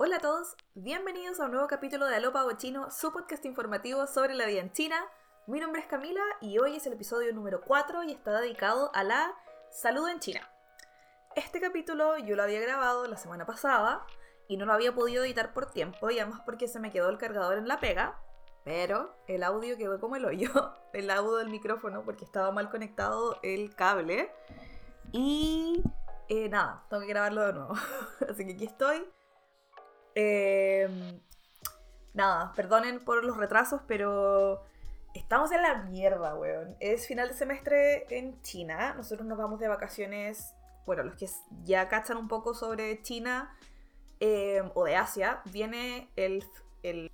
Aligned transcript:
Hola 0.00 0.18
a 0.18 0.20
todos, 0.20 0.54
bienvenidos 0.76 1.40
a 1.40 1.46
un 1.46 1.50
nuevo 1.50 1.66
capítulo 1.66 2.06
de 2.06 2.14
Alopa 2.14 2.46
Chino, 2.56 2.88
su 2.88 3.12
podcast 3.12 3.44
informativo 3.44 4.06
sobre 4.06 4.36
la 4.36 4.46
vida 4.46 4.60
en 4.60 4.70
China. 4.70 4.94
Mi 5.48 5.58
nombre 5.58 5.80
es 5.80 5.88
Camila 5.88 6.22
y 6.40 6.56
hoy 6.60 6.76
es 6.76 6.86
el 6.86 6.92
episodio 6.92 7.34
número 7.34 7.62
4 7.62 8.04
y 8.04 8.12
está 8.12 8.40
dedicado 8.40 8.92
a 8.94 9.02
la 9.02 9.34
salud 9.72 10.08
en 10.08 10.20
China. 10.20 10.48
Este 11.34 11.60
capítulo 11.60 12.16
yo 12.16 12.36
lo 12.36 12.44
había 12.44 12.60
grabado 12.60 13.08
la 13.08 13.16
semana 13.16 13.44
pasada 13.44 14.06
y 14.46 14.56
no 14.56 14.66
lo 14.66 14.72
había 14.72 14.94
podido 14.94 15.24
editar 15.24 15.52
por 15.52 15.72
tiempo 15.72 16.12
y 16.12 16.20
además 16.20 16.42
porque 16.44 16.68
se 16.68 16.78
me 16.78 16.92
quedó 16.92 17.08
el 17.08 17.18
cargador 17.18 17.58
en 17.58 17.66
la 17.66 17.80
pega, 17.80 18.20
pero 18.64 19.16
el 19.26 19.42
audio 19.42 19.76
quedó 19.76 19.98
como 19.98 20.14
el 20.14 20.26
hoyo, 20.26 20.76
el 20.92 21.10
audio 21.10 21.38
del 21.38 21.50
micrófono 21.50 22.04
porque 22.04 22.24
estaba 22.24 22.52
mal 22.52 22.70
conectado 22.70 23.40
el 23.42 23.74
cable 23.74 24.30
y 25.10 25.82
eh, 26.28 26.48
nada, 26.48 26.84
tengo 26.88 27.00
que 27.00 27.08
grabarlo 27.08 27.44
de 27.44 27.52
nuevo. 27.52 27.74
Así 28.30 28.46
que 28.46 28.52
aquí 28.52 28.66
estoy. 28.66 29.04
Em, 30.20 31.20
nada, 32.12 32.52
perdonen 32.56 32.98
por 32.98 33.22
los 33.24 33.36
retrasos, 33.36 33.82
pero 33.86 34.64
estamos 35.14 35.52
en 35.52 35.62
la 35.62 35.84
mierda, 35.84 36.34
weón. 36.34 36.76
Es 36.80 37.06
final 37.06 37.28
de 37.28 37.34
semestre 37.34 38.04
en 38.10 38.42
China. 38.42 38.94
Nosotros 38.94 39.28
nos 39.28 39.38
vamos 39.38 39.60
de 39.60 39.68
vacaciones. 39.68 40.54
Bueno, 40.86 41.04
los 41.04 41.14
que 41.14 41.28
ya 41.62 41.88
cachan 41.88 42.16
un 42.16 42.26
poco 42.26 42.52
sobre 42.52 43.00
China 43.02 43.56
em, 44.18 44.68
o 44.74 44.86
de 44.86 44.96
Asia, 44.96 45.40
viene 45.52 46.10
el, 46.16 46.42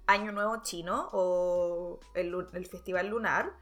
Año 0.07 0.33
Nuevo 0.33 0.63
Chino 0.63 1.11
o 1.13 2.01
el, 2.15 2.67
Festival 2.71 3.09
Lunar. 3.09 3.53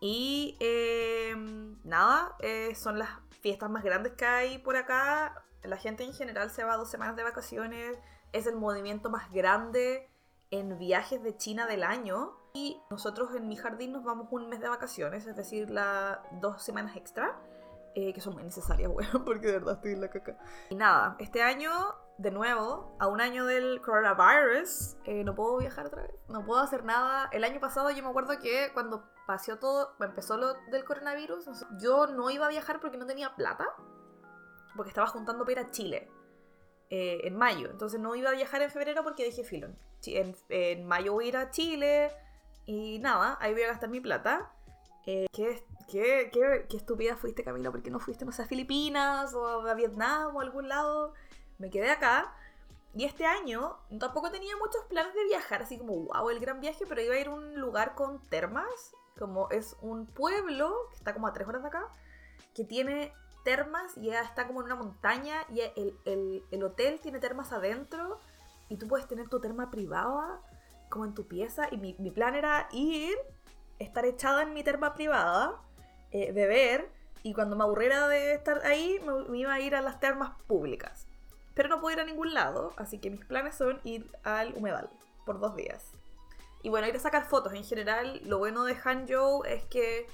Y 0.00 0.56
em, 0.58 1.76
nada, 1.84 2.34
eh, 2.40 2.74
son 2.74 2.98
las 2.98 3.10
fiestas 3.42 3.68
más 3.68 3.84
grandes 3.84 4.14
que 4.14 4.24
hay 4.24 4.58
por 4.58 4.76
acá. 4.76 5.44
La 5.64 5.76
gente 5.76 6.02
en 6.02 6.14
general 6.14 6.50
se 6.50 6.64
va 6.64 6.78
dos 6.78 6.90
semanas 6.90 7.14
de 7.16 7.24
vacaciones 7.24 7.98
es 8.32 8.46
el 8.46 8.56
movimiento 8.56 9.10
más 9.10 9.30
grande 9.30 10.08
en 10.50 10.78
viajes 10.78 11.22
de 11.22 11.36
China 11.36 11.66
del 11.66 11.84
año. 11.84 12.36
Y 12.52 12.80
nosotros 12.90 13.34
en 13.36 13.46
mi 13.46 13.56
jardín 13.56 13.92
nos 13.92 14.02
vamos 14.02 14.26
un 14.30 14.48
mes 14.48 14.60
de 14.60 14.68
vacaciones, 14.68 15.26
es 15.26 15.36
decir, 15.36 15.70
la, 15.70 16.22
dos 16.40 16.62
semanas 16.62 16.96
extra, 16.96 17.38
eh, 17.94 18.12
que 18.12 18.20
son 18.20 18.34
muy 18.34 18.42
necesarias, 18.42 18.88
bueno, 18.92 19.24
porque 19.24 19.46
de 19.46 19.52
verdad 19.54 19.74
estoy 19.74 19.92
en 19.92 20.00
la 20.00 20.08
caca. 20.08 20.36
Y 20.68 20.74
nada, 20.74 21.14
este 21.20 21.42
año, 21.42 21.70
de 22.18 22.32
nuevo, 22.32 22.96
a 22.98 23.06
un 23.06 23.20
año 23.20 23.46
del 23.46 23.80
coronavirus, 23.80 24.96
eh, 25.04 25.22
no 25.22 25.36
puedo 25.36 25.58
viajar 25.58 25.86
otra 25.86 26.02
vez, 26.02 26.14
no 26.28 26.44
puedo 26.44 26.60
hacer 26.60 26.84
nada. 26.84 27.28
El 27.30 27.44
año 27.44 27.60
pasado 27.60 27.90
yo 27.90 28.02
me 28.02 28.10
acuerdo 28.10 28.36
que 28.40 28.70
cuando 28.74 29.04
pasó 29.28 29.58
todo, 29.58 29.94
empezó 30.00 30.36
lo 30.36 30.54
del 30.72 30.84
coronavirus, 30.84 31.48
yo 31.78 32.08
no 32.08 32.30
iba 32.30 32.46
a 32.46 32.48
viajar 32.48 32.80
porque 32.80 32.96
no 32.96 33.06
tenía 33.06 33.36
plata, 33.36 33.64
porque 34.74 34.90
estaba 34.90 35.06
juntando 35.06 35.44
para 35.44 35.60
ir 35.60 35.66
a 35.66 35.70
Chile. 35.70 36.10
Eh, 36.92 37.20
en 37.22 37.36
mayo. 37.36 37.70
Entonces 37.70 38.00
no 38.00 38.16
iba 38.16 38.30
a 38.30 38.32
viajar 38.32 38.62
en 38.62 38.70
febrero 38.70 39.04
porque 39.04 39.24
dije, 39.24 39.44
filón, 39.44 39.76
en, 40.06 40.34
en, 40.48 40.84
mayo 40.84 41.12
voy 41.12 41.26
a 41.26 41.28
ir 41.28 41.36
a 41.36 41.50
Chile 41.52 42.10
y 42.66 42.98
nada, 42.98 43.38
ahí 43.40 43.52
voy 43.52 43.62
a 43.62 43.68
gastar 43.68 43.88
mi 43.90 44.00
plata. 44.00 44.50
Eh, 45.06 45.28
¿qué, 45.32 45.62
qué, 45.88 46.30
qué, 46.32 46.66
qué, 46.68 46.76
estúpida 46.76 47.16
fuiste, 47.16 47.44
Camila? 47.44 47.70
porque 47.70 47.92
no 47.92 48.00
fuiste, 48.00 48.24
no 48.24 48.32
sé, 48.32 48.42
a 48.42 48.46
Filipinas 48.46 49.32
o 49.34 49.68
a 49.68 49.74
Vietnam 49.74 50.34
o 50.34 50.40
a 50.40 50.42
algún 50.42 50.68
lado? 50.68 51.14
Me 51.58 51.70
quedé 51.70 51.90
acá. 51.90 52.34
Y 52.92 53.04
este 53.04 53.24
año 53.24 53.76
tampoco 54.00 54.32
tenía 54.32 54.56
muchos 54.56 54.84
planes 54.86 55.14
de 55.14 55.24
viajar, 55.26 55.62
así 55.62 55.78
como, 55.78 55.94
wow, 55.94 56.28
el 56.28 56.40
gran 56.40 56.60
viaje, 56.60 56.86
pero 56.88 57.00
iba 57.00 57.14
a 57.14 57.20
ir 57.20 57.28
a 57.28 57.34
un 57.34 57.60
lugar 57.60 57.94
con 57.94 58.20
termas, 58.30 58.96
como 59.16 59.48
es 59.50 59.76
un 59.80 60.06
pueblo 60.06 60.74
que 60.90 60.96
está 60.96 61.14
como 61.14 61.28
a 61.28 61.32
tres 61.32 61.46
horas 61.46 61.62
de 61.62 61.68
acá, 61.68 61.86
que 62.52 62.64
tiene 62.64 63.12
termas 63.50 63.96
y 63.96 64.10
está 64.10 64.46
como 64.46 64.60
en 64.60 64.66
una 64.66 64.76
montaña 64.76 65.44
y 65.52 65.60
el, 65.60 66.62
hotel 66.62 67.00
tiene 67.02 67.18
termas 67.18 67.50
adentro 67.50 68.20
y 68.68 68.76
tú 68.76 68.86
puedes 68.86 69.08
tener 69.08 69.28
tu 69.28 69.40
terma 69.40 69.72
privada 69.72 70.40
como 70.88 71.04
en 71.04 71.14
tu 71.14 71.26
pieza 71.26 71.66
y 71.72 71.76
mi, 71.76 72.10
plan 72.12 72.36
era 72.36 72.68
ir, 72.70 73.16
estar 73.80 74.04
echada 74.04 74.42
en 74.42 74.54
mi 74.54 74.62
terma 74.62 74.94
privada, 74.94 75.60
eh, 76.12 76.30
beber 76.30 76.92
y 77.24 77.34
cuando 77.34 77.56
me 77.56 77.64
aburriera 77.64 78.06
de 78.06 78.34
estar 78.34 78.64
ahí 78.64 79.00
me, 79.00 79.36
iba 79.36 79.52
a 79.52 79.58
ir 79.58 79.74
a 79.74 79.80
las 79.80 79.98
termas 79.98 80.40
públicas. 80.46 81.08
Pero 81.54 81.68
no 81.68 81.80
puedo 81.80 81.96
ir 81.96 82.00
a 82.00 82.04
ningún 82.04 82.32
lado, 82.32 82.72
así 82.76 83.00
que 83.00 83.10
mis 83.10 83.24
planes 83.24 83.56
son 83.56 83.80
ir 83.82 84.06
al 84.22 84.54
humedal 84.56 84.88
por 85.26 85.40
dos 85.40 85.56
días. 85.56 85.90
Y 86.62 86.68
bueno, 86.68 86.86
ir 86.86 86.94
a 86.94 87.00
sacar 87.00 87.24
fotos. 87.24 87.52
En 87.54 87.64
general, 87.64 88.20
lo 88.24 88.38
bueno 88.38 88.62
de 88.62 88.76
Hangzhou 88.76 89.42
es 89.44 89.64
que 89.64 90.06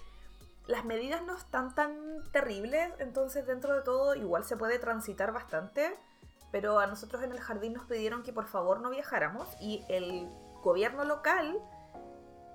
las 0.67 0.85
medidas 0.85 1.23
no 1.23 1.37
están 1.37 1.75
tan 1.75 2.23
terribles, 2.33 2.93
entonces 2.99 3.47
dentro 3.47 3.75
de 3.75 3.83
todo 3.83 4.15
igual 4.15 4.45
se 4.45 4.57
puede 4.57 4.79
transitar 4.79 5.33
bastante, 5.33 5.97
pero 6.51 6.79
a 6.79 6.87
nosotros 6.87 7.23
en 7.23 7.33
el 7.33 7.41
jardín 7.41 7.75
nos 7.75 7.87
pidieron 7.87 8.23
que 8.23 8.33
por 8.33 8.47
favor 8.47 8.81
no 8.81 8.91
viajáramos 8.91 9.49
y 9.61 9.85
el 9.89 10.29
gobierno 10.63 11.05
local 11.05 11.61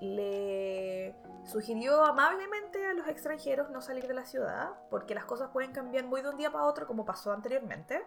le 0.01 1.15
sugirió 1.45 2.03
amablemente 2.03 2.85
a 2.87 2.93
los 2.93 3.07
extranjeros 3.07 3.69
no 3.69 3.81
salir 3.81 4.07
de 4.07 4.13
la 4.13 4.25
ciudad, 4.25 4.71
porque 4.89 5.15
las 5.15 5.25
cosas 5.25 5.51
pueden 5.51 5.71
cambiar 5.71 6.05
muy 6.05 6.21
de 6.21 6.29
un 6.29 6.37
día 6.37 6.51
para 6.51 6.65
otro 6.65 6.87
como 6.87 7.05
pasó 7.05 7.31
anteriormente. 7.31 8.03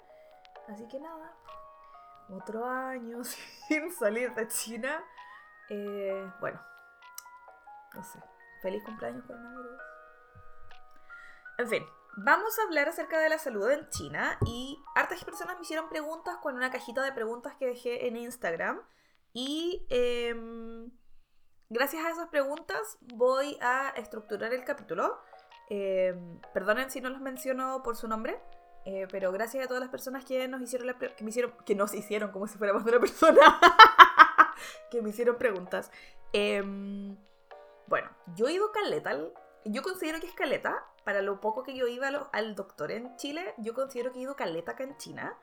Así 0.69 0.87
que 0.89 0.99
nada, 0.99 1.33
otro 2.29 2.67
año 2.67 3.23
sin 3.69 3.93
salir 3.93 4.35
de 4.35 4.49
China. 4.49 5.03
Eh, 5.71 6.31
bueno, 6.41 6.61
no 7.95 8.05
sé. 8.05 8.19
Feliz 8.61 8.83
cumpleaños 8.85 9.25
coronavirus. 9.27 9.94
En 11.57 11.69
fin, 11.69 11.85
vamos 12.17 12.59
a 12.59 12.63
hablar 12.65 12.89
acerca 12.89 13.21
de 13.21 13.29
la 13.29 13.39
salud 13.39 13.71
en 13.71 13.89
China 13.89 14.39
y 14.45 14.83
hartas 14.97 15.25
personas 15.25 15.57
me 15.57 15.63
hicieron 15.63 15.89
preguntas 15.89 16.37
con 16.39 16.57
una 16.57 16.71
cajita 16.71 17.03
de 17.03 17.13
preguntas 17.13 17.55
que 17.55 17.67
dejé 17.67 18.09
en 18.09 18.17
Instagram 18.17 18.81
y 19.33 19.87
em, 19.89 20.91
gracias 21.69 22.05
a 22.05 22.11
esas 22.11 22.29
preguntas 22.29 22.99
voy 23.01 23.57
a 23.61 23.91
estructurar 23.97 24.53
el 24.53 24.65
capítulo. 24.65 25.21
Em, 25.71 26.41
perdonen 26.53 26.91
si 26.91 27.01
no 27.01 27.09
los 27.09 27.21
menciono 27.21 27.85
por 27.85 27.97
su 27.97 28.09
nombre, 28.09 28.41
eh, 28.85 29.07
pero 29.13 29.31
gracias 29.31 29.65
a 29.65 29.69
todas 29.69 29.81
las 29.81 29.91
personas 29.91 30.25
que 30.25 30.49
nos 30.49 30.61
hicieron 30.61 30.93
que 30.99 31.23
me 31.23 31.31
hicieron 31.31 31.55
que 31.65 31.77
nos 31.77 31.95
hicieron 31.95 32.33
como 32.33 32.49
si 32.49 32.59
fuéramos 32.59 32.85
de 32.85 32.91
una 32.91 33.01
persona 33.01 33.41
que 34.91 35.01
me 35.03 35.11
hicieron 35.11 35.37
preguntas. 35.37 35.93
Em, 36.33 37.17
bueno, 37.87 38.11
yo 38.35 38.49
he 38.49 38.55
ido 38.55 38.73
caleta, 38.73 39.17
yo 39.65 39.83
considero 39.83 40.19
que 40.19 40.27
es 40.27 40.35
caleta 40.35 40.85
para 41.05 41.23
lo 41.23 41.41
poco 41.41 41.63
que 41.63 41.75
yo 41.75 41.87
iba 41.87 42.09
al 42.33 42.55
doctor 42.55 42.91
en 42.91 43.15
Chile, 43.17 43.55
yo 43.59 43.75
considero 43.75 44.13
que 44.13 44.19
he 44.19 44.23
ido 44.23 44.37
caleta 44.37 44.73
acá 44.73 44.85
en 44.85 44.97
China 44.97 45.37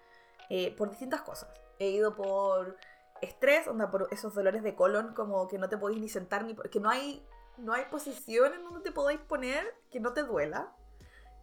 eh, 0.50 0.76
por 0.76 0.90
distintas 0.90 1.22
cosas. 1.22 1.50
He 1.80 1.90
ido 1.90 2.16
por 2.16 2.78
estrés, 3.22 3.68
onda, 3.68 3.90
por 3.90 4.08
esos 4.12 4.34
dolores 4.34 4.64
de 4.64 4.76
colon 4.76 5.14
como 5.14 5.48
que 5.48 5.58
no 5.58 5.70
te 5.70 5.78
podéis 5.78 6.02
ni 6.02 6.10
sentar 6.10 6.44
ni... 6.44 6.56
que 6.56 6.80
no 6.80 6.90
hay, 6.90 7.26
no 7.58 7.74
hay 7.74 7.86
posición 7.86 8.54
en 8.54 8.64
donde 8.64 8.82
te 8.82 8.92
podáis 8.92 9.20
poner 9.20 9.64
que 9.92 10.00
no 10.00 10.14
te 10.14 10.24
duela. 10.24 10.76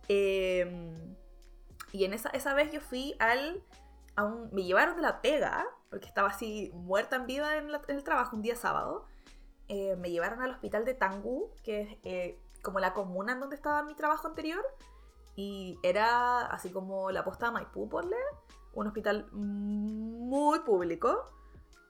Em, 0.08 1.16
y 1.92 2.04
en 2.04 2.12
esa, 2.12 2.30
esa 2.30 2.54
vez 2.54 2.72
yo 2.72 2.80
fui 2.80 3.14
al... 3.18 3.62
A 4.16 4.24
un, 4.24 4.50
me 4.52 4.64
llevaron 4.64 4.96
de 4.96 5.02
la 5.02 5.22
pega, 5.22 5.64
porque 5.90 6.06
estaba 6.06 6.28
así 6.28 6.72
muerta 6.74 7.16
en 7.16 7.26
vida 7.26 7.56
en, 7.56 7.70
el 7.88 8.04
trabajo 8.04 8.34
un 8.34 8.42
día 8.42 8.56
sábado. 8.56 9.06
Eh, 9.68 9.94
me 9.96 10.10
llevaron 10.10 10.42
al 10.42 10.50
hospital 10.50 10.84
de 10.84 10.94
Tangu, 10.94 11.52
que 11.62 11.82
es 11.82 11.98
eh, 12.02 12.38
como 12.62 12.78
la 12.78 12.94
comuna 12.94 13.32
en 13.32 13.40
donde 13.40 13.56
estaba 13.56 13.82
mi 13.82 13.94
trabajo 13.94 14.28
anterior. 14.28 14.64
Y 15.36 15.78
era 15.82 16.46
así 16.46 16.70
como 16.70 17.10
la 17.10 17.24
posta 17.24 17.46
de 17.46 17.52
Maipú, 17.52 17.88
un 18.74 18.86
hospital 18.86 19.30
muy 19.32 20.60
público. 20.60 21.24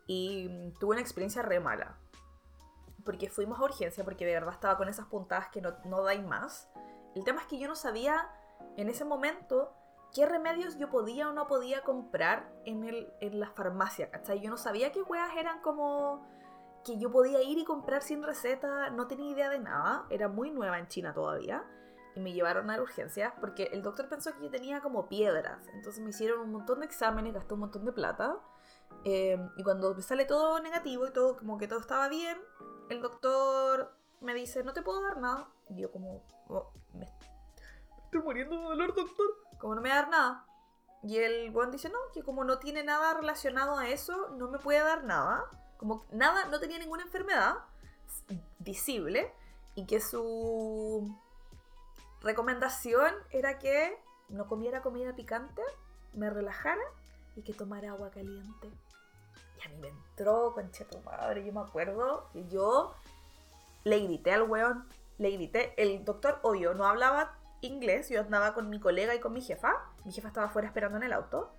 Y 0.07 0.73
tuve 0.79 0.93
una 0.93 1.01
experiencia 1.01 1.43
re 1.43 1.61
mala. 1.61 1.99
Porque 3.05 3.31
fuimos 3.31 3.59
a 3.59 3.65
urgencia, 3.65 4.05
porque 4.05 4.27
de 4.27 4.35
verdad 4.35 4.55
estaba 4.55 4.77
con 4.77 4.89
esas 4.89 5.07
puntadas 5.07 5.49
que 5.49 5.61
no, 5.61 5.75
no 5.85 6.03
dais 6.03 6.25
más. 6.25 6.69
El 7.15 7.25
tema 7.25 7.41
es 7.41 7.47
que 7.47 7.59
yo 7.59 7.69
no 7.69 7.75
sabía 7.75 8.31
en 8.77 8.89
ese 8.89 9.05
momento 9.05 9.73
qué 10.15 10.27
remedios 10.27 10.79
yo 10.79 10.91
podía 10.91 11.29
o 11.29 11.33
no 11.33 11.47
podía 11.47 11.83
comprar 11.83 12.51
en, 12.65 12.85
el, 12.85 13.13
en 13.21 13.41
la 13.41 13.51
farmacia, 13.51 14.11
¿cachai? 14.11 14.41
Yo 14.41 14.51
no 14.51 14.57
sabía 14.57 14.93
qué 14.93 15.03
weas 15.03 15.37
eran 15.37 15.61
como 15.61 16.27
que 16.89 16.99
yo 16.99 17.11
podía 17.11 17.43
ir 17.43 17.59
y 17.59 17.65
comprar 17.65 18.03
sin 18.03 18.23
receta, 18.23 18.89
no 18.89 19.07
tenía 19.07 19.31
idea 19.31 19.51
de 19.51 19.59
nada, 19.59 20.07
era 20.09 20.29
muy 20.29 20.51
nueva 20.51 20.79
en 20.79 20.89
China 20.89 21.13
todavía. 21.13 21.65
Y 22.15 22.21
me 22.21 22.33
llevaron 22.33 22.71
a 22.71 22.81
urgencias 22.81 23.35
porque 23.39 23.65
el 23.73 23.83
doctor 23.83 24.09
pensó 24.09 24.35
que 24.35 24.43
yo 24.43 24.51
tenía 24.51 24.81
como 24.81 25.07
piedras. 25.07 25.69
Entonces 25.75 26.03
me 26.03 26.11
hicieron 26.11 26.41
un 26.41 26.51
montón 26.51 26.81
de 26.81 26.87
exámenes, 26.87 27.35
gastó 27.35 27.55
un 27.55 27.61
montón 27.61 27.85
de 27.85 27.93
plata. 27.93 28.39
Em, 29.05 29.51
y 29.57 29.63
cuando 29.63 29.95
me 29.95 30.03
sale 30.03 30.25
todo 30.25 30.61
negativo 30.61 31.07
y 31.07 31.13
todo, 31.13 31.37
como 31.37 31.59
que 31.59 31.69
todo 31.69 31.79
estaba 31.79 32.09
bien, 32.09 32.39
el 32.89 33.03
doctor 33.03 33.95
me 34.21 34.35
dice, 34.35 34.65
no 34.65 34.73
te 34.73 34.83
puedo 34.83 35.03
dar 35.03 35.19
nada. 35.19 35.49
Y 35.69 35.83
yo 35.83 35.93
como, 35.93 36.25
oh, 36.49 36.73
me 36.95 37.05
estoy 38.05 38.23
muriendo 38.23 38.57
de 38.57 38.63
dolor, 38.63 38.95
doctor. 38.95 39.27
Como 39.61 39.75
no 39.75 39.83
me 39.83 39.91
va 39.91 39.97
a 39.97 40.03
dar 40.03 40.11
nada. 40.11 40.47
Y 41.03 41.19
el 41.19 41.51
buen 41.51 41.71
dice, 41.71 41.91
no, 41.91 41.99
que 42.15 42.23
como 42.23 42.43
no 42.43 42.59
tiene 42.59 42.83
nada 42.83 43.15
relacionado 43.15 43.77
a 43.77 43.89
eso, 43.91 44.31
no 44.31 44.49
me 44.49 44.59
puede 44.59 44.81
dar 44.81 45.05
nada 45.05 45.45
como 45.79 46.05
nada, 46.11 46.47
no 46.47 46.61
tenía 46.61 46.79
ninguna 46.79 47.05
enfermedad 47.05 47.57
visible 48.59 49.33
y 49.75 49.87
que 49.87 50.01
su 50.01 51.17
recomendación 52.21 53.15
era 53.31 53.59
que 53.59 53.97
no 54.29 54.47
comiera 54.47 54.83
comida 54.83 55.15
picante, 55.15 55.63
me 56.13 56.29
relajara 56.29 56.83
y 57.37 57.43
que 57.43 57.55
tomara 57.55 57.91
agua 57.91 58.11
caliente. 58.11 58.69
Y 59.59 59.67
a 59.67 59.71
mí 59.71 59.77
me 59.79 59.89
entró, 59.89 60.53
concha 60.53 60.85
tu 60.85 60.99
madre, 61.01 61.45
yo 61.45 61.53
me 61.53 61.61
acuerdo 61.61 62.29
que 62.33 62.47
yo 62.49 62.95
le 63.85 64.01
grité 64.01 64.33
al 64.33 64.43
weón, 64.43 64.87
le 65.19 65.31
grité. 65.31 65.75
El 65.77 66.05
doctor, 66.05 66.41
obvio, 66.43 66.75
no 66.75 66.85
hablaba 66.85 67.39
inglés, 67.61 68.09
yo 68.09 68.21
andaba 68.21 68.55
con 68.55 68.69
mi 68.69 68.81
colega 68.81 69.15
y 69.15 69.21
con 69.21 69.33
mi 69.33 69.41
jefa. 69.41 69.73
Mi 70.05 70.13
jefa 70.13 70.29
estaba 70.29 70.47
afuera 70.47 70.69
esperando 70.69 70.97
en 70.99 71.05
el 71.05 71.13
auto. 71.13 71.53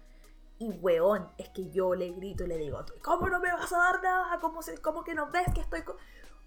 Y 0.59 0.69
weón, 0.71 1.29
es 1.37 1.49
que 1.49 1.69
yo 1.69 1.95
le 1.95 2.11
grito 2.11 2.43
y 2.43 2.47
le 2.47 2.57
digo, 2.57 2.83
¿cómo 3.01 3.29
no 3.29 3.39
me 3.39 3.51
vas 3.51 3.71
a 3.71 3.77
dar 3.77 4.03
nada? 4.03 4.39
¿Cómo, 4.39 4.59
cómo 4.81 5.03
que 5.03 5.15
no 5.15 5.31
ves 5.31 5.47
que 5.53 5.61
estoy 5.61 5.83
con... 5.83 5.95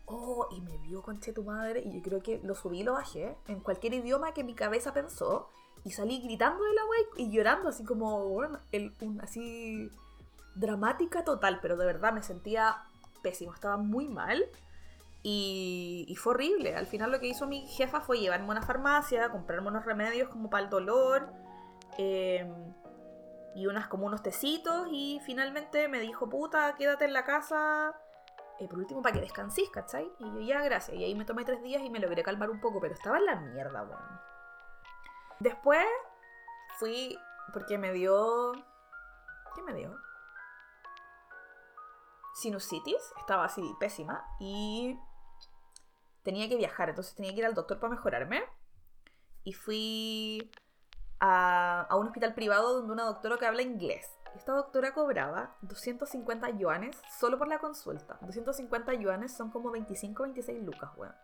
Oh, 0.05 0.49
y 0.51 0.61
me 0.61 0.77
vio 0.79 1.01
conche 1.03 1.33
tu 1.33 1.45
madre 1.45 1.81
y 1.83 1.93
yo 1.93 2.03
creo 2.03 2.23
que 2.23 2.41
lo 2.43 2.55
subí 2.55 2.81
y 2.81 2.83
lo 2.83 2.93
bajé 2.93 3.37
en 3.47 3.61
cualquier 3.61 3.95
idioma 3.95 4.35
que 4.35 4.45
mi 4.45 4.55
cabeza 4.55 4.93
pensó 4.93 5.49
y 5.85 5.93
salí 5.93 6.21
gritando 6.21 6.63
de 6.63 6.75
la 6.75 6.85
wey 6.85 7.05
y 7.17 7.31
llorando 7.31 7.69
así 7.69 7.85
como, 7.85 8.43
así 9.23 9.91
dramática 10.55 11.25
total, 11.25 11.61
pero 11.63 11.77
de 11.77 11.87
verdad 11.87 12.13
me 12.13 12.23
sentía 12.23 12.85
pésimo, 13.23 13.55
estaba 13.55 13.77
muy 13.77 14.09
mal. 14.09 14.45
Y, 15.25 16.17
fue 16.19 16.35
horrible. 16.35 16.75
Al 16.75 16.87
final 16.87 17.13
lo 17.13 17.21
que 17.21 17.29
hizo 17.29 17.47
mi 17.47 17.67
jefa 17.69 18.01
fue 18.01 18.19
llevarme 18.19 18.49
a 18.49 18.51
una 18.51 18.63
farmacia, 18.63 19.31
comprarme 19.31 19.69
unos 19.69 19.85
remedios 19.85 20.29
como 20.29 20.51
para 20.51 20.65
el 20.65 20.71
dolor 20.71 21.29
em, 21.97 22.53
y 23.55 23.67
unas 23.67 23.89
como 23.89 24.07
unos 24.07 24.23
tecitos 24.23 24.89
y 24.91 25.21
finalmente 25.25 25.89
me 25.89 26.01
dijo, 26.01 26.29
puta, 26.29 26.75
quédate 26.75 27.05
en 27.05 27.13
la 27.13 27.25
casa 27.25 27.95
eh, 28.59 28.69
por 28.69 28.79
último 28.79 29.03
para 29.03 29.15
que 29.15 29.21
descansís, 29.21 29.71
¿cachai? 29.71 30.11
Y 30.19 30.25
yo 30.25 30.41
ya, 30.41 30.63
gracias. 30.63 30.97
Y 30.97 31.05
ahí 31.05 31.15
me 31.15 31.25
tomé 31.25 31.45
tres 31.45 31.63
días 31.63 31.83
y 31.83 31.91
me 31.91 31.99
logré 31.99 32.23
calmar 32.23 32.51
un 32.51 32.61
poco, 32.61 32.81
pero 32.81 32.95
estaba 32.95 33.19
en 33.19 33.27
la 33.27 33.37
mierda, 33.37 33.83
weón. 33.83 34.21
Después 35.41 35.87
fui 36.79 37.19
porque 37.53 37.79
me 37.79 37.93
dio... 37.93 38.53
¿Qué 39.55 39.63
me 39.63 39.75
dio? 39.75 39.95
Sinusitis, 42.35 43.13
estaba 43.19 43.45
así 43.45 43.63
pésima 43.79 44.25
y 44.41 44.99
tenía 46.23 46.49
que 46.49 46.57
viajar, 46.57 46.89
entonces 46.89 47.15
tenía 47.15 47.33
que 47.33 47.41
ir 47.41 47.47
al 47.47 47.55
doctor 47.55 47.79
para 47.79 47.95
mejorarme. 47.95 48.43
Y 49.45 49.53
fui 49.53 50.51
a, 51.25 51.87
un 51.97 52.09
hospital 52.09 52.35
privado 52.35 52.75
donde 52.75 52.93
una 52.93 53.05
doctora 53.05 53.39
que 53.39 53.47
habla 53.47 53.63
inglés. 53.63 54.11
Esta 54.35 54.53
doctora 54.53 54.93
cobraba 54.93 55.55
250 55.63 56.51
yuanes 56.51 57.01
solo 57.19 57.39
por 57.39 57.47
la 57.47 57.61
consulta. 57.61 58.19
250 58.23 58.95
yuanes 58.95 59.33
son 59.33 59.51
como 59.51 59.71
25, 59.71 60.25
26 60.25 60.65
lucas, 60.65 60.91
weón. 60.97 61.15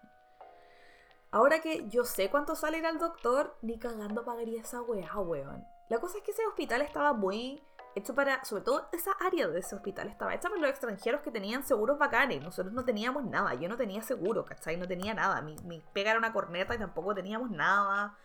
Ahora 1.33 1.61
que 1.61 1.89
yo 1.89 2.05
sé 2.05 2.31
cuánto 2.31 2.55
sale 2.55 2.79
ir 2.79 2.87
al 2.87 2.99
doctor, 2.99 3.57
ni 3.61 3.79
cagando 3.79 4.25
pagaría 4.25 4.61
esa 4.61 4.81
weá, 4.83 5.19
weón. 5.19 5.65
La 5.89 5.99
cosa 5.99 6.19
es 6.19 6.25
que 6.25 6.31
ese 6.31 6.47
hospital 6.47 6.83
estaba 6.83 7.13
muy 7.13 7.61
hecho 7.97 8.15
para, 8.15 8.45
sobre 8.45 8.63
todo 8.63 8.89
esa 8.93 9.11
área 9.27 9.49
de 9.49 9.59
ese 9.59 9.75
hospital 9.75 10.07
estaba 10.07 10.33
hecha 10.33 10.49
para 10.49 10.61
los 10.61 10.71
extranjeros 10.71 11.23
que 11.23 11.33
tenían 11.33 11.65
seguros 11.65 11.99
bacanes. 11.99 12.41
Nosotros 12.41 12.73
no 12.73 12.85
teníamos 12.85 13.25
nada, 13.25 13.55
yo 13.55 13.69
no 13.69 13.77
tenía 13.77 14.03
seguro, 14.03 14.45
¿cachai? 14.45 14.77
No 14.77 14.87
tenía 14.87 15.13
nada. 15.13 15.43
Mi, 15.43 15.57
mi 15.65 15.83
pega 15.93 16.11
era 16.11 16.21
una 16.21 16.33
corneta 16.33 16.75
y 16.77 16.79
tampoco 16.79 17.17
teníamos 17.17 17.51
nada. 17.51 18.17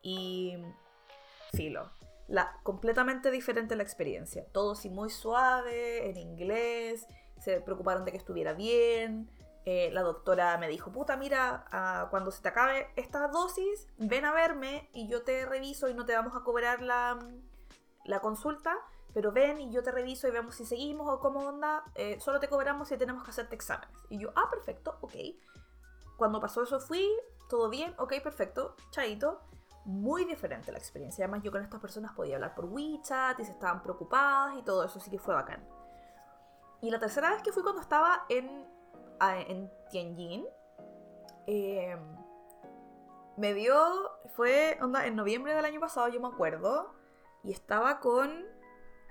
Y. 0.00 0.56
Filo. 1.52 1.90
La, 2.26 2.58
completamente 2.62 3.30
diferente 3.30 3.76
la 3.76 3.82
experiencia. 3.82 4.46
Todo 4.52 4.72
así 4.72 4.90
muy 4.90 5.10
suave, 5.10 6.10
en 6.10 6.16
inglés. 6.16 7.06
Se 7.40 7.60
preocuparon 7.60 8.04
de 8.04 8.10
que 8.10 8.18
estuviera 8.18 8.52
bien. 8.52 9.30
Eh, 9.64 9.90
la 9.92 10.02
doctora 10.02 10.56
me 10.58 10.68
dijo, 10.68 10.92
puta, 10.92 11.16
mira, 11.16 11.66
ah, 11.72 12.08
cuando 12.10 12.30
se 12.30 12.42
te 12.42 12.48
acabe 12.48 12.88
esta 12.96 13.28
dosis, 13.28 13.86
ven 13.98 14.24
a 14.24 14.32
verme 14.32 14.88
y 14.92 15.08
yo 15.08 15.22
te 15.22 15.44
reviso 15.44 15.88
y 15.88 15.94
no 15.94 16.06
te 16.06 16.14
vamos 16.14 16.34
a 16.34 16.44
cobrar 16.44 16.80
la, 16.80 17.18
la 18.04 18.20
consulta 18.20 18.78
pero 19.18 19.32
ven 19.32 19.60
y 19.60 19.70
yo 19.70 19.82
te 19.82 19.90
reviso 19.90 20.28
y 20.28 20.30
vemos 20.30 20.54
si 20.54 20.64
seguimos 20.64 21.08
o 21.08 21.18
cómo 21.20 21.40
onda, 21.40 21.84
eh, 21.94 22.20
solo 22.20 22.40
te 22.40 22.48
cobramos 22.48 22.88
si 22.88 22.96
tenemos 22.96 23.24
que 23.24 23.30
hacerte 23.30 23.54
exámenes. 23.54 23.96
Y 24.10 24.18
yo, 24.18 24.30
ah, 24.36 24.48
perfecto, 24.50 24.96
ok. 25.00 25.14
Cuando 26.16 26.40
pasó 26.40 26.62
eso 26.62 26.80
fui, 26.80 27.08
todo 27.48 27.68
bien, 27.68 27.94
ok, 27.98 28.14
perfecto, 28.22 28.76
chaito. 28.90 29.40
Muy 29.88 30.26
diferente 30.26 30.70
la 30.70 30.76
experiencia. 30.76 31.24
Además, 31.24 31.42
yo 31.42 31.50
con 31.50 31.62
estas 31.62 31.80
personas 31.80 32.12
podía 32.12 32.34
hablar 32.34 32.54
por 32.54 32.66
WeChat 32.66 33.40
y 33.40 33.44
se 33.46 33.52
estaban 33.52 33.82
preocupadas 33.82 34.58
y 34.58 34.62
todo 34.62 34.84
eso, 34.84 34.98
así 34.98 35.10
que 35.10 35.18
fue 35.18 35.34
bacán. 35.34 35.66
Y 36.82 36.90
la 36.90 36.98
tercera 36.98 37.30
vez 37.30 37.42
que 37.42 37.52
fui 37.52 37.62
cuando 37.62 37.80
estaba 37.80 38.26
en, 38.28 38.66
en 39.18 39.72
Tianjin, 39.90 40.44
em, 41.46 42.16
me 43.38 43.54
dio, 43.54 44.10
fue 44.36 44.76
onda, 44.82 45.06
en 45.06 45.16
noviembre 45.16 45.54
del 45.54 45.64
año 45.64 45.80
pasado, 45.80 46.08
yo 46.08 46.20
me 46.20 46.28
acuerdo, 46.28 46.92
y 47.42 47.52
estaba 47.52 47.98
con 47.98 48.44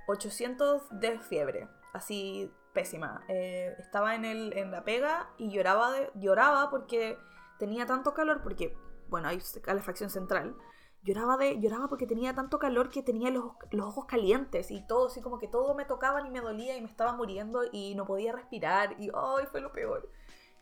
800 0.08 0.90
de 0.92 1.18
fiebre, 1.18 1.68
así 1.94 2.54
pésima. 2.76 3.24
Eh, 3.30 3.76
estaba 3.80 4.14
en, 4.14 4.26
el, 4.26 4.56
en 4.56 4.70
la 4.70 4.84
pega 4.84 5.32
y 5.40 5.50
lloraba, 5.50 5.92
lloraba 6.14 6.70
porque 6.70 7.18
tenía 7.58 7.88
tanto 7.88 8.14
calor, 8.14 8.44
porque, 8.44 8.78
bueno, 9.10 9.28
hay 9.30 9.40
calefacción 9.62 10.10
central. 10.10 10.56
Lloraba, 11.04 11.38
de, 11.38 11.60
lloraba 11.60 11.88
porque 11.88 12.06
tenía 12.06 12.36
tanto 12.36 12.60
calor 12.60 12.90
que 12.90 13.02
tenía 13.02 13.30
los, 13.30 13.46
ojos 13.80 14.06
calientes 14.06 14.72
y 14.72 14.86
todo, 14.86 15.08
así 15.08 15.22
como 15.22 15.38
que 15.38 15.48
todo 15.48 15.74
me 15.76 15.86
tocaba 15.86 16.26
y 16.26 16.30
me 16.30 16.42
dolía 16.42 16.76
y 16.76 16.82
me 16.82 16.90
estaba 16.90 17.14
muriendo 17.14 17.62
y 17.72 17.96
no 17.96 18.06
podía 18.06 18.34
respirar 18.34 18.96
y 19.00 19.10
¡ay! 19.14 19.46
fue 19.50 19.62
lo 19.62 19.72
peor. 19.72 20.10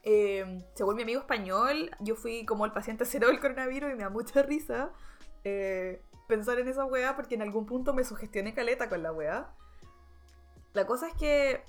Eh, 0.03 0.63
según 0.75 0.97
mi 0.97 1.01
amigo 1.01 1.19
español, 1.19 1.89
yo 1.99 2.15
fui 2.15 2.45
como 2.45 2.65
el 2.65 2.71
paciente 2.71 3.05
cero 3.05 3.27
del 3.27 3.39
coronavirus 3.39 3.91
y 3.91 3.95
me 3.95 4.03
da 4.03 4.09
mucha 4.09 4.43
risa. 4.43 4.91
Eh, 5.43 6.03
pensar 6.27 6.59
en 6.59 6.67
esa 6.67 6.85
weá 6.85 7.15
porque 7.15 7.35
en 7.35 7.41
algún 7.41 7.65
punto 7.65 7.93
me 7.93 8.03
sugestioné 8.03 8.53
caleta 8.53 8.89
con 8.89 9.01
la 9.01 9.11
weá. 9.11 9.55
La 10.73 10.85
cosa 10.85 11.07
es 11.07 11.13
que 11.15 11.63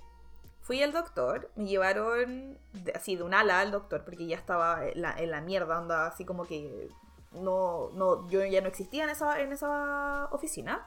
fui 0.66 0.82
al 0.82 0.90
doctor, 0.90 1.48
me 1.54 1.66
llevaron 1.66 2.58
así 2.92 3.14
de 3.14 3.22
un 3.22 3.34
ala 3.34 3.60
al 3.60 3.70
doctor 3.70 4.04
porque 4.04 4.26
ya 4.26 4.36
estaba 4.36 4.84
en 4.84 5.30
la, 5.30 5.40
mierda, 5.40 5.78
onda 5.78 6.08
así 6.08 6.24
como 6.24 6.44
que 6.44 6.88
no, 7.30 7.90
no, 7.94 8.28
yo 8.28 8.44
ya 8.44 8.60
no 8.60 8.66
existía 8.66 9.04
en 9.04 9.10
esa, 9.10 9.40
en 9.40 9.52
esa 9.52 10.28
oficina. 10.32 10.84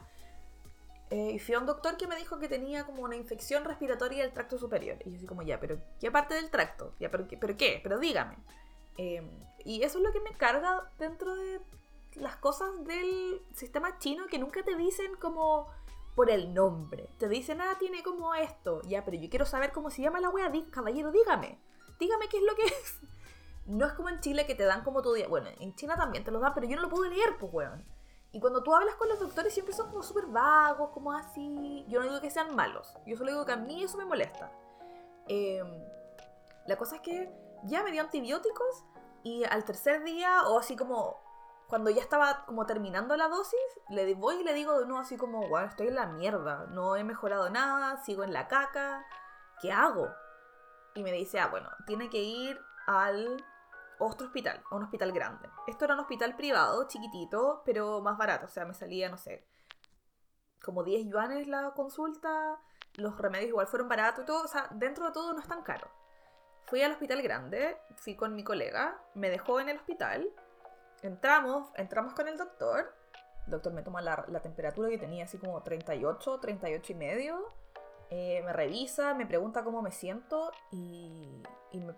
Eh, 1.12 1.31
y 1.36 1.40
fui 1.40 1.56
a 1.56 1.60
un 1.60 1.66
doctor 1.66 1.96
que 1.96 2.08
me 2.08 2.18
dijo 2.18 2.40
que 2.40 2.50
tenía 2.50 2.86
como 2.86 3.04
una 3.04 3.16
infección 3.16 3.64
respiratoria 3.64 4.24
del 4.24 4.34
tracto 4.34 4.58
superior. 4.58 4.98
Y 5.06 5.12
yo 5.12 5.18
así 5.18 5.26
como, 5.26 5.44
ya, 5.44 5.62
pero 5.62 5.80
¿qué 6.02 6.12
parte 6.12 6.34
del 6.34 6.52
tracto? 6.52 6.94
Ya, 7.00 7.10
pero, 7.10 7.26
¿pero 7.40 7.56
qué? 7.56 7.80
Pero 7.81 8.00
dígame. 8.00 8.36
Em, 8.98 9.30
y 9.64 9.81
eso 9.84 10.00
es 10.00 10.04
lo 10.04 10.12
que 10.12 10.20
me 10.20 10.34
carga 10.34 10.92
dentro 11.00 11.36
de 11.36 11.62
las 12.16 12.36
cosas 12.36 12.70
del 12.86 13.42
sistema 13.54 13.98
chino 13.98 14.28
que 14.28 14.40
nunca 14.40 14.62
te 14.64 14.76
dicen 14.76 15.16
como 15.16 15.68
por 16.19 16.30
el 16.30 16.54
nombre. 16.54 17.10
Te 17.18 17.30
dicen, 17.30 17.62
ah, 17.62 17.77
tiene 17.80 18.04
como 18.04 18.36
esto. 18.36 18.81
Ya, 18.81 19.06
pero 19.06 19.16
yo 19.16 19.30
quiero 19.30 19.45
saber 19.45 19.71
cómo 19.71 19.90
se 19.90 20.02
llama 20.02 20.19
la 20.19 20.30
wea. 20.30 20.52
Caballero, 20.69 21.14
dígame. 21.14 21.57
Dígame 21.97 22.28
qué 22.28 22.40
es 22.40 22.44
lo 22.44 22.56
que 22.56 22.64
es. 22.64 22.99
No 23.66 23.85
es 23.85 23.94
como 23.94 24.09
en 24.09 24.19
Chile 24.19 24.45
que 24.45 24.54
te 24.54 24.66
dan 24.66 24.83
como 24.83 25.02
tu 25.02 25.14
día. 25.14 25.30
Bueno, 25.30 25.47
en 25.61 25.73
China 25.76 25.95
también 25.95 26.26
te 26.26 26.31
lo 26.31 26.42
dan, 26.42 26.54
pero 26.54 26.68
yo 26.68 26.76
no 26.76 26.81
lo 26.81 26.90
puedo 26.90 27.06
leer, 27.06 27.38
pues, 27.40 27.54
weón. 27.54 27.85
Y 28.33 28.42
cuando 28.42 28.64
tú 28.64 28.76
hablas 28.76 28.95
con 28.95 29.07
los 29.07 29.18
doctores 29.21 29.54
siempre 29.54 29.73
son 29.73 29.90
como 29.90 30.04
súper 30.04 30.26
vagos, 30.26 30.90
como 30.90 31.14
así. 31.14 31.85
Yo 31.88 32.02
no 32.02 32.07
digo 32.07 32.19
que 32.19 32.30
sean 32.30 32.54
malos. 32.54 32.94
Yo 33.06 33.16
solo 33.16 33.31
digo 33.31 33.45
que 33.45 33.54
a 33.54 33.57
mí 33.57 33.81
eso 33.81 33.97
me 33.97 34.04
molesta. 34.04 34.52
Em, 35.30 35.68
la 36.66 36.76
cosa 36.76 36.97
es 36.97 37.02
que 37.02 37.31
ya 37.64 37.81
me 37.81 37.94
dio 37.94 38.02
antibióticos 38.02 38.83
y 39.23 39.45
al 39.45 39.64
tercer 39.64 40.04
día, 40.04 40.49
o 40.49 40.59
así 40.59 40.76
como 40.76 41.16
cuando 41.69 41.92
ya 41.92 42.02
estaba 42.02 42.45
como 42.47 42.66
terminando 42.66 43.16
la 43.16 43.28
dosis, 43.28 43.59
le 43.90 44.16
voy 44.16 44.38
y 44.38 44.44
le 44.44 44.56
digo 44.56 44.80
de 44.80 44.88
nuevo 44.88 45.02
así 45.02 45.18
como, 45.18 45.47
bueno, 45.47 45.68
estoy 45.68 45.88
en 45.88 45.95
la 45.95 46.07
mierda, 46.07 46.66
no 46.71 46.95
he 46.95 47.04
mejorado 47.04 47.52
nada, 47.52 47.97
sigo 47.97 48.23
en 48.23 48.33
la 48.33 48.47
caca, 48.47 49.06
¿qué 49.61 49.71
hago? 49.71 50.09
Y 50.95 51.04
me 51.04 51.11
dice, 51.11 51.40
ah, 51.40 51.47
bueno, 51.47 51.69
tiene 51.85 52.09
que 52.09 52.23
ir 52.23 52.59
al 52.88 53.45
otro 53.99 54.26
hospital, 54.26 54.64
a 54.71 54.76
un 54.76 54.83
hospital 54.83 55.11
grande. 55.11 55.47
Esto 55.68 55.85
era 55.85 55.94
un 55.94 55.99
hospital 55.99 56.35
privado, 56.35 56.88
chiquitito, 56.88 57.61
pero 57.64 58.02
más 58.02 58.18
barato, 58.18 58.47
o 58.47 58.49
sea, 58.49 58.66
me 58.66 58.73
salía, 58.73 59.07
no 59.07 59.18
sé, 59.18 59.47
como 60.64 60.83
10 60.83 61.06
yuanes 61.06 61.47
la 61.47 61.71
consulta, 61.76 62.59
los 62.95 63.16
remedios 63.19 63.49
igual 63.49 63.68
fueron 63.68 63.88
baratos 63.88 64.23
y 64.23 64.26
todo, 64.26 64.44
o 64.44 64.47
sea, 64.47 64.68
dentro 64.71 65.06
de 65.06 65.11
todo 65.11 65.33
no 65.33 65.40
es 65.40 65.47
tan 65.47 65.61
caro. 65.61 65.88
Fui 66.66 66.81
al 66.81 66.94
hospital 66.94 67.21
grande, 67.21 67.78
fui 67.95 68.16
con 68.16 68.35
mi 68.35 68.44
colega, 68.44 68.99
me 69.14 69.30
dejó 69.30 69.59
en 69.59 69.69
el 69.69 69.78
hospital 69.78 70.28
entramos, 71.03 71.69
entramos 71.75 72.13
con 72.13 72.27
el 72.27 72.37
doctor. 72.37 72.94
El 73.45 73.51
doctor 73.51 73.73
me 73.73 73.81
toma 73.81 74.01
la, 74.01 74.41
temperatura 74.41 74.89
que 74.89 74.97
tenía 74.97 75.23
así 75.23 75.37
como 75.37 75.61
38, 75.63 76.39
38 76.39 76.91
y 76.91 76.95
medio. 76.95 77.45
Eh, 78.11 78.41
me 78.44 78.53
revisa, 78.53 79.13
me 79.13 79.25
pregunta 79.25 79.63
cómo 79.63 79.83
me 79.83 79.91
siento 79.91 80.51
y, 80.71 81.44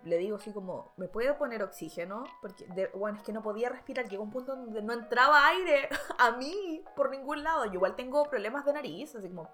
le 0.04 0.18
digo 0.18 0.36
así 0.36 0.52
como, 0.52 0.92
¿me 0.98 1.08
puede 1.08 1.32
poner 1.34 1.62
oxígeno? 1.62 2.24
Porque, 2.42 2.66
bueno, 2.94 3.16
es 3.18 3.24
que 3.24 3.32
no 3.32 3.42
podía 3.42 3.70
respirar. 3.70 4.08
Llegó 4.08 4.22
un 4.22 4.30
punto 4.30 4.54
donde 4.54 4.82
no 4.82 4.92
entraba 4.92 5.46
aire 5.48 5.88
a 6.18 6.32
mí 6.32 6.84
por 6.96 7.10
ningún 7.10 7.42
lado. 7.42 7.66
Yo 7.66 7.74
igual 7.74 7.96
tengo 7.96 8.24
problemas 8.24 8.64
de 8.64 8.74
nariz, 8.74 9.14
así 9.14 9.28
como, 9.28 9.48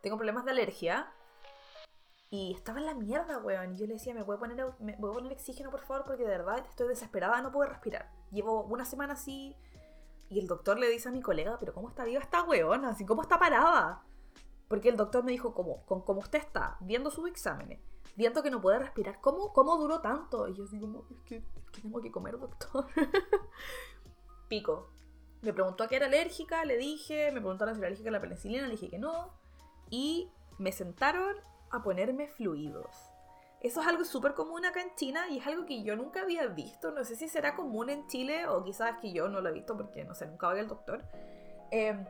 tengo 0.00 0.16
problemas 0.16 0.44
de 0.44 0.52
alergia. 0.52 1.12
Y 2.30 2.52
estaba 2.54 2.78
en 2.78 2.86
la 2.86 2.94
mierda, 2.94 3.38
weón. 3.38 3.74
Y 3.74 3.78
yo 3.78 3.86
le 3.86 3.94
decía, 3.94 4.14
¿me 4.14 4.24
puede 4.24 4.38
poner, 4.38 4.74
me 4.80 4.94
puede 4.94 5.14
poner 5.14 5.32
oxígeno, 5.32 5.70
por 5.70 5.80
favor? 5.80 6.04
Porque 6.04 6.24
de 6.24 6.30
verdad 6.30 6.64
estoy 6.68 6.88
desesperada, 6.88 7.40
no 7.40 7.52
puedo 7.52 7.70
respirar. 7.70 8.17
Llevo 8.30 8.62
una 8.64 8.84
semana 8.84 9.14
así. 9.14 9.56
Y 10.28 10.38
el 10.38 10.46
doctor 10.46 10.78
le 10.78 10.88
dice 10.88 11.08
a 11.08 11.12
mi 11.12 11.22
colega, 11.22 11.58
¿pero 11.58 11.72
cómo 11.72 11.88
está 11.88 12.04
viva 12.04 12.20
esta 12.20 12.42
weona? 12.44 12.90
Así, 12.90 13.06
¿cómo 13.06 13.22
está 13.22 13.38
parada? 13.38 14.02
Porque 14.68 14.90
el 14.90 14.96
doctor 14.96 15.24
me 15.24 15.32
dijo, 15.32 15.54
como, 15.54 15.84
con 15.86 16.02
como 16.02 16.20
usted 16.20 16.38
está 16.38 16.76
viendo 16.80 17.10
sus 17.10 17.28
exámenes, 17.28 17.80
viendo 18.16 18.42
que 18.42 18.50
no 18.50 18.60
puede 18.60 18.78
respirar, 18.78 19.20
¿cómo, 19.20 19.52
cómo 19.54 19.76
duró 19.78 20.00
tanto? 20.00 20.46
Y 20.48 20.54
yo 20.54 20.66
digo, 20.66 21.06
es 21.10 21.20
que, 21.22 21.36
es 21.36 21.70
que 21.72 21.80
tengo 21.80 22.02
que 22.02 22.12
comer, 22.12 22.38
doctor. 22.38 22.86
Pico. 24.48 24.90
Me 25.40 25.52
preguntó 25.52 25.84
a 25.84 25.88
qué 25.88 25.96
era 25.96 26.06
alérgica, 26.06 26.64
le 26.64 26.76
dije, 26.76 27.30
me 27.32 27.40
preguntaron 27.40 27.74
si 27.74 27.78
era 27.78 27.86
alérgica 27.86 28.10
a 28.10 28.12
la 28.12 28.20
penicilina, 28.20 28.64
le 28.64 28.72
dije 28.72 28.90
que 28.90 28.98
no. 28.98 29.32
Y 29.88 30.30
me 30.58 30.72
sentaron 30.72 31.36
a 31.70 31.82
ponerme 31.82 32.28
fluidos. 32.28 32.96
Eso 33.60 33.80
es 33.80 33.86
algo 33.88 34.04
súper 34.04 34.34
común 34.34 34.64
acá 34.64 34.80
en 34.80 34.94
China 34.94 35.28
y 35.28 35.38
es 35.38 35.46
algo 35.46 35.66
que 35.66 35.82
yo 35.82 35.96
nunca 35.96 36.22
había 36.22 36.46
visto. 36.46 36.92
No 36.92 37.04
sé 37.04 37.16
si 37.16 37.28
será 37.28 37.56
común 37.56 37.90
en 37.90 38.06
Chile 38.06 38.46
o 38.46 38.62
quizás 38.62 38.98
que 39.00 39.12
yo 39.12 39.28
no 39.28 39.40
lo 39.40 39.48
he 39.48 39.52
visto 39.52 39.76
porque 39.76 40.04
no 40.04 40.14
sé, 40.14 40.26
nunca 40.26 40.48
voy 40.48 40.60
al 40.60 40.68
doctor. 40.68 41.02
Em, 41.72 42.06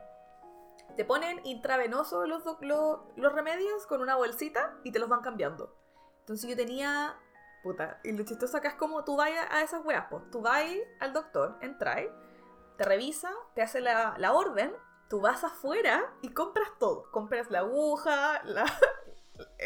te 0.95 1.05
ponen 1.05 1.41
intravenoso 1.45 2.27
los, 2.27 2.43
los, 2.61 3.33
remedios 3.33 3.87
con 3.87 4.01
una 4.01 4.15
bolsita 4.15 4.77
y 4.83 4.91
te 4.91 4.99
los 4.99 5.09
van 5.09 5.21
cambiando. 5.21 5.75
Entonces 6.19 6.49
yo 6.49 6.55
tenía. 6.55 7.17
Puta, 7.63 7.99
y 8.03 8.13
lo 8.13 8.23
chistoso 8.23 8.55
acá 8.55 8.69
es 8.69 8.75
como 8.75 9.03
tú 9.03 9.17
vas 9.17 9.31
a 9.49 9.61
esas 9.63 9.83
weas, 9.83 10.05
pues. 10.09 10.29
Tú 10.31 10.41
vas 10.41 10.63
al 10.99 11.13
doctor, 11.13 11.57
entras, 11.61 12.05
te 12.77 12.83
revisa, 12.85 13.31
te 13.53 13.61
hace 13.61 13.81
la, 13.81 14.15
la 14.17 14.33
orden, 14.33 14.71
tú 15.09 15.19
vas 15.19 15.43
afuera 15.43 16.13
y 16.21 16.29
compras 16.29 16.69
todo. 16.79 17.09
Compras 17.11 17.49
la 17.49 17.59
aguja, 17.59 18.41
la, 18.45 18.65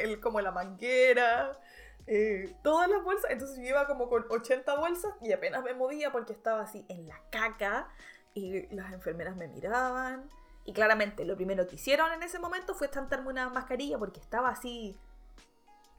el, 0.03 0.19
como 0.19 0.41
la 0.41 0.51
manguera, 0.51 1.59
eh, 2.07 2.55
todas 2.63 2.89
las 2.89 3.03
bolsas. 3.03 3.31
Entonces 3.31 3.57
yo 3.57 3.63
iba 3.63 3.87
como 3.87 4.09
con 4.09 4.25
80 4.29 4.75
bolsas 4.75 5.13
y 5.21 5.31
apenas 5.31 5.63
me 5.63 5.73
movía 5.73 6.11
porque 6.11 6.33
estaba 6.33 6.61
así 6.61 6.85
en 6.89 7.07
la 7.07 7.19
caca 7.29 7.89
y 8.33 8.67
las 8.75 8.91
enfermeras 8.93 9.35
me 9.35 9.47
miraban. 9.47 10.29
Y 10.65 10.73
claramente 10.73 11.25
lo 11.25 11.35
primero 11.35 11.67
que 11.67 11.75
hicieron 11.75 12.11
en 12.13 12.23
ese 12.23 12.39
momento 12.39 12.73
fue 12.73 12.87
estantarme 12.87 13.29
una 13.29 13.49
mascarilla 13.49 13.97
porque 13.97 14.19
estaba 14.19 14.49
así 14.49 14.97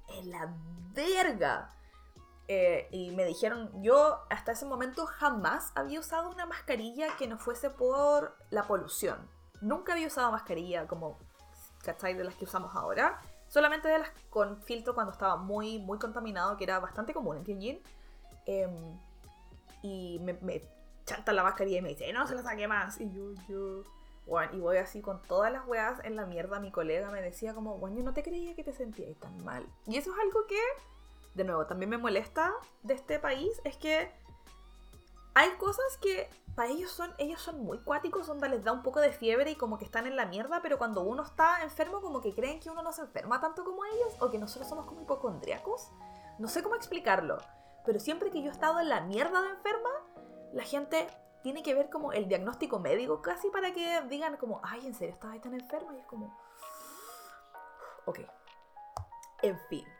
en 0.08 0.30
la 0.30 0.54
verga. 0.94 1.70
Eh, 2.46 2.88
y 2.90 3.10
me 3.12 3.24
dijeron, 3.24 3.70
yo 3.82 4.20
hasta 4.28 4.52
ese 4.52 4.66
momento 4.66 5.06
jamás 5.06 5.72
había 5.74 5.98
usado 5.98 6.30
una 6.30 6.44
mascarilla 6.44 7.16
que 7.16 7.26
no 7.26 7.38
fuese 7.38 7.70
por 7.70 8.36
la 8.50 8.64
polución. 8.64 9.28
Nunca 9.62 9.94
había 9.94 10.08
usado 10.08 10.30
mascarilla 10.30 10.86
como, 10.86 11.18
¿cachai? 11.82 12.14
De 12.14 12.24
las 12.24 12.34
que 12.34 12.44
usamos 12.44 12.74
ahora. 12.74 13.20
Solamente 13.54 13.86
de 13.86 14.00
las 14.00 14.10
con 14.30 14.60
filtro 14.62 14.96
cuando 14.96 15.12
estaba 15.12 15.36
muy, 15.36 15.78
muy 15.78 15.96
contaminado, 15.96 16.56
que 16.56 16.64
era 16.64 16.80
bastante 16.80 17.14
común 17.14 17.36
en 17.36 17.44
Tianjin. 17.44 17.80
Em, 18.46 18.98
y 19.80 20.18
me, 20.24 20.32
me 20.32 20.60
chanta 21.06 21.32
la 21.32 21.44
mascarilla 21.44 21.78
y 21.78 21.82
me 21.82 21.90
dice, 21.90 22.12
no 22.12 22.26
se 22.26 22.34
la 22.34 22.42
saque 22.42 22.66
más. 22.66 23.00
Y 23.00 23.12
yo, 23.12 23.32
yo. 23.48 23.84
Bueno, 24.26 24.52
y 24.56 24.58
voy 24.58 24.78
así 24.78 25.00
con 25.00 25.22
todas 25.22 25.52
las 25.52 25.64
weas 25.68 26.00
en 26.02 26.16
la 26.16 26.26
mierda. 26.26 26.58
Mi 26.58 26.72
colega 26.72 27.12
me 27.12 27.22
decía 27.22 27.54
como, 27.54 27.78
bueno, 27.78 27.96
yo 27.96 28.02
no 28.02 28.12
te 28.12 28.24
creía 28.24 28.56
que 28.56 28.64
te 28.64 28.72
sentías 28.72 29.16
tan 29.20 29.44
mal. 29.44 29.64
Y 29.86 29.98
eso 29.98 30.12
es 30.12 30.18
algo 30.18 30.48
que, 30.48 30.58
de 31.34 31.44
nuevo, 31.44 31.64
también 31.66 31.90
me 31.90 31.98
molesta 31.98 32.52
de 32.82 32.94
este 32.94 33.20
país. 33.20 33.60
Es 33.62 33.76
que 33.76 34.10
hay 35.34 35.50
cosas 35.56 35.98
que 36.00 36.30
para 36.54 36.70
ellos 36.70 36.92
son, 36.92 37.12
ellos 37.18 37.40
son 37.40 37.60
muy 37.64 37.78
cuáticos, 37.80 38.28
onda 38.28 38.46
les 38.48 38.62
da 38.62 38.72
un 38.72 38.82
poco 38.82 39.00
de 39.00 39.12
fiebre 39.12 39.50
y 39.50 39.56
como 39.56 39.78
que 39.78 39.84
están 39.84 40.06
en 40.06 40.14
la 40.14 40.26
mierda, 40.26 40.60
pero 40.62 40.78
cuando 40.78 41.02
uno 41.02 41.24
está 41.24 41.62
enfermo 41.62 42.00
como 42.00 42.20
que 42.20 42.32
creen 42.32 42.60
que 42.60 42.70
uno 42.70 42.82
no 42.82 42.92
se 42.92 43.02
enferma 43.02 43.40
tanto 43.40 43.64
como 43.64 43.84
ellos 43.84 44.14
o 44.20 44.30
que 44.30 44.38
nosotros 44.38 44.68
somos 44.68 44.86
como 44.86 45.02
hipocondriacos. 45.02 45.90
No 46.38 46.48
sé 46.48 46.62
cómo 46.62 46.76
explicarlo, 46.76 47.38
pero 47.84 47.98
siempre 47.98 48.30
que 48.30 48.42
yo 48.42 48.48
he 48.48 48.52
estado 48.52 48.78
en 48.78 48.88
la 48.88 49.00
mierda 49.00 49.42
de 49.42 49.50
enferma, 49.50 49.90
la 50.52 50.62
gente 50.62 51.08
tiene 51.42 51.62
que 51.62 51.74
ver 51.74 51.90
como 51.90 52.12
el 52.12 52.28
diagnóstico 52.28 52.78
médico 52.78 53.20
casi 53.20 53.50
para 53.50 53.72
que 53.72 54.02
digan 54.08 54.36
como, 54.36 54.60
ay, 54.62 54.86
¿en 54.86 54.94
serio 54.94 55.14
estás 55.14 55.40
tan 55.40 55.54
enferma? 55.54 55.94
Y 55.96 55.98
es 55.98 56.06
como, 56.06 56.32
ok. 58.06 58.20
En 59.42 59.58
fin 59.68 59.93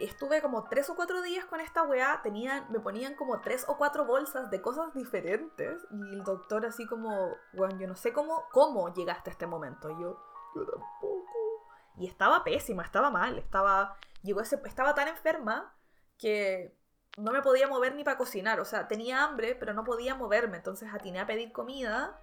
estuve 0.00 0.42
como 0.42 0.64
tres 0.64 0.90
o 0.90 0.96
cuatro 0.96 1.22
días 1.22 1.44
con 1.44 1.60
esta 1.60 1.82
weá, 1.82 2.20
tenían, 2.22 2.66
me 2.70 2.80
ponían 2.80 3.14
como 3.14 3.40
tres 3.40 3.64
o 3.68 3.76
cuatro 3.76 4.04
bolsas 4.04 4.50
de 4.50 4.60
cosas 4.60 4.92
diferentes 4.94 5.86
y 5.90 6.14
el 6.14 6.24
doctor 6.24 6.66
así 6.66 6.86
como, 6.86 7.34
bueno, 7.52 7.78
yo 7.78 7.86
no 7.86 7.96
sé 7.96 8.12
cómo, 8.12 8.44
cómo 8.52 8.92
llegaste 8.92 9.30
a 9.30 9.32
este 9.32 9.46
momento. 9.46 9.90
Y 9.90 10.02
yo, 10.02 10.18
yo 10.54 10.66
tampoco. 10.66 11.66
Y 11.96 12.06
estaba 12.06 12.44
pésima, 12.44 12.82
estaba 12.82 13.10
mal, 13.10 13.38
estaba, 13.38 13.96
llegó 14.22 14.40
ese, 14.40 14.60
estaba 14.64 14.94
tan 14.94 15.08
enferma 15.08 15.74
que 16.18 16.76
no 17.16 17.32
me 17.32 17.40
podía 17.42 17.66
mover 17.66 17.94
ni 17.94 18.04
para 18.04 18.18
cocinar, 18.18 18.60
o 18.60 18.64
sea, 18.64 18.88
tenía 18.88 19.24
hambre, 19.24 19.54
pero 19.54 19.72
no 19.72 19.84
podía 19.84 20.14
moverme, 20.14 20.58
entonces 20.58 20.92
atiné 20.92 21.20
a 21.20 21.26
pedir 21.26 21.52
comida. 21.52 22.20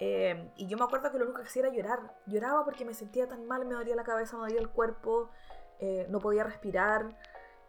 Eh, 0.00 0.52
y 0.56 0.68
yo 0.68 0.76
me 0.76 0.84
acuerdo 0.84 1.10
que 1.10 1.18
lo 1.18 1.24
único 1.24 1.40
que 1.40 1.48
hacía 1.48 1.62
era 1.62 1.74
llorar. 1.74 2.14
Lloraba 2.26 2.64
porque 2.64 2.84
me 2.84 2.94
sentía 2.94 3.26
tan 3.26 3.46
mal, 3.46 3.64
me 3.64 3.74
dolía 3.74 3.96
la 3.96 4.04
cabeza, 4.04 4.36
me 4.36 4.42
dolía 4.42 4.60
el 4.60 4.68
cuerpo. 4.68 5.30
Eh, 5.80 6.06
no 6.08 6.18
podía 6.18 6.44
respirar. 6.44 7.16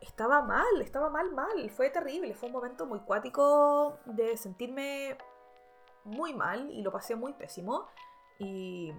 Estaba 0.01 0.41
mal, 0.41 0.81
estaba 0.81 1.09
mal, 1.09 1.31
mal. 1.31 1.69
Fue 1.69 1.89
terrible. 1.89 2.33
Fue 2.33 2.47
un 2.47 2.53
momento 2.53 2.85
muy 2.85 2.99
cuático 2.99 3.99
de 4.05 4.37
sentirme 4.37 5.17
muy 6.03 6.33
mal 6.33 6.69
y 6.71 6.81
lo 6.81 6.91
pasé 6.91 7.15
muy 7.15 7.33
pésimo. 7.33 7.87
Y 8.39 8.93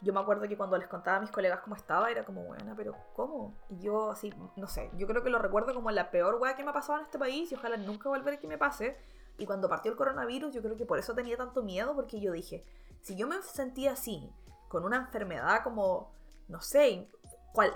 yo 0.00 0.12
me 0.12 0.20
acuerdo 0.20 0.46
que 0.46 0.56
cuando 0.56 0.76
les 0.76 0.88
contaba 0.88 1.16
a 1.16 1.20
mis 1.20 1.30
colegas 1.30 1.60
cómo 1.60 1.76
estaba, 1.76 2.10
era 2.10 2.24
como, 2.24 2.44
buena, 2.44 2.74
pero 2.76 2.94
¿cómo? 3.14 3.54
Y 3.70 3.80
yo 3.80 4.10
así, 4.10 4.32
no 4.56 4.66
sé, 4.66 4.90
yo 4.96 5.06
creo 5.06 5.22
que 5.22 5.30
lo 5.30 5.38
recuerdo 5.38 5.72
como 5.72 5.90
la 5.90 6.10
peor 6.10 6.36
weá 6.36 6.54
que 6.54 6.62
me 6.62 6.70
ha 6.70 6.74
pasado 6.74 6.98
en 6.98 7.04
este 7.06 7.18
país 7.18 7.50
y 7.50 7.54
ojalá 7.54 7.76
nunca 7.76 8.08
volver 8.08 8.34
a 8.34 8.36
que 8.38 8.46
me 8.46 8.58
pase. 8.58 8.96
Y 9.38 9.46
cuando 9.46 9.68
partió 9.68 9.90
el 9.90 9.96
coronavirus, 9.96 10.54
yo 10.54 10.62
creo 10.62 10.76
que 10.76 10.86
por 10.86 10.98
eso 10.98 11.14
tenía 11.14 11.36
tanto 11.36 11.62
miedo, 11.62 11.94
porque 11.94 12.20
yo 12.20 12.32
dije, 12.32 12.64
si 13.00 13.16
yo 13.16 13.26
me 13.26 13.40
sentía 13.42 13.92
así, 13.92 14.30
con 14.68 14.84
una 14.84 14.96
enfermedad 14.96 15.62
como, 15.64 16.12
no 16.48 16.60
sé, 16.60 17.08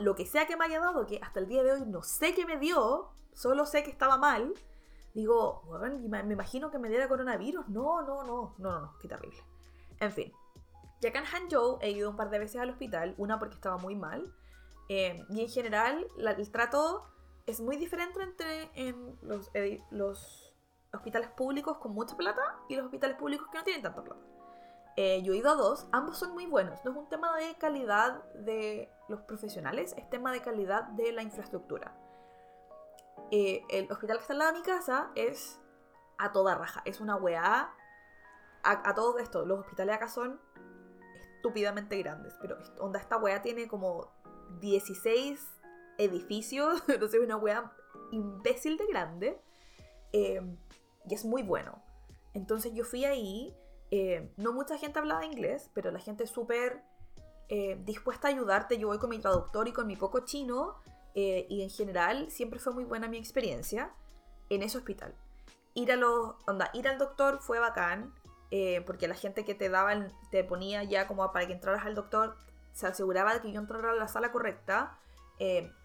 lo 0.01 0.15
que 0.15 0.27
sea 0.27 0.47
que 0.47 0.57
me 0.57 0.65
haya 0.65 0.81
dado, 0.81 1.07
que 1.07 1.19
hasta 1.23 1.41
el 1.41 1.49
día 1.49 1.63
de 1.63 1.73
hoy 1.73 1.83
no 1.87 2.03
sé 2.03 2.35
qué 2.35 2.45
me 2.47 2.59
dio, 2.59 3.11
solo 3.33 3.67
sé 3.67 3.83
que 3.85 3.91
estaba 3.91 4.17
mal, 4.17 4.53
digo, 5.15 5.63
me 6.09 6.33
imagino 6.33 6.71
que 6.71 6.79
me 6.79 6.89
diera 6.89 7.09
coronavirus. 7.09 7.69
No, 7.69 8.03
no, 8.03 8.25
no, 8.25 8.55
no, 8.59 8.71
no, 8.71 8.81
no, 8.81 8.99
qué 8.99 9.09
terrible. 9.09 9.43
En 10.01 10.13
fin. 10.13 10.33
Ya 11.01 11.11
acá 11.11 11.21
en 11.21 11.27
Hangzhou 11.27 11.79
he 11.81 11.91
ido 11.91 12.11
un 12.11 12.17
par 12.17 12.31
de 12.31 12.39
veces 12.39 12.61
al 12.61 12.71
hospital, 12.71 13.15
una 13.19 13.39
porque 13.39 13.55
estaba 13.55 13.79
muy 13.79 13.95
mal, 13.95 14.35
eh, 14.89 15.25
y 15.29 15.43
en 15.43 15.49
general 15.49 16.09
el 16.19 16.51
trato 16.51 17.05
es 17.47 17.61
muy 17.61 17.77
diferente 17.77 18.23
entre 18.23 18.71
en 18.75 19.17
los, 19.23 19.51
los 19.91 20.55
hospitales 20.93 21.31
públicos 21.31 21.79
con 21.79 21.93
mucha 21.93 22.17
plata 22.17 22.43
y 22.69 22.77
los 22.77 22.87
hospitales 22.87 23.17
públicos 23.17 23.47
que 23.51 23.59
no 23.59 23.65
tienen 23.65 23.83
tanta 23.83 24.03
plata. 24.03 24.21
Eh, 25.01 25.23
yo 25.23 25.33
he 25.33 25.37
ido 25.37 25.53
a 25.53 25.55
dos, 25.55 25.87
ambos 25.93 26.19
son 26.19 26.33
muy 26.33 26.47
buenos. 26.47 26.85
No 26.85 26.91
es 26.91 26.97
un 26.97 27.09
tema 27.09 27.37
de 27.37 27.55
calidad 27.55 28.25
de 28.35 28.91
los 29.07 29.21
profesionales, 29.21 29.95
es 29.97 30.11
tema 30.11 30.33
de 30.33 30.43
calidad 30.43 30.89
de 30.89 31.13
la 31.13 31.23
infraestructura. 31.23 31.97
Eh, 33.31 33.63
el 33.71 33.89
hospital 33.93 34.17
que 34.17 34.23
está 34.23 34.33
al 34.33 34.41
lado 34.41 34.53
de 34.55 34.59
mi 34.59 34.65
casa 34.65 35.13
es 35.15 35.61
a 36.19 36.33
toda 36.33 36.57
raja, 36.57 36.83
es 36.85 37.01
una 37.01 37.15
weá. 37.15 37.73
A, 38.65 38.95
todo 38.97 39.21
esto, 39.21 39.47
los 39.47 39.61
hospitales 39.61 39.95
acá 39.95 40.09
son 40.09 40.41
estúpidamente 41.37 41.97
grandes, 41.99 42.35
pero 42.41 42.59
onda 42.81 42.99
esta 42.99 43.19
weá 43.19 43.41
tiene 43.41 43.69
como 43.69 44.11
16 44.59 45.49
edificios, 45.99 46.83
no 47.01 47.07
sé, 47.07 47.21
una 47.21 47.37
weá 47.37 47.73
imbécil 48.11 48.77
de 48.77 48.87
grande. 48.89 49.41
Eh, 50.13 50.43
y 51.09 51.15
es 51.15 51.25
muy 51.25 51.45
bueno. 51.45 51.81
Entonces 52.35 52.75
yo 52.75 52.85
fui 52.85 53.05
ahí 53.05 53.57
eh, 53.91 54.31
no 54.37 54.53
mucha 54.53 54.77
gente 54.79 54.99
hablaba 54.99 55.25
inglés, 55.25 55.71
pero 55.75 55.91
la 55.91 55.99
gente 55.99 56.27
súper 56.27 56.83
eh, 57.49 57.81
dispuesta 57.85 58.29
a 58.29 58.31
ayudarte. 58.31 58.79
Yo 58.79 58.89
voy 58.89 58.99
con 58.99 59.11
mi 59.11 59.19
traductor 59.19 59.67
y 59.69 59.73
con 59.73 59.87
mi 59.87 59.97
poco 59.97 60.21
chino 60.21 60.77
eh, 61.15 61.47
y 61.49 61.63
en 61.63 61.71
general 61.71 62.31
siempre 62.31 62.59
fue 62.59 62.73
muy 62.73 62.85
buena 62.85 63.09
mi 63.09 63.17
experiencia 63.17 63.91
en 64.51 64.63
ese 64.63 64.79
hospital. 64.79 65.15
Ir, 65.75 65.93
a 65.93 65.97
los, 65.97 66.35
onda, 66.47 66.71
ir 66.75 66.89
al 66.89 66.99
doctor 66.99 67.41
fue 67.41 67.59
bacán 67.59 68.13
porque 68.87 69.09
la 69.09 69.15
gente 69.15 69.45
que 69.45 69.55
te 69.55 69.69
daban, 69.69 70.11
te 70.31 70.43
ponía 70.43 70.83
ya 70.83 71.07
como 71.07 71.31
para 71.33 71.47
que 71.47 71.53
entraras 71.53 71.85
al 71.85 71.95
doctor, 71.95 72.39
se 72.73 72.87
aseguraba 72.87 73.35
de 73.35 73.43
que 73.43 73.53
yo 73.53 73.61
entrara 73.61 73.91
a 73.91 73.95
la 73.95 74.09
sala 74.09 74.33
correcta. 74.33 74.99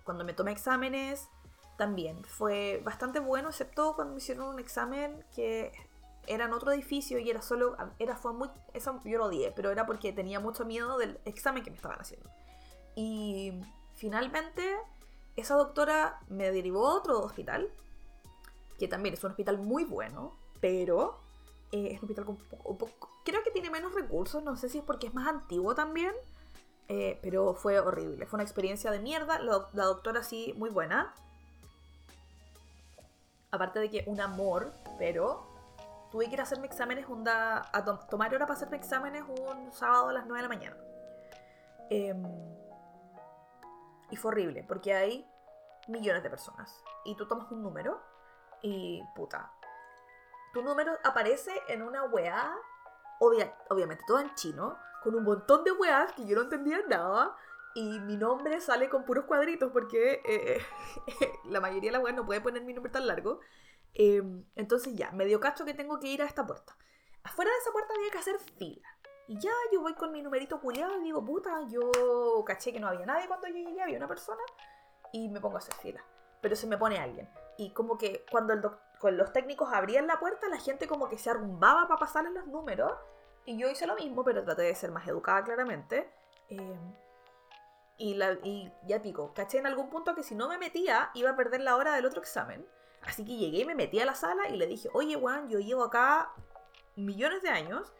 cuando 0.06 0.24
me 0.24 0.32
tomé 0.32 0.54
exámenes, 0.54 1.28
también 1.78 2.24
fue 2.24 2.82
bastante 2.86 3.20
bueno, 3.20 3.50
excepto 3.50 3.96
cuando 3.96 4.14
me 4.14 4.20
hicieron 4.20 4.48
un 4.48 4.60
examen 4.60 5.26
que 5.36 5.74
era 6.28 6.46
en 6.46 6.54
otro 6.54 6.72
edificio 6.72 7.20
y 7.20 7.30
era 7.30 7.42
solo, 7.42 7.76
era, 8.00 8.16
fue 8.16 8.34
muy, 8.34 8.50
eso 8.74 9.00
yo 9.04 9.18
lo 9.18 9.26
odié, 9.26 9.52
pero 9.52 9.72
era 9.72 9.86
porque 9.86 10.14
tenía 10.14 10.40
mucho 10.40 10.66
miedo 10.66 10.98
del 10.98 11.20
examen 11.26 11.64
que 11.64 11.70
me 11.70 11.76
estaban 11.76 12.00
haciendo. 12.00 12.30
Y 12.96 13.54
finalmente 13.96 14.78
esa 15.36 15.56
doctora 15.56 16.20
me 16.30 16.52
derivó 16.52 16.88
a 16.88 16.96
otro 16.96 17.20
hospital, 17.20 17.70
que 18.78 18.88
también 18.88 19.14
es 19.14 19.24
un 19.24 19.32
hospital 19.32 19.58
muy 19.58 19.84
bueno, 19.84 20.34
pero 20.62 21.20
eh, 21.72 21.90
es 21.92 22.00
un 22.00 22.06
hospital 22.06 22.26
con 22.26 22.38
poco, 22.38 23.10
creo 23.26 23.44
que 23.44 23.52
tiene 23.52 23.70
menos 23.70 23.94
recursos, 23.94 24.44
no 24.44 24.56
sé 24.56 24.70
si 24.70 24.80
es 24.80 24.84
porque 24.84 25.08
es 25.08 25.14
más 25.14 25.28
antiguo 25.28 25.76
también, 25.76 26.14
eh, 26.88 27.20
pero 27.22 27.54
fue 27.54 27.80
horrible, 27.80 28.26
fue 28.28 28.38
una 28.38 28.44
experiencia 28.44 28.92
de 28.92 29.00
mierda, 29.00 29.40
la, 29.40 29.68
la 29.74 29.86
doctora 29.86 30.24
sí, 30.24 30.54
muy 30.58 30.70
buena. 30.70 31.14
Aparte 33.52 33.80
de 33.80 33.90
que 33.90 34.04
un 34.08 34.20
amor, 34.20 34.74
pero 34.98 35.53
tuve 36.14 36.28
que 36.28 36.36
ir 36.36 36.40
a 36.42 36.44
hacerme 36.44 36.68
exámenes, 36.68 37.08
a 37.26 38.08
tomar 38.08 38.36
hora 38.36 38.46
para 38.46 38.54
hacerme 38.54 38.78
exámenes 38.78 39.24
un 39.28 39.72
sábado 39.72 40.10
a 40.10 40.14
las 40.14 40.28
9 40.28 40.44
de 40.44 40.48
la 40.48 40.56
mañana. 40.56 40.78
Em, 41.90 42.24
y 44.12 44.16
fue 44.16 44.30
horrible, 44.30 44.64
porque 44.68 44.94
hay 44.94 45.28
millones 45.88 46.22
de 46.22 46.30
personas. 46.30 46.84
Y 47.04 47.16
tú 47.16 47.28
tomas 47.28 47.52
un 47.52 47.64
número 47.64 48.00
y 48.62 49.04
puta. 49.16 49.52
Tu 50.54 50.62
número 50.62 51.00
aparece 51.04 51.52
en 51.68 51.82
una 51.82 52.04
weá, 52.04 52.56
obviamente 53.20 54.04
todo 54.06 54.20
en 54.20 54.36
chino, 54.36 54.78
con 55.02 55.16
un 55.16 55.24
montón 55.24 55.64
de 55.64 55.72
weás 55.72 56.14
que 56.14 56.28
yo 56.28 56.36
no 56.36 56.44
entendía 56.44 56.78
nada. 56.88 57.36
Y 57.74 58.00
mi 58.02 58.18
nombre 58.18 58.62
sale 58.62 58.88
con 58.88 59.04
puros 59.04 59.26
cuadritos 59.26 59.72
porque 59.72 60.22
eh, 60.26 60.64
la 61.46 61.60
mayoría 61.60 61.90
de 61.90 61.98
las 61.98 62.04
weas 62.04 62.16
no 62.16 62.24
puede 62.24 62.40
poner 62.40 62.62
mi 62.62 62.74
nombre 62.74 62.92
tan 62.92 63.08
largo. 63.08 63.40
Em, 63.94 64.46
entonces 64.56 64.96
ya, 64.96 65.12
medio 65.12 65.40
cacho 65.40 65.66
que 65.66 65.74
tengo 65.74 66.00
que 66.00 66.08
ir 66.08 66.22
a 66.22 66.26
esta 66.26 66.46
puerta. 66.46 66.76
Afuera 67.24 67.52
de 67.52 67.58
esa 67.58 67.72
puerta 67.72 67.94
había 67.96 68.12
que 68.12 68.18
hacer 68.18 68.40
fila. 68.40 68.88
Y 69.28 69.40
ya 69.40 69.52
yo 69.72 69.82
voy 69.82 69.94
con 69.94 70.12
mi 70.12 70.22
numerito 70.22 70.60
culiado 70.60 71.00
y 71.00 71.04
digo, 71.04 71.24
puta, 71.24 71.62
yo 71.70 71.92
caché 72.46 72.74
que 72.74 72.80
no 72.80 72.88
había 72.88 73.06
nadie 73.06 73.28
cuando 73.28 73.48
yo 73.48 73.56
llegué, 73.56 73.82
había 73.82 73.98
una 73.98 74.08
persona. 74.08 74.42
Y 75.12 75.30
me 75.30 75.40
pongo 75.40 75.56
a 75.56 75.60
hacer 75.60 75.76
fila. 75.76 76.04
Pero 76.42 76.56
se 76.56 76.68
me 76.68 76.78
pone 76.78 76.98
alguien. 76.98 77.30
Y 77.58 77.72
como 77.72 77.98
que 77.98 78.26
cuando 78.30 78.54
el 78.54 78.62
con 79.00 79.18
los 79.18 79.34
técnicos 79.34 79.72
abrían 79.74 80.08
la 80.08 80.18
puerta, 80.20 80.48
la 80.48 80.60
gente 80.60 80.88
como 80.88 81.10
que 81.10 81.18
se 81.18 81.30
arrumbaba 81.30 81.88
para 81.88 82.00
pasarle 82.00 82.32
los 82.32 82.48
números. 82.48 82.94
Y 83.46 83.58
yo 83.58 83.70
hice 83.70 83.86
lo 83.86 83.96
mismo, 83.96 84.24
pero 84.24 84.44
traté 84.44 84.62
de 84.64 84.76
ser 84.76 84.92
más 84.92 85.08
educada 85.08 85.44
claramente. 85.44 86.10
Em, 86.50 86.96
y, 87.98 88.16
la, 88.16 88.38
y 88.44 88.72
ya 88.86 89.02
pico, 89.02 89.34
caché 89.34 89.58
en 89.58 89.68
algún 89.68 89.90
punto 89.90 90.16
que 90.16 90.24
si 90.24 90.36
no 90.36 90.48
me 90.48 90.58
metía, 90.58 91.12
iba 91.14 91.32
a 91.32 91.36
perder 91.36 91.62
la 91.62 91.76
hora 91.76 91.94
del 91.94 92.06
otro 92.06 92.22
examen. 92.22 92.66
Así 93.06 93.26
que 93.26 93.36
llegué, 93.36 93.66
me 93.66 93.76
metí 93.76 94.00
a 94.00 94.06
la 94.06 94.16
sala 94.16 94.50
y 94.50 94.58
le 94.58 94.68
dije, 94.68 94.90
oye 94.94 95.16
Juan, 95.16 95.50
yo 95.50 95.60
llevo 95.60 95.84
acá 95.84 96.32
millones 96.96 97.42
de 97.42 97.50
años. 97.50 97.94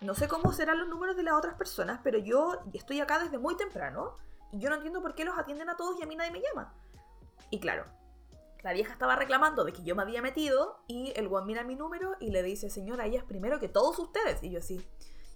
No 0.00 0.14
sé 0.14 0.28
cómo 0.28 0.52
serán 0.52 0.78
los 0.78 0.88
números 0.88 1.16
de 1.16 1.22
las 1.22 1.34
otras 1.34 1.54
personas, 1.54 2.00
pero 2.04 2.18
yo 2.18 2.58
estoy 2.72 3.00
acá 3.00 3.18
desde 3.18 3.38
muy 3.38 3.56
temprano. 3.56 4.14
Y 4.52 4.60
yo 4.60 4.68
no 4.70 4.76
entiendo 4.76 5.02
por 5.02 5.14
qué 5.14 5.24
los 5.24 5.36
atienden 5.36 5.68
a 5.68 5.76
todos 5.76 5.98
y 5.98 6.02
a 6.02 6.06
mí 6.06 6.16
nadie 6.16 6.30
me 6.30 6.40
llama. 6.40 6.74
Y 7.50 7.60
claro, 7.60 7.84
la 8.62 8.72
vieja 8.72 8.92
estaba 8.92 9.16
reclamando 9.16 9.64
de 9.64 9.72
que 9.72 9.82
yo 9.82 9.94
me 9.94 10.02
había 10.02 10.22
metido 10.22 10.80
y 10.86 11.12
el 11.16 11.28
Juan 11.28 11.46
mira 11.46 11.64
mi 11.64 11.76
número 11.76 12.16
y 12.20 12.30
le 12.30 12.42
dice, 12.42 12.70
señora, 12.70 13.06
ella 13.06 13.20
es 13.20 13.24
primero 13.24 13.58
que 13.58 13.68
todos 13.68 13.98
ustedes. 13.98 14.42
Y 14.42 14.50
yo 14.50 14.58
así, 14.58 14.84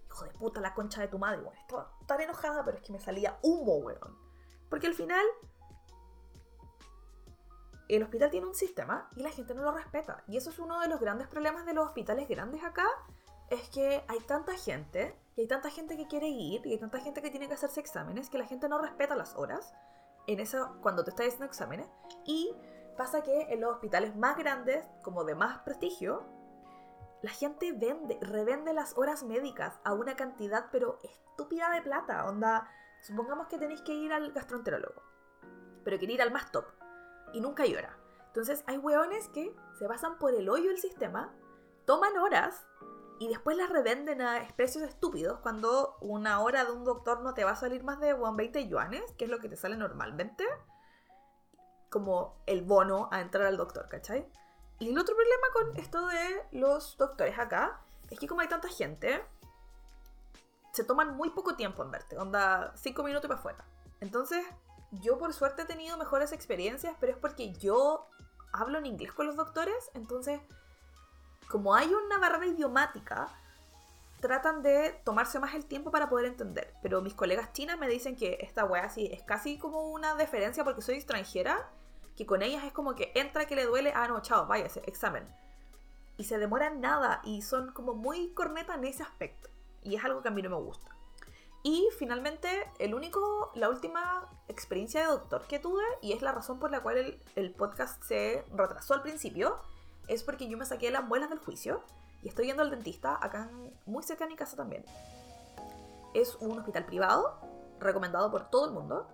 hijo 0.06 0.24
de 0.24 0.32
puta, 0.32 0.60
la 0.60 0.74
concha 0.74 1.00
de 1.00 1.08
tu 1.08 1.18
madre. 1.18 1.40
Bueno, 1.40 1.58
estaba 1.60 1.96
tan 2.06 2.20
enojada, 2.20 2.64
pero 2.64 2.76
es 2.76 2.82
que 2.82 2.92
me 2.92 3.00
salía 3.00 3.38
humo, 3.42 3.76
weón. 3.76 4.18
Porque 4.68 4.86
al 4.86 4.94
final, 4.94 5.24
el 7.96 8.02
hospital 8.02 8.30
tiene 8.30 8.46
un 8.46 8.54
sistema 8.54 9.08
y 9.16 9.22
la 9.22 9.30
gente 9.30 9.54
no 9.54 9.62
lo 9.62 9.72
respeta. 9.72 10.22
Y 10.26 10.36
eso 10.36 10.50
es 10.50 10.58
uno 10.58 10.80
de 10.80 10.88
los 10.88 11.00
grandes 11.00 11.28
problemas 11.28 11.66
de 11.66 11.74
los 11.74 11.86
hospitales 11.86 12.28
grandes 12.28 12.62
acá. 12.62 12.86
Es 13.48 13.68
que 13.70 14.04
hay 14.06 14.20
tanta 14.20 14.56
gente, 14.56 15.16
y 15.34 15.40
hay 15.40 15.48
tanta 15.48 15.70
gente 15.70 15.96
que 15.96 16.06
quiere 16.06 16.28
ir, 16.28 16.64
y 16.64 16.72
hay 16.72 16.78
tanta 16.78 17.00
gente 17.00 17.20
que 17.20 17.30
tiene 17.30 17.48
que 17.48 17.54
hacerse 17.54 17.80
exámenes, 17.80 18.30
que 18.30 18.38
la 18.38 18.46
gente 18.46 18.68
no 18.68 18.80
respeta 18.80 19.16
las 19.16 19.34
horas 19.34 19.74
en 20.28 20.38
eso, 20.38 20.76
cuando 20.82 21.02
te 21.02 21.10
está 21.10 21.24
haciendo 21.24 21.46
exámenes. 21.46 21.88
Y 22.24 22.54
pasa 22.96 23.22
que 23.22 23.52
en 23.52 23.60
los 23.60 23.72
hospitales 23.72 24.14
más 24.14 24.36
grandes, 24.36 24.84
como 25.02 25.24
de 25.24 25.34
más 25.34 25.58
prestigio, 25.62 26.24
la 27.22 27.30
gente 27.30 27.72
vende, 27.72 28.18
revende 28.20 28.72
las 28.72 28.96
horas 28.96 29.24
médicas 29.24 29.80
a 29.84 29.94
una 29.94 30.14
cantidad 30.14 30.66
pero 30.70 30.98
estúpida 31.02 31.70
de 31.70 31.82
plata. 31.82 32.24
Onda, 32.26 32.70
supongamos 33.00 33.48
que 33.48 33.58
tenéis 33.58 33.82
que 33.82 33.94
ir 33.94 34.12
al 34.12 34.30
gastroenterólogo, 34.32 35.02
pero 35.82 35.98
queréis 35.98 36.18
ir 36.18 36.22
al 36.22 36.30
más 36.30 36.52
top 36.52 36.79
y 37.32 37.40
nunca 37.40 37.64
hora. 37.64 37.96
Entonces 38.26 38.62
hay 38.66 38.78
hueones 38.78 39.28
que 39.28 39.54
se 39.78 39.86
basan 39.86 40.18
por 40.18 40.34
el 40.34 40.48
hoyo 40.48 40.68
del 40.68 40.78
sistema, 40.78 41.32
toman 41.84 42.16
horas 42.18 42.64
y 43.18 43.28
después 43.28 43.56
las 43.56 43.68
revenden 43.68 44.22
a 44.22 44.46
precios 44.56 44.84
estúpidos 44.84 45.40
cuando 45.40 45.96
una 46.00 46.40
hora 46.40 46.64
de 46.64 46.72
un 46.72 46.84
doctor 46.84 47.20
no 47.20 47.34
te 47.34 47.44
va 47.44 47.50
a 47.50 47.56
salir 47.56 47.82
más 47.82 48.00
de 48.00 48.14
20 48.14 48.68
yuanes, 48.68 49.12
que 49.18 49.24
es 49.24 49.30
lo 49.30 49.40
que 49.40 49.48
te 49.48 49.56
sale 49.56 49.76
normalmente, 49.76 50.44
como 51.90 52.40
el 52.46 52.62
bono 52.62 53.08
a 53.10 53.20
entrar 53.20 53.46
al 53.46 53.56
doctor, 53.56 53.88
¿cachai? 53.88 54.26
Y 54.78 54.88
el 54.88 54.98
otro 54.98 55.14
problema 55.14 55.46
con 55.52 55.76
esto 55.76 56.06
de 56.06 56.46
los 56.52 56.96
doctores 56.96 57.38
acá 57.38 57.80
es 58.08 58.18
que 58.18 58.26
como 58.26 58.40
hay 58.40 58.48
tanta 58.48 58.68
gente, 58.68 59.22
se 60.72 60.84
toman 60.84 61.16
muy 61.16 61.30
poco 61.30 61.56
tiempo 61.56 61.82
en 61.82 61.90
verte, 61.90 62.16
onda 62.16 62.72
5 62.76 63.02
minutos 63.02 63.28
para 63.28 63.38
afuera. 63.38 63.64
Entonces, 64.00 64.46
yo 64.92 65.18
por 65.18 65.32
suerte 65.32 65.62
he 65.62 65.66
tenido 65.66 65.96
mejores 65.96 66.32
experiencias, 66.32 66.94
pero 67.00 67.12
es 67.12 67.18
porque 67.18 67.52
yo 67.54 68.08
hablo 68.52 68.78
en 68.78 68.86
inglés 68.86 69.12
con 69.12 69.26
los 69.26 69.36
doctores, 69.36 69.90
entonces, 69.94 70.40
como 71.48 71.74
hay 71.74 71.92
una 71.92 72.18
barrera 72.18 72.46
idiomática, 72.46 73.28
tratan 74.20 74.62
de 74.62 75.00
tomarse 75.04 75.38
más 75.38 75.54
el 75.54 75.64
tiempo 75.64 75.90
para 75.90 76.08
poder 76.08 76.26
entender. 76.26 76.74
Pero 76.82 77.00
mis 77.00 77.14
colegas 77.14 77.52
chinas 77.52 77.78
me 77.78 77.88
dicen 77.88 78.16
que 78.16 78.38
esta 78.40 78.64
wea 78.64 78.88
sí 78.88 79.08
es 79.12 79.22
casi 79.22 79.58
como 79.58 79.90
una 79.90 80.14
deferencia 80.14 80.64
porque 80.64 80.82
soy 80.82 80.96
extranjera 80.96 81.70
que 82.16 82.26
con 82.26 82.42
ellas 82.42 82.64
es 82.64 82.72
como 82.72 82.94
que 82.94 83.12
entra 83.14 83.46
que 83.46 83.56
le 83.56 83.64
duele, 83.64 83.92
ah, 83.94 84.06
no, 84.08 84.20
chao, 84.20 84.46
váyase, 84.46 84.82
examen. 84.86 85.26
Y 86.18 86.24
se 86.24 86.38
demoran 86.38 86.80
nada 86.80 87.22
y 87.24 87.40
son 87.42 87.72
como 87.72 87.94
muy 87.94 88.34
corneta 88.34 88.74
en 88.74 88.84
ese 88.84 89.02
aspecto. 89.02 89.48
Y 89.82 89.94
es 89.94 90.04
algo 90.04 90.20
que 90.20 90.28
a 90.28 90.32
mí 90.32 90.42
no 90.42 90.50
me 90.50 90.56
gusta. 90.56 90.94
Y 91.62 91.88
finalmente, 91.98 92.48
el 92.78 92.94
único, 92.94 93.50
la 93.54 93.68
última 93.68 94.26
experiencia 94.48 95.02
de 95.02 95.06
doctor 95.08 95.46
que 95.46 95.58
tuve, 95.58 95.82
y 96.00 96.12
es 96.12 96.22
la 96.22 96.32
razón 96.32 96.58
por 96.58 96.70
la 96.70 96.80
cual 96.80 97.18
el, 97.36 97.54
podcast 97.54 98.02
se 98.02 98.44
retrasó 98.54 98.94
al 98.94 99.02
principio, 99.02 99.56
es 100.08 100.22
porque 100.22 100.48
yo 100.48 100.56
me 100.56 100.64
saqué 100.64 100.90
las 100.90 101.04
muelas 101.04 101.28
del 101.28 101.38
juicio 101.38 101.82
y 102.22 102.28
estoy 102.28 102.46
yendo 102.46 102.62
al 102.62 102.70
dentista 102.70 103.18
acá 103.20 103.50
muy 103.84 104.02
cerca 104.02 104.24
de 104.24 104.30
mi 104.30 104.36
casa 104.36 104.56
también. 104.56 104.84
Es 106.14 106.34
un 106.36 106.58
hospital 106.58 106.86
privado, 106.86 107.38
recomendado 107.78 108.30
por 108.30 108.48
todo 108.48 108.64
el 108.64 108.72
mundo. 108.72 109.06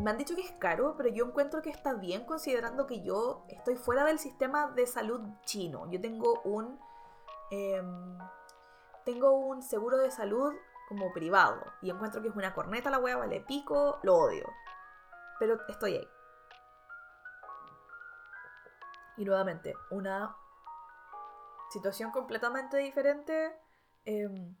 Me 0.00 0.10
han 0.10 0.18
dicho 0.18 0.34
que 0.34 0.42
es 0.42 0.52
caro, 0.52 0.94
pero 0.96 1.08
yo 1.10 1.26
encuentro 1.26 1.62
que 1.62 1.70
está 1.70 1.94
bien 1.94 2.24
considerando 2.24 2.86
que 2.86 3.02
yo 3.02 3.44
estoy 3.48 3.76
fuera 3.76 4.04
del 4.04 4.18
sistema 4.18 4.68
de 4.72 4.86
salud 4.86 5.20
chino. 5.44 5.88
Yo 5.90 6.00
tengo 6.00 6.40
un. 6.42 6.78
Em, 7.50 8.18
tengo 9.04 9.32
un 9.32 9.62
seguro 9.62 9.96
de 9.96 10.10
salud 10.10 10.52
como 10.90 11.12
privado. 11.12 11.62
Y 11.80 11.88
encuentro 11.88 12.20
que 12.20 12.28
es 12.28 12.34
una 12.34 12.52
corneta 12.52 12.90
la 12.90 12.98
wea, 12.98 13.16
vale 13.16 13.40
pico, 13.40 14.00
lo 14.02 14.16
odio. 14.16 14.52
Pero 15.38 15.56
estoy 15.68 15.96
ahí. 15.96 16.08
Y 19.16 19.24
nuevamente, 19.24 19.76
una 19.90 20.36
situación 21.70 22.10
completamente 22.10 22.76
diferente. 22.78 23.56
Em, 24.04 24.56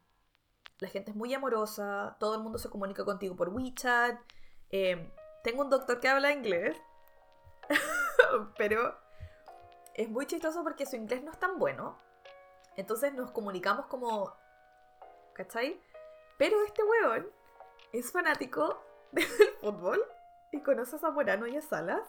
la 0.78 0.88
gente 0.88 1.10
es 1.10 1.16
muy 1.16 1.34
amorosa, 1.34 2.16
todo 2.20 2.36
el 2.36 2.42
mundo 2.42 2.60
se 2.60 2.70
comunica 2.70 3.04
contigo 3.04 3.34
por 3.34 3.48
WeChat. 3.48 4.20
Eh, 4.70 5.12
tengo 5.42 5.62
un 5.62 5.70
doctor 5.70 5.98
que 5.98 6.08
habla 6.08 6.30
inglés, 6.30 6.80
pero 8.56 8.96
es 9.94 10.08
muy 10.08 10.26
chistoso 10.26 10.62
porque 10.62 10.86
su 10.86 10.94
inglés 10.94 11.24
no 11.24 11.32
es 11.32 11.38
tan 11.40 11.58
bueno. 11.58 11.98
Entonces 12.76 13.12
nos 13.14 13.32
comunicamos 13.32 13.86
como... 13.86 14.32
¿Cachai? 15.34 15.80
Pero 16.40 16.64
este 16.64 16.82
weón 16.82 17.30
es 17.92 18.10
fanático 18.10 18.82
del 19.12 19.26
fútbol 19.60 20.02
y 20.52 20.62
conoce 20.62 20.96
a 20.96 20.98
Zamorano 20.98 21.46
y 21.46 21.58
a 21.58 21.60
Salas. 21.60 22.08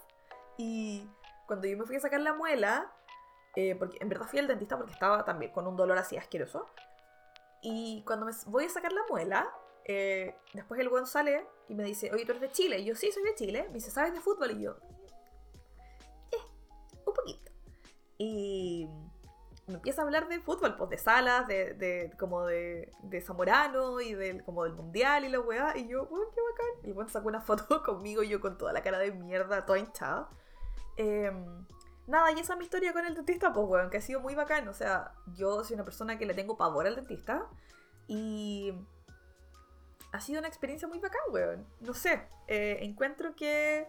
Y 0.57 1.05
cuando 1.47 1.67
yo 1.67 1.77
me 1.77 1.85
fui 1.85 1.97
a 1.97 1.99
sacar 1.99 2.21
la 2.21 2.33
muela, 2.33 2.89
eh, 3.57 3.75
porque 3.75 3.97
en 3.99 4.07
verdad 4.07 4.27
fui 4.27 4.39
al 4.39 4.47
dentista 4.47 4.77
porque 4.77 4.93
estaba 4.93 5.25
también 5.25 5.51
con 5.51 5.67
un 5.67 5.75
dolor 5.75 5.97
así 5.97 6.15
asqueroso. 6.15 6.69
Y 7.61 8.05
cuando 8.07 8.25
me 8.25 8.31
voy 8.45 8.63
a 8.63 8.69
sacar 8.69 8.93
la 8.93 9.01
muela, 9.09 9.53
eh, 9.83 10.33
después 10.53 10.79
el 10.79 10.87
weón 10.87 11.07
sale 11.07 11.45
y 11.67 11.75
me 11.75 11.83
dice, 11.83 12.09
oye, 12.13 12.23
tú 12.23 12.31
eres 12.31 12.41
de 12.41 12.51
Chile. 12.51 12.79
Y 12.79 12.85
yo, 12.85 12.95
sí, 12.95 13.11
soy 13.11 13.23
de 13.23 13.35
Chile. 13.35 13.65
Me 13.67 13.73
dice, 13.73 13.91
¿sabes 13.91 14.13
de 14.13 14.21
fútbol? 14.21 14.51
Y 14.51 14.61
yo, 14.61 14.77
eh, 16.31 16.37
un 17.05 17.13
poquito. 17.13 17.51
Y 18.17 18.87
empieza 19.75 20.01
a 20.01 20.05
hablar 20.05 20.27
de 20.27 20.39
fútbol, 20.39 20.75
pues 20.75 20.89
de 20.89 20.97
salas, 20.97 21.47
de, 21.47 22.13
como 22.19 22.45
de, 22.45 22.91
de, 23.03 23.21
Zamorano 23.21 24.01
y 24.01 24.13
del, 24.13 24.43
como 24.43 24.63
del 24.63 24.73
mundial 24.73 25.25
y 25.25 25.29
la 25.29 25.39
weá. 25.39 25.77
Y 25.77 25.87
yo, 25.87 26.03
weón, 26.03 26.27
qué 26.33 26.41
bacán. 26.41 26.89
Y 26.89 26.91
weón 26.91 27.09
sacó 27.09 27.27
una 27.27 27.41
foto 27.41 27.83
conmigo 27.83 28.23
y 28.23 28.29
yo 28.29 28.39
con 28.39 28.57
toda 28.57 28.73
la 28.73 28.81
cara 28.81 28.99
de 28.99 29.11
mierda, 29.11 29.65
toda 29.65 29.79
hinchada. 29.79 30.29
Em, 30.97 31.65
nada, 32.07 32.31
y 32.31 32.39
esa 32.39 32.53
es 32.53 32.59
mi 32.59 32.65
historia 32.65 32.93
con 32.93 33.05
el 33.05 33.15
dentista, 33.15 33.53
pues 33.53 33.67
weón, 33.67 33.89
que 33.89 33.97
ha 33.97 34.01
sido 34.01 34.19
muy 34.19 34.35
bacán. 34.35 34.67
O 34.67 34.73
sea, 34.73 35.13
yo 35.33 35.63
soy 35.63 35.75
una 35.75 35.85
persona 35.85 36.17
que 36.17 36.25
le 36.25 36.33
tengo 36.33 36.57
pavor 36.57 36.87
al 36.87 36.95
dentista. 36.95 37.47
Y 38.07 38.73
ha 40.11 40.19
sido 40.19 40.39
una 40.39 40.47
experiencia 40.47 40.87
muy 40.87 40.99
bacán, 40.99 41.21
weón. 41.31 41.67
No 41.79 41.93
sé, 41.93 42.27
eh, 42.47 42.79
encuentro 42.81 43.35
que 43.35 43.87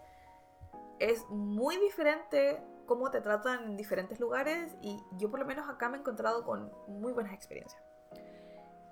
es 0.98 1.28
muy 1.28 1.76
diferente 1.78 2.62
cómo 2.92 3.10
te 3.10 3.22
tratan 3.22 3.64
en 3.64 3.76
diferentes 3.78 4.20
lugares 4.20 4.76
y 4.82 5.02
yo 5.12 5.30
por 5.30 5.40
lo 5.40 5.46
menos 5.46 5.66
acá 5.66 5.88
me 5.88 5.96
he 5.96 6.00
encontrado 6.00 6.44
con 6.44 6.70
muy 6.88 7.14
buenas 7.14 7.32
experiencias. 7.32 7.82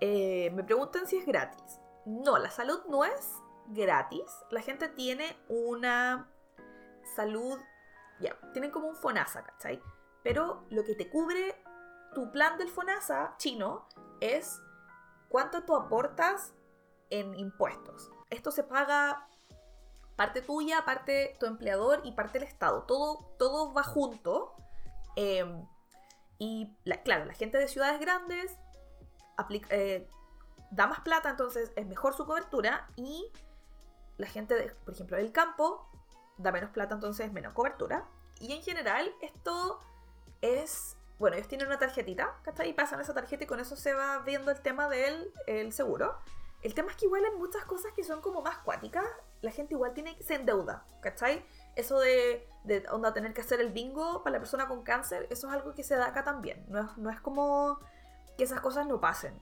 Eh, 0.01 0.51
me 0.55 0.65
preguntan 0.65 1.07
si 1.07 1.19
es 1.19 1.27
gratis. 1.27 1.79
No, 2.07 2.39
la 2.39 2.51
salud 2.51 2.81
no 2.89 3.05
es 3.05 3.31
gratis. 3.67 4.25
La 4.49 4.63
gente 4.63 4.89
tiene 4.89 5.37
una 5.51 6.31
salud, 7.15 7.59
ya, 8.21 8.39
tienen 8.55 8.71
como 8.71 8.89
un 8.89 8.97
FONASA, 8.97 9.45
¿cachai? 9.45 9.83
Pero 10.25 10.65
lo 10.71 10.83
que 10.85 10.95
te 10.95 11.11
cubre 11.11 11.63
tu 12.15 12.33
plan 12.33 12.57
del 12.57 12.71
FONASA 12.71 13.35
chino 13.37 13.87
es 14.23 14.63
cuánto 15.29 15.65
tú 15.65 15.77
aportas 15.77 16.55
en 17.11 17.35
impuestos. 17.35 18.11
Esto 18.31 18.51
se 18.51 18.65
paga 18.65 19.29
parte 20.21 20.43
tuya, 20.43 20.85
parte 20.85 21.35
tu 21.41 21.47
empleador 21.47 22.03
y 22.05 22.13
parte 22.13 22.37
el 22.37 22.45
Estado. 22.45 22.83
Todo, 22.83 23.25
todo 23.39 23.73
va 23.73 23.83
junto. 23.83 24.55
Em, 25.17 25.67
y 26.37 26.77
claro, 27.05 27.25
la 27.25 27.33
gente 27.33 27.57
de 27.57 27.69
ciudades 27.69 27.99
grandes 27.99 28.55
eh, 29.71 30.07
da 30.73 30.87
más 30.87 31.01
plata, 31.01 31.31
entonces 31.31 31.73
es 31.75 31.87
mejor 31.87 32.13
su 32.13 32.27
cobertura. 32.27 32.87
Y 32.97 33.33
la 34.19 34.27
gente, 34.27 34.57
de, 34.57 34.69
por 34.85 34.93
ejemplo, 34.93 35.17
del 35.17 35.33
campo 35.33 35.91
da 36.37 36.53
menos 36.53 36.69
plata, 36.69 36.97
entonces 36.97 37.25
es 37.25 37.33
menos 37.33 37.55
cobertura. 37.55 38.07
Y 38.41 38.53
en 38.53 38.63
general, 38.63 39.11
esto 39.23 39.81
es. 40.43 40.99
Bueno, 41.19 41.37
ellos 41.37 41.49
tienen 41.49 41.67
una 41.67 41.79
tarjetita, 41.79 42.37
¿cachai? 42.43 42.69
Y 42.69 42.73
pasan 42.75 43.01
esa 43.01 43.15
tarjeta 43.15 43.45
y 43.45 43.47
con 43.47 43.59
eso 43.59 43.75
se 43.75 43.95
va 43.95 44.19
viendo 44.19 44.51
el 44.51 44.61
tema 44.61 44.91
del 44.91 45.33
el 45.47 45.73
seguro. 45.73 46.19
El 46.61 46.75
tema 46.75 46.91
es 46.91 46.99
que 46.99 47.07
igual 47.07 47.25
hay 47.25 47.35
muchas 47.39 47.65
cosas 47.65 47.95
que 47.95 48.05
son 48.05 48.21
como 48.21 48.43
más 48.43 48.59
cuáticas. 48.59 49.07
La 49.43 49.51
gente 49.51 49.75
igual 49.75 49.95
tiene 49.95 50.17
que 50.17 50.23
se 50.23 50.35
endeuda, 50.35 50.85
¿cachai? 51.01 51.45
Eso 51.77 51.99
de, 51.99 52.47
de 52.65 52.87
onda 52.91 53.13
tener 53.15 53.33
que 53.33 53.41
hacer 53.41 53.61
el 53.61 53.73
bingo 53.73 54.23
para 54.23 54.35
la 54.35 54.39
persona 54.39 54.69
con 54.69 54.83
cáncer, 54.83 55.27
eso 55.31 55.49
es 55.49 55.55
algo 55.55 55.75
que 55.75 55.83
se 55.83 55.97
da 55.97 56.09
acá 56.09 56.25
también. 56.25 56.65
No 56.69 56.81
es, 56.81 56.97
no 56.99 57.11
es 57.11 57.21
como 57.21 57.79
que 58.37 58.45
esas 58.45 58.61
cosas 58.61 58.87
no 58.87 59.01
pasen. 59.01 59.39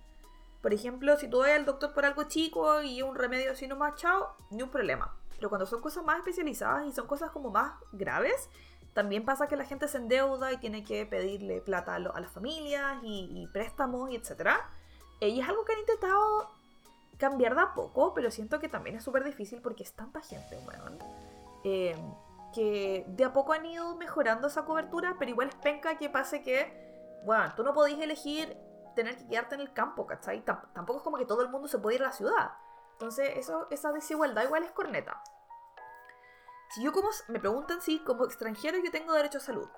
Por 0.63 0.73
ejemplo, 0.73 1.17
si 1.17 1.29
tú 1.29 1.39
vas 1.39 1.51
al 1.51 1.65
doctor 1.65 1.95
por 1.95 2.05
algo 2.05 2.25
chico 2.25 2.83
y 2.83 3.03
un 3.03 3.15
remedio 3.15 3.53
así 3.53 3.69
nomás, 3.69 3.95
chao, 3.97 4.37
ni 4.51 4.63
un 4.63 4.71
problema. 4.71 5.17
Pero 5.37 5.49
cuando 5.49 5.67
son 5.67 5.81
cosas 5.81 6.05
más 6.05 6.19
especializadas 6.19 6.87
y 6.87 6.93
son 6.93 7.07
cosas 7.07 7.31
como 7.31 7.51
más 7.51 7.75
graves, 7.93 8.51
también 8.93 9.25
pasa 9.25 9.47
que 9.47 9.57
la 9.57 9.65
gente 9.65 9.87
se 9.87 9.99
endeuda 9.99 10.53
y 10.53 10.57
tiene 10.57 10.83
que 10.83 11.07
pedirle 11.07 11.61
plata 11.61 11.95
a, 11.95 11.99
las 12.01 12.33
familias 12.33 12.99
y, 13.05 13.47
préstamos 13.53 14.11
y 14.11 14.17
etc. 14.17 14.51
Y 15.21 15.41
es 15.41 15.49
algo 15.49 15.65
que 15.65 15.75
han 15.75 15.79
intentado 15.79 16.51
cambiar 17.19 17.55
de 17.55 17.63
a 17.63 17.75
poco, 17.75 18.15
pero 18.15 18.31
siento 18.31 18.61
que 18.61 18.69
también 18.69 18.97
es 18.97 19.05
súper 19.05 19.25
difícil 19.25 19.61
porque 19.61 19.83
es 19.83 19.93
tanta 19.95 20.21
gente, 20.23 20.59
weón. 20.67 20.99
Eh, 21.65 21.97
que 22.55 23.05
de 23.09 23.25
a 23.25 23.33
poco 23.33 23.53
han 23.53 23.67
ido 23.67 23.97
mejorando 23.97 24.47
esa 24.47 24.65
cobertura, 24.65 25.17
pero 25.19 25.31
igual 25.31 25.49
es 25.49 25.55
penca 25.57 25.99
que 25.99 26.09
pase 26.09 26.43
que, 26.43 27.21
bueno, 27.25 27.53
tú 27.55 27.63
no 27.63 27.75
podéis 27.75 27.99
elegir 27.99 28.57
tener 28.95 29.17
que 29.17 29.29
quedarte 29.29 29.55
en 29.55 29.61
el 29.61 29.73
campo, 29.73 30.07
¿cachai? 30.07 30.45
tampoco 30.45 30.99
es 30.99 31.03
como 31.05 31.19
que 31.19 31.27
todo 31.27 31.43
el 31.43 31.51
mundo 31.51 31.69
se 31.69 31.79
puede 31.79 31.97
ir 31.97 32.03
a 32.03 32.07
la 32.07 32.13
ciudad. 32.13 32.53
Entonces, 32.93 33.31
eso, 33.37 33.69
esa 33.71 33.93
desigualdad 33.93 34.45
igual 34.45 34.65
es 34.65 34.73
corneta. 34.73 35.23
Si 36.71 36.83
yo 36.83 36.93
como, 36.93 37.09
me 37.29 37.39
preguntan 37.39 37.81
si 37.81 38.01
como 38.01 38.25
extranjero 38.25 38.79
yo 38.79 38.91
tengo 38.91 39.13
derecho 39.13 39.39
a 39.39 39.43
salud. 39.43 39.69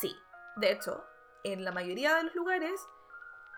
Sí. 0.00 0.14
De 0.56 0.70
hecho, 0.70 1.04
en 1.44 1.64
la 1.64 1.72
mayoría 1.72 2.14
de 2.14 2.24
los 2.24 2.34
lugares, 2.34 2.80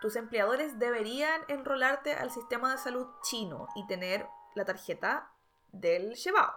tus 0.01 0.17
empleadores 0.17 0.79
deberían 0.79 1.43
enrolarte 1.49 2.15
al 2.15 2.31
sistema 2.31 2.73
de 2.73 2.79
salud 2.79 3.09
chino 3.23 3.69
y 3.75 3.87
tener 3.87 4.27
la 4.55 4.65
tarjeta 4.65 5.33
del 5.73 6.15
llevado. 6.15 6.53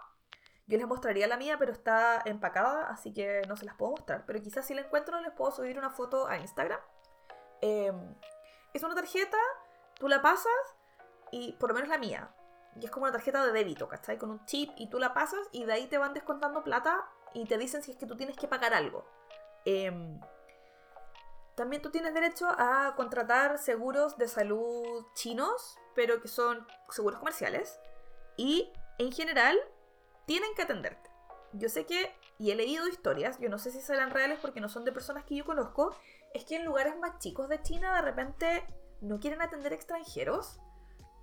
Yo 0.66 0.78
les 0.78 0.86
mostraría 0.86 1.26
la 1.26 1.36
mía, 1.36 1.56
pero 1.58 1.72
está 1.72 2.22
empacada, 2.24 2.88
así 2.88 3.12
que 3.12 3.42
no 3.48 3.56
se 3.56 3.64
las 3.64 3.74
puedo 3.74 3.92
mostrar. 3.92 4.24
Pero 4.26 4.40
quizás 4.40 4.66
si 4.66 4.74
la 4.74 4.82
encuentro 4.82 5.20
les 5.20 5.32
puedo 5.32 5.50
subir 5.50 5.76
una 5.76 5.90
foto 5.90 6.28
a 6.28 6.38
Instagram. 6.38 6.80
Em, 7.60 8.14
es 8.72 8.82
una 8.82 8.94
tarjeta, 8.94 9.38
tú 9.98 10.08
la 10.08 10.22
pasas 10.22 10.52
y 11.30 11.52
por 11.54 11.70
lo 11.70 11.74
menos 11.74 11.88
la 11.88 11.98
mía, 11.98 12.34
y 12.80 12.84
es 12.84 12.90
como 12.90 13.04
una 13.04 13.12
tarjeta 13.12 13.44
de 13.44 13.52
débito, 13.52 13.88
¿cachai? 13.88 14.18
Con 14.18 14.30
un 14.30 14.44
chip 14.46 14.70
y 14.76 14.88
tú 14.88 14.98
la 14.98 15.12
pasas 15.12 15.40
y 15.52 15.64
de 15.64 15.72
ahí 15.72 15.86
te 15.88 15.98
van 15.98 16.14
descontando 16.14 16.64
plata 16.64 17.08
y 17.34 17.44
te 17.44 17.58
dicen 17.58 17.82
si 17.82 17.92
es 17.92 17.96
que 17.96 18.06
tú 18.06 18.16
tienes 18.16 18.36
que 18.36 18.48
pagar 18.48 18.72
algo. 18.72 19.04
Em, 19.64 20.20
también 21.62 21.80
tú 21.80 21.90
tienes 21.90 22.12
derecho 22.12 22.48
a 22.58 22.94
contratar 22.96 23.58
seguros 23.58 24.18
de 24.18 24.26
salud 24.26 25.06
chinos, 25.14 25.78
pero 25.94 26.20
que 26.20 26.26
son 26.26 26.66
seguros 26.90 27.20
comerciales. 27.20 27.78
Y 28.36 28.72
en 28.98 29.12
general 29.12 29.56
tienen 30.26 30.54
que 30.56 30.62
atenderte. 30.62 31.08
Yo 31.52 31.68
sé 31.68 31.86
que, 31.86 32.12
y 32.38 32.50
he 32.50 32.56
leído 32.56 32.88
historias, 32.88 33.38
yo 33.38 33.48
no 33.48 33.58
sé 33.58 33.70
si 33.70 33.80
serán 33.80 34.10
reales 34.10 34.40
porque 34.40 34.60
no 34.60 34.68
son 34.68 34.84
de 34.84 34.90
personas 34.90 35.24
que 35.24 35.36
yo 35.36 35.44
conozco, 35.44 35.94
es 36.34 36.44
que 36.44 36.56
en 36.56 36.64
lugares 36.64 36.98
más 36.98 37.18
chicos 37.18 37.48
de 37.48 37.62
China 37.62 37.94
de 37.94 38.02
repente 38.02 38.66
no 39.00 39.20
quieren 39.20 39.40
atender 39.40 39.72
extranjeros 39.72 40.58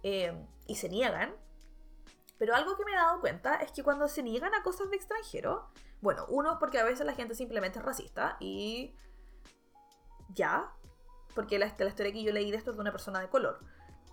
Em, 0.03 0.47
y 0.65 0.75
se 0.75 0.89
niegan. 0.89 1.35
Pero 2.37 2.55
algo 2.55 2.77
que 2.77 2.85
me 2.85 2.91
he 2.91 2.95
dado 2.95 3.19
cuenta 3.19 3.55
es 3.55 3.71
que 3.71 3.83
cuando 3.83 4.07
se 4.07 4.23
niegan 4.23 4.53
a 4.53 4.63
cosas 4.63 4.89
de 4.89 4.95
extranjero, 4.95 5.69
bueno, 6.01 6.25
uno 6.29 6.57
porque 6.57 6.79
a 6.79 6.85
veces 6.85 7.05
la 7.05 7.13
gente 7.13 7.35
simplemente 7.35 7.79
es 7.79 7.85
racista 7.85 8.37
y 8.39 8.95
ya, 10.33 10.73
porque 11.35 11.59
la, 11.59 11.67
historia 11.67 12.11
que 12.11 12.23
yo 12.23 12.31
leí 12.31 12.51
de 12.51 12.57
esto 12.57 12.71
es 12.71 12.77
de 12.77 12.81
una 12.81 12.91
persona 12.91 13.19
de 13.19 13.29
color. 13.29 13.59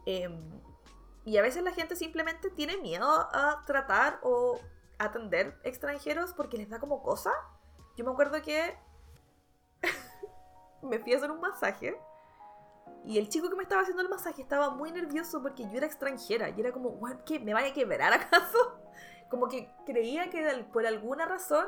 Em, 0.05 0.61
y 1.25 1.39
a 1.39 1.43
veces 1.43 1.63
la 1.63 1.73
gente 1.73 1.97
simplemente 1.97 2.51
tiene 2.51 2.77
miedo 2.77 3.09
a 3.09 3.65
tratar 3.67 4.21
o 4.23 4.61
atender 4.99 5.59
extranjeros 5.65 6.33
porque 6.33 6.57
les 6.57 6.69
da 6.69 6.79
como 6.79 7.03
cosa. 7.03 7.33
Yo 7.97 8.05
me 8.05 8.13
acuerdo 8.13 8.41
que 8.43 8.79
me 10.83 10.99
fui 10.99 11.15
a 11.15 11.17
hacer 11.17 11.31
un 11.31 11.41
masaje 11.41 11.99
y 13.07 13.19
el 13.19 13.29
chico 13.29 13.49
que 13.49 13.55
me 13.55 13.63
estaba 13.63 13.83
haciendo 13.83 14.03
el 14.03 14.09
masaje 14.09 14.43
estaba 14.43 14.71
muy 14.71 14.91
nervioso 14.91 15.41
porque 15.41 15.63
yo 15.65 15.77
era 15.77 15.87
extranjera. 15.87 16.49
Y 16.51 16.61
era 16.61 16.73
como, 16.73 16.99
¿qué? 17.25 17.39
¿Me 17.39 17.55
vaya 17.55 17.69
a 17.69 17.73
quebrar 17.73 18.13
acaso? 18.13 18.81
Como 19.31 19.49
que 19.49 19.73
creía 19.85 20.31
que 20.31 20.67
por 20.73 20.87
alguna 20.87 21.27
razón 21.27 21.67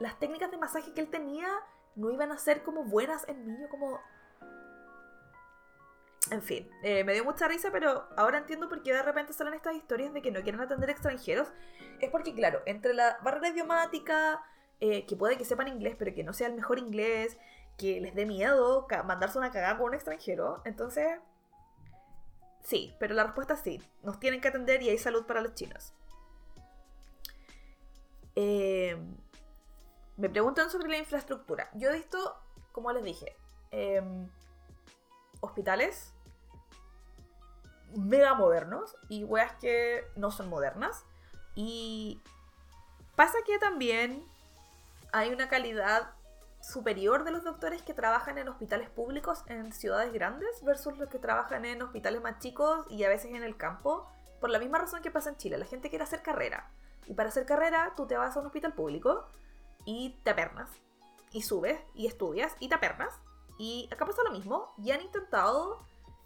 las 0.00 0.18
técnicas 0.18 0.50
de 0.50 0.58
masaje 0.58 0.92
que 0.92 1.00
él 1.00 1.08
tenía 1.08 1.48
no 1.96 2.10
iban 2.10 2.32
a 2.32 2.38
ser 2.38 2.62
como 2.62 2.84
buenas 2.84 3.26
en 3.28 3.46
mí. 3.46 3.56
Yo 3.60 3.68
como... 3.68 4.00
En 6.30 6.42
fin, 6.42 6.70
eh, 6.82 7.04
me 7.04 7.12
dio 7.12 7.22
mucha 7.22 7.46
risa, 7.48 7.70
pero 7.70 8.08
ahora 8.16 8.38
entiendo 8.38 8.68
por 8.68 8.82
qué 8.82 8.94
de 8.94 9.02
repente 9.02 9.34
salen 9.34 9.52
estas 9.52 9.74
historias 9.74 10.12
de 10.14 10.22
que 10.22 10.30
no 10.30 10.40
quieren 10.42 10.60
atender 10.60 10.88
extranjeros. 10.88 11.48
Es 12.00 12.10
porque, 12.10 12.34
claro, 12.34 12.62
entre 12.64 12.94
la 12.94 13.18
barrera 13.22 13.50
idiomática, 13.50 14.42
eh, 14.80 15.04
que 15.06 15.16
puede 15.16 15.36
que 15.36 15.44
sepan 15.44 15.68
inglés, 15.68 15.96
pero 15.98 16.14
que 16.14 16.24
no 16.24 16.32
sea 16.32 16.46
el 16.46 16.54
mejor 16.54 16.78
inglés, 16.78 17.36
que 17.76 18.00
les 18.00 18.14
dé 18.14 18.24
miedo 18.26 18.86
mandarse 19.04 19.38
una 19.38 19.50
cagada 19.50 19.76
con 19.76 19.88
un 19.88 19.94
extranjero. 19.94 20.62
Entonces, 20.64 21.18
sí, 22.62 22.94
pero 22.98 23.14
la 23.14 23.24
respuesta 23.24 23.54
es 23.54 23.60
sí. 23.60 23.82
Nos 24.02 24.18
tienen 24.18 24.40
que 24.40 24.48
atender 24.48 24.82
y 24.82 24.88
hay 24.88 24.98
salud 24.98 25.26
para 25.26 25.40
los 25.40 25.54
chinos. 25.54 25.92
Em, 28.36 29.16
me 30.16 30.28
preguntan 30.28 30.70
sobre 30.70 30.88
la 30.88 30.98
infraestructura. 30.98 31.70
Yo 31.74 31.90
he 31.90 31.94
visto, 31.94 32.36
como 32.72 32.92
les 32.92 33.02
dije, 33.02 33.36
em, 33.70 34.28
hospitales 35.40 36.12
mega 37.96 38.34
modernos 38.34 38.96
y 39.08 39.24
weas 39.24 39.52
que 39.54 40.04
no 40.16 40.30
son 40.30 40.48
modernas. 40.48 41.04
Y 41.54 42.20
pasa 43.16 43.38
que 43.46 43.58
también 43.58 44.24
hay 45.12 45.32
una 45.32 45.48
calidad 45.48 46.10
superior 46.60 47.24
de 47.24 47.30
los 47.30 47.44
doctores 47.44 47.82
que 47.82 47.94
trabajan 47.94 48.38
en 48.38 48.48
hospitales 48.48 48.88
públicos 48.88 49.44
en 49.48 49.72
ciudades 49.72 50.12
grandes 50.12 50.64
versus 50.64 50.96
los 50.98 51.08
que 51.08 51.18
trabajan 51.18 51.64
en 51.64 51.82
hospitales 51.82 52.22
más 52.22 52.38
chicos 52.38 52.86
y 52.88 53.04
a 53.04 53.08
veces 53.08 53.32
en 53.32 53.42
el 53.42 53.56
campo, 53.56 54.08
por 54.40 54.50
la 54.50 54.58
misma 54.58 54.78
razón 54.78 55.02
que 55.02 55.10
pasa 55.10 55.30
en 55.30 55.36
Chile. 55.36 55.58
La 55.58 55.66
gente 55.66 55.90
quiere 55.90 56.04
hacer 56.04 56.22
carrera. 56.22 56.70
Y 57.06 57.14
para 57.14 57.28
hacer 57.28 57.44
carrera, 57.44 57.92
tú 57.96 58.06
te 58.06 58.16
vas 58.16 58.36
a 58.36 58.40
un 58.40 58.46
hospital 58.46 58.72
público 58.72 59.28
y 59.84 60.10
te 60.22 60.30
apernas. 60.30 60.70
Y 61.32 61.42
subes 61.42 61.80
y 61.94 62.06
estudias 62.06 62.54
y 62.60 62.68
te 62.68 62.74
apernas. 62.74 63.14
Y 63.58 63.88
acá 63.92 64.06
pasa 64.06 64.22
lo 64.24 64.32
mismo. 64.32 64.72
Y 64.78 64.90
han 64.92 65.02
intentado 65.02 65.80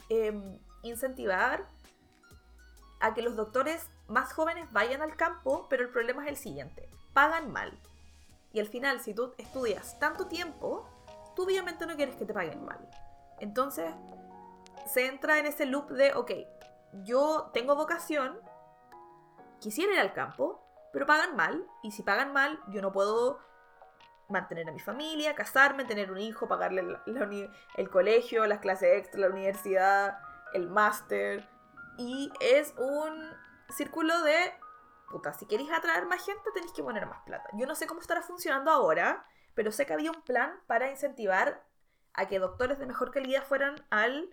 em, 0.08 0.58
incentivar 0.82 1.66
a 3.00 3.14
que 3.14 3.22
los 3.22 3.36
doctores 3.36 3.88
más 4.08 4.32
jóvenes 4.32 4.70
vayan 4.72 5.02
al 5.02 5.16
campo, 5.16 5.66
pero 5.68 5.82
el 5.82 5.90
problema 5.90 6.24
es 6.24 6.28
el 6.30 6.36
siguiente. 6.36 6.88
Pagan 7.12 7.52
mal. 7.52 7.78
Y 8.52 8.60
al 8.60 8.66
final, 8.66 9.00
si 9.00 9.14
tú 9.14 9.34
estudias 9.38 9.98
tanto 9.98 10.26
tiempo, 10.26 10.88
tú 11.36 11.44
obviamente 11.44 11.86
no 11.86 11.96
quieres 11.96 12.16
que 12.16 12.24
te 12.24 12.34
paguen 12.34 12.64
mal. 12.64 12.88
Entonces, 13.40 13.92
se 14.86 15.06
entra 15.06 15.38
en 15.38 15.46
ese 15.46 15.66
loop 15.66 15.90
de, 15.90 16.14
ok, 16.14 16.32
yo 17.04 17.50
tengo 17.52 17.76
vocación, 17.76 18.38
quisiera 19.60 19.92
ir 19.92 20.00
al 20.00 20.14
campo, 20.14 20.64
pero 20.92 21.06
pagan 21.06 21.36
mal. 21.36 21.66
Y 21.82 21.92
si 21.92 22.02
pagan 22.02 22.32
mal, 22.32 22.60
yo 22.68 22.82
no 22.82 22.92
puedo 22.92 23.40
mantener 24.28 24.68
a 24.68 24.72
mi 24.72 24.80
familia, 24.80 25.34
casarme, 25.34 25.84
tener 25.84 26.10
un 26.10 26.18
hijo, 26.18 26.48
pagarle 26.48 26.84
el 27.76 27.90
colegio, 27.90 28.46
las 28.46 28.58
clases 28.58 28.98
extra, 28.98 29.20
la 29.20 29.28
universidad, 29.28 30.18
el 30.52 30.68
máster. 30.68 31.48
Y 31.96 32.30
es 32.40 32.74
un 32.76 33.32
círculo 33.70 34.22
de 34.22 34.54
puta, 35.10 35.32
si 35.32 35.46
queréis 35.46 35.70
atraer 35.72 36.06
más 36.06 36.24
gente 36.24 36.50
tenéis 36.52 36.72
que 36.72 36.82
poner 36.82 37.06
más 37.06 37.22
plata. 37.22 37.48
Yo 37.54 37.66
no 37.66 37.74
sé 37.74 37.86
cómo 37.86 38.00
estará 38.00 38.22
funcionando 38.22 38.70
ahora, 38.70 39.26
pero 39.54 39.72
sé 39.72 39.86
que 39.86 39.92
había 39.92 40.10
un 40.10 40.22
plan 40.22 40.60
para 40.66 40.90
incentivar 40.90 41.64
a 42.14 42.28
que 42.28 42.38
doctores 42.38 42.78
de 42.78 42.86
mejor 42.86 43.10
calidad 43.10 43.44
fueran 43.44 43.76
al, 43.90 44.30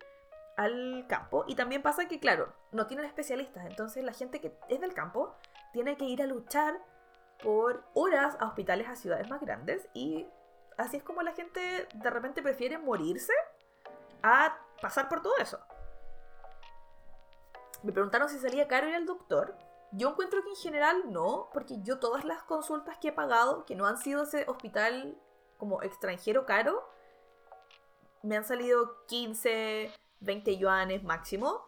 al 0.57 1.05
campo. 1.07 1.45
Y 1.47 1.55
también 1.55 1.81
pasa 1.81 2.07
que, 2.07 2.19
claro, 2.19 2.53
no 2.71 2.87
tienen 2.87 3.05
especialistas, 3.05 3.65
entonces 3.65 4.03
la 4.03 4.13
gente 4.13 4.41
que 4.41 4.57
es 4.69 4.81
del 4.81 4.93
campo 4.93 5.35
tiene 5.75 5.97
que 5.97 6.05
ir 6.05 6.21
a 6.21 6.25
luchar 6.25 6.81
por 7.43 7.83
horas 7.93 8.37
a 8.39 8.47
hospitales 8.47 8.87
a 8.87 8.95
ciudades 8.95 9.29
más 9.29 9.41
grandes 9.41 9.89
y 9.93 10.25
así 10.77 10.95
es 10.95 11.03
como 11.03 11.21
la 11.21 11.33
gente 11.33 11.85
de 11.93 12.09
repente 12.09 12.41
prefiere 12.41 12.77
morirse 12.77 13.33
a 14.23 14.57
pasar 14.81 15.09
por 15.09 15.21
todo 15.21 15.35
eso. 15.37 15.59
Me 17.83 17.91
preguntaron 17.91 18.29
si 18.29 18.39
salía 18.39 18.69
caro 18.69 18.87
ir 18.87 18.95
al 18.95 19.05
doctor. 19.05 19.57
Yo 19.91 20.11
encuentro 20.11 20.41
que 20.43 20.49
en 20.51 20.55
general 20.55 21.11
no, 21.11 21.49
porque 21.51 21.81
yo 21.81 21.99
todas 21.99 22.23
las 22.23 22.41
consultas 22.43 22.97
que 22.99 23.09
he 23.09 23.11
pagado, 23.11 23.65
que 23.65 23.75
no 23.75 23.85
han 23.85 23.97
sido 23.97 24.23
ese 24.23 24.45
hospital 24.47 25.17
como 25.57 25.83
extranjero 25.83 26.45
caro, 26.45 26.89
me 28.23 28.37
han 28.37 28.45
salido 28.45 29.05
15, 29.07 29.91
20 30.21 30.57
yuanes 30.57 31.03
máximo. 31.03 31.65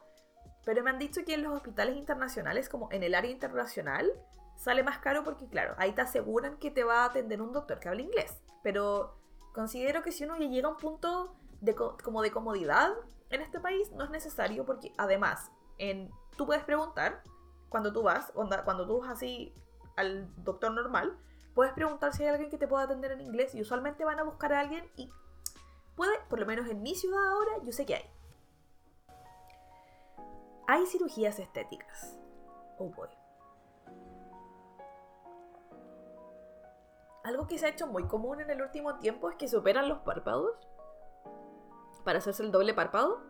Pero 0.67 0.83
me 0.83 0.89
han 0.89 0.99
dicho 0.99 1.23
que 1.23 1.33
en 1.33 1.43
los 1.43 1.53
hospitales 1.53 1.95
internacionales, 1.95 2.67
como 2.67 2.91
en 2.91 3.01
el 3.01 3.15
área 3.15 3.31
internacional, 3.31 4.11
sale 4.57 4.83
más 4.83 4.97
caro 4.97 5.23
porque, 5.23 5.47
claro, 5.47 5.73
ahí 5.77 5.93
te 5.93 6.01
aseguran 6.01 6.57
que 6.57 6.71
te 6.71 6.83
va 6.83 7.03
a 7.03 7.05
atender 7.05 7.41
un 7.41 7.53
doctor 7.53 7.79
que 7.79 7.87
habla 7.87 8.01
inglés. 8.01 8.41
Pero 8.63 9.17
considero 9.53 10.03
que 10.03 10.11
si 10.11 10.25
uno 10.25 10.35
llega 10.35 10.67
a 10.67 10.71
un 10.71 10.75
punto 10.75 11.37
de, 11.61 11.73
como 11.73 12.21
de 12.21 12.31
comodidad 12.31 12.91
en 13.29 13.39
este 13.39 13.61
país, 13.61 13.89
no 13.93 14.03
es 14.03 14.09
necesario 14.09 14.65
porque, 14.65 14.93
además, 14.97 15.51
en, 15.77 16.11
tú 16.35 16.45
puedes 16.45 16.65
preguntar 16.65 17.23
cuando 17.69 17.93
tú 17.93 18.03
vas, 18.03 18.33
onda, 18.35 18.65
cuando 18.65 18.85
tú 18.85 18.99
vas 18.99 19.11
así 19.11 19.53
al 19.95 20.27
doctor 20.43 20.73
normal, 20.73 21.17
puedes 21.55 21.71
preguntar 21.71 22.13
si 22.13 22.23
hay 22.23 22.29
alguien 22.31 22.49
que 22.49 22.57
te 22.57 22.67
pueda 22.67 22.83
atender 22.83 23.13
en 23.13 23.21
inglés 23.21 23.55
y 23.55 23.61
usualmente 23.61 24.03
van 24.03 24.19
a 24.19 24.23
buscar 24.23 24.51
a 24.51 24.59
alguien 24.59 24.83
y 24.97 25.09
puede, 25.95 26.19
por 26.29 26.41
lo 26.41 26.45
menos 26.45 26.67
en 26.67 26.81
mi 26.81 26.93
ciudad 26.93 27.25
ahora, 27.25 27.51
yo 27.63 27.71
sé 27.71 27.85
que 27.85 27.95
hay. 27.95 28.16
Hay 30.67 30.85
cirugías 30.85 31.39
estéticas. 31.39 32.17
Oh 32.77 32.89
boy. 32.89 33.07
Algo 37.23 37.47
que 37.47 37.57
se 37.57 37.65
ha 37.65 37.69
hecho 37.69 37.87
muy 37.87 38.03
común 38.03 38.41
en 38.41 38.49
el 38.49 38.61
último 38.61 38.99
tiempo 38.99 39.29
es 39.29 39.37
que 39.37 39.47
se 39.47 39.57
operan 39.57 39.87
los 39.87 39.99
párpados 39.99 40.55
para 42.03 42.19
hacerse 42.19 42.43
el 42.43 42.51
doble 42.51 42.73
párpado 42.73 43.21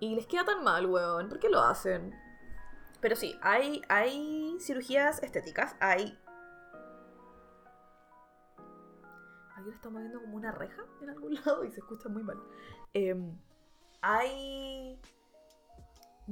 y 0.00 0.14
les 0.14 0.26
queda 0.26 0.44
tan 0.44 0.62
mal, 0.62 0.86
weón. 0.86 1.28
¿Por 1.28 1.38
qué 1.38 1.48
lo 1.48 1.60
hacen? 1.60 2.14
Pero 3.00 3.16
sí, 3.16 3.38
hay, 3.42 3.80
hay 3.88 4.56
cirugías 4.60 5.22
estéticas, 5.22 5.74
hay... 5.80 6.18
Alguien 9.56 9.74
está 9.74 9.90
moviendo 9.90 10.20
como 10.20 10.36
una 10.36 10.52
reja 10.52 10.84
en 11.00 11.10
algún 11.10 11.34
lado 11.44 11.64
y 11.64 11.70
se 11.70 11.80
escucha 11.80 12.08
muy 12.08 12.22
mal. 12.22 12.38
Em, 12.94 13.38
hay 14.02 15.00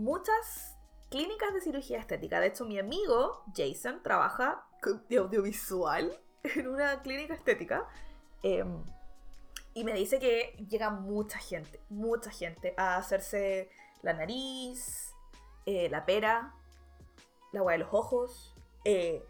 muchas 0.00 0.76
clínicas 1.10 1.52
de 1.52 1.60
cirugía 1.60 1.98
estética. 1.98 2.40
De 2.40 2.48
hecho, 2.48 2.64
mi 2.64 2.78
amigo 2.78 3.44
Jason 3.54 4.02
trabaja 4.02 4.64
de 5.08 5.18
audiovisual 5.18 6.18
en 6.42 6.68
una 6.68 7.02
clínica 7.02 7.34
estética. 7.34 7.86
Em, 8.42 8.82
y 9.74 9.84
me 9.84 9.92
dice 9.92 10.18
que 10.18 10.56
llega 10.68 10.90
mucha 10.90 11.38
gente, 11.38 11.80
mucha 11.90 12.30
gente 12.30 12.74
a 12.76 12.96
hacerse 12.96 13.70
la 14.02 14.14
nariz, 14.14 15.14
eh, 15.66 15.88
la 15.90 16.06
pera, 16.06 16.54
la 17.52 17.60
agua 17.60 17.72
de 17.72 17.78
los 17.78 17.88
ojos, 17.92 18.54
eh, 18.84 19.22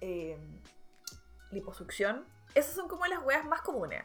em, 0.00 0.60
liposucción. 1.50 2.26
Esas 2.54 2.74
son 2.74 2.88
como 2.88 3.06
las 3.06 3.22
weas 3.24 3.44
más 3.44 3.62
comunes. 3.62 4.04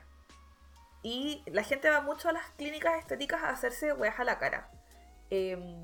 Y 1.01 1.43
la 1.47 1.63
gente 1.63 1.89
va 1.89 2.01
mucho 2.01 2.29
a 2.29 2.31
las 2.31 2.49
clínicas 2.51 2.97
estéticas 2.99 3.43
a 3.43 3.49
hacerse 3.49 3.91
weas 3.91 4.19
a 4.19 4.23
la 4.23 4.39
cara. 4.39 4.69
Em, 5.29 5.81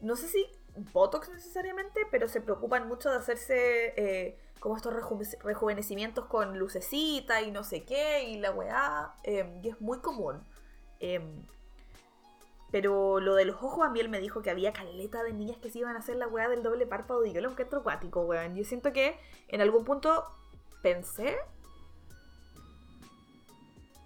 no 0.00 0.16
sé 0.16 0.28
si 0.28 0.46
Botox 0.92 1.28
necesariamente, 1.30 2.00
pero 2.10 2.28
se 2.28 2.40
preocupan 2.40 2.88
mucho 2.88 3.10
de 3.10 3.16
hacerse 3.16 3.94
eh, 3.96 4.38
como 4.60 4.76
estos 4.76 4.94
rejuvenecimientos 5.42 6.26
con 6.26 6.58
lucecita 6.58 7.42
y 7.42 7.50
no 7.50 7.64
sé 7.64 7.84
qué, 7.84 8.24
y 8.24 8.38
la 8.38 8.52
weá, 8.52 9.14
em, 9.24 9.64
y 9.64 9.68
es 9.70 9.80
muy 9.80 9.98
común. 9.98 10.40
Em, 11.00 11.44
pero 12.70 13.20
lo 13.20 13.34
de 13.34 13.44
los 13.44 13.56
ojos 13.62 13.86
a 13.86 13.90
mí 13.90 14.00
él 14.00 14.08
me 14.08 14.18
dijo 14.20 14.40
que 14.40 14.50
había 14.50 14.72
caleta 14.72 15.22
de 15.22 15.34
niñas 15.34 15.58
que 15.58 15.70
se 15.70 15.80
iban 15.80 15.94
a 15.94 15.98
hacer 15.98 16.16
la 16.16 16.26
weá 16.26 16.48
del 16.48 16.62
doble 16.62 16.86
párpado 16.86 17.24
y 17.26 17.32
yo 17.32 17.40
lo 17.42 17.50
encuentro 17.50 17.80
acuático, 17.80 18.22
weón. 18.22 18.54
Yo 18.54 18.64
siento 18.64 18.92
que 18.92 19.18
en 19.48 19.60
algún 19.60 19.84
punto 19.84 20.24
pensé 20.82 21.36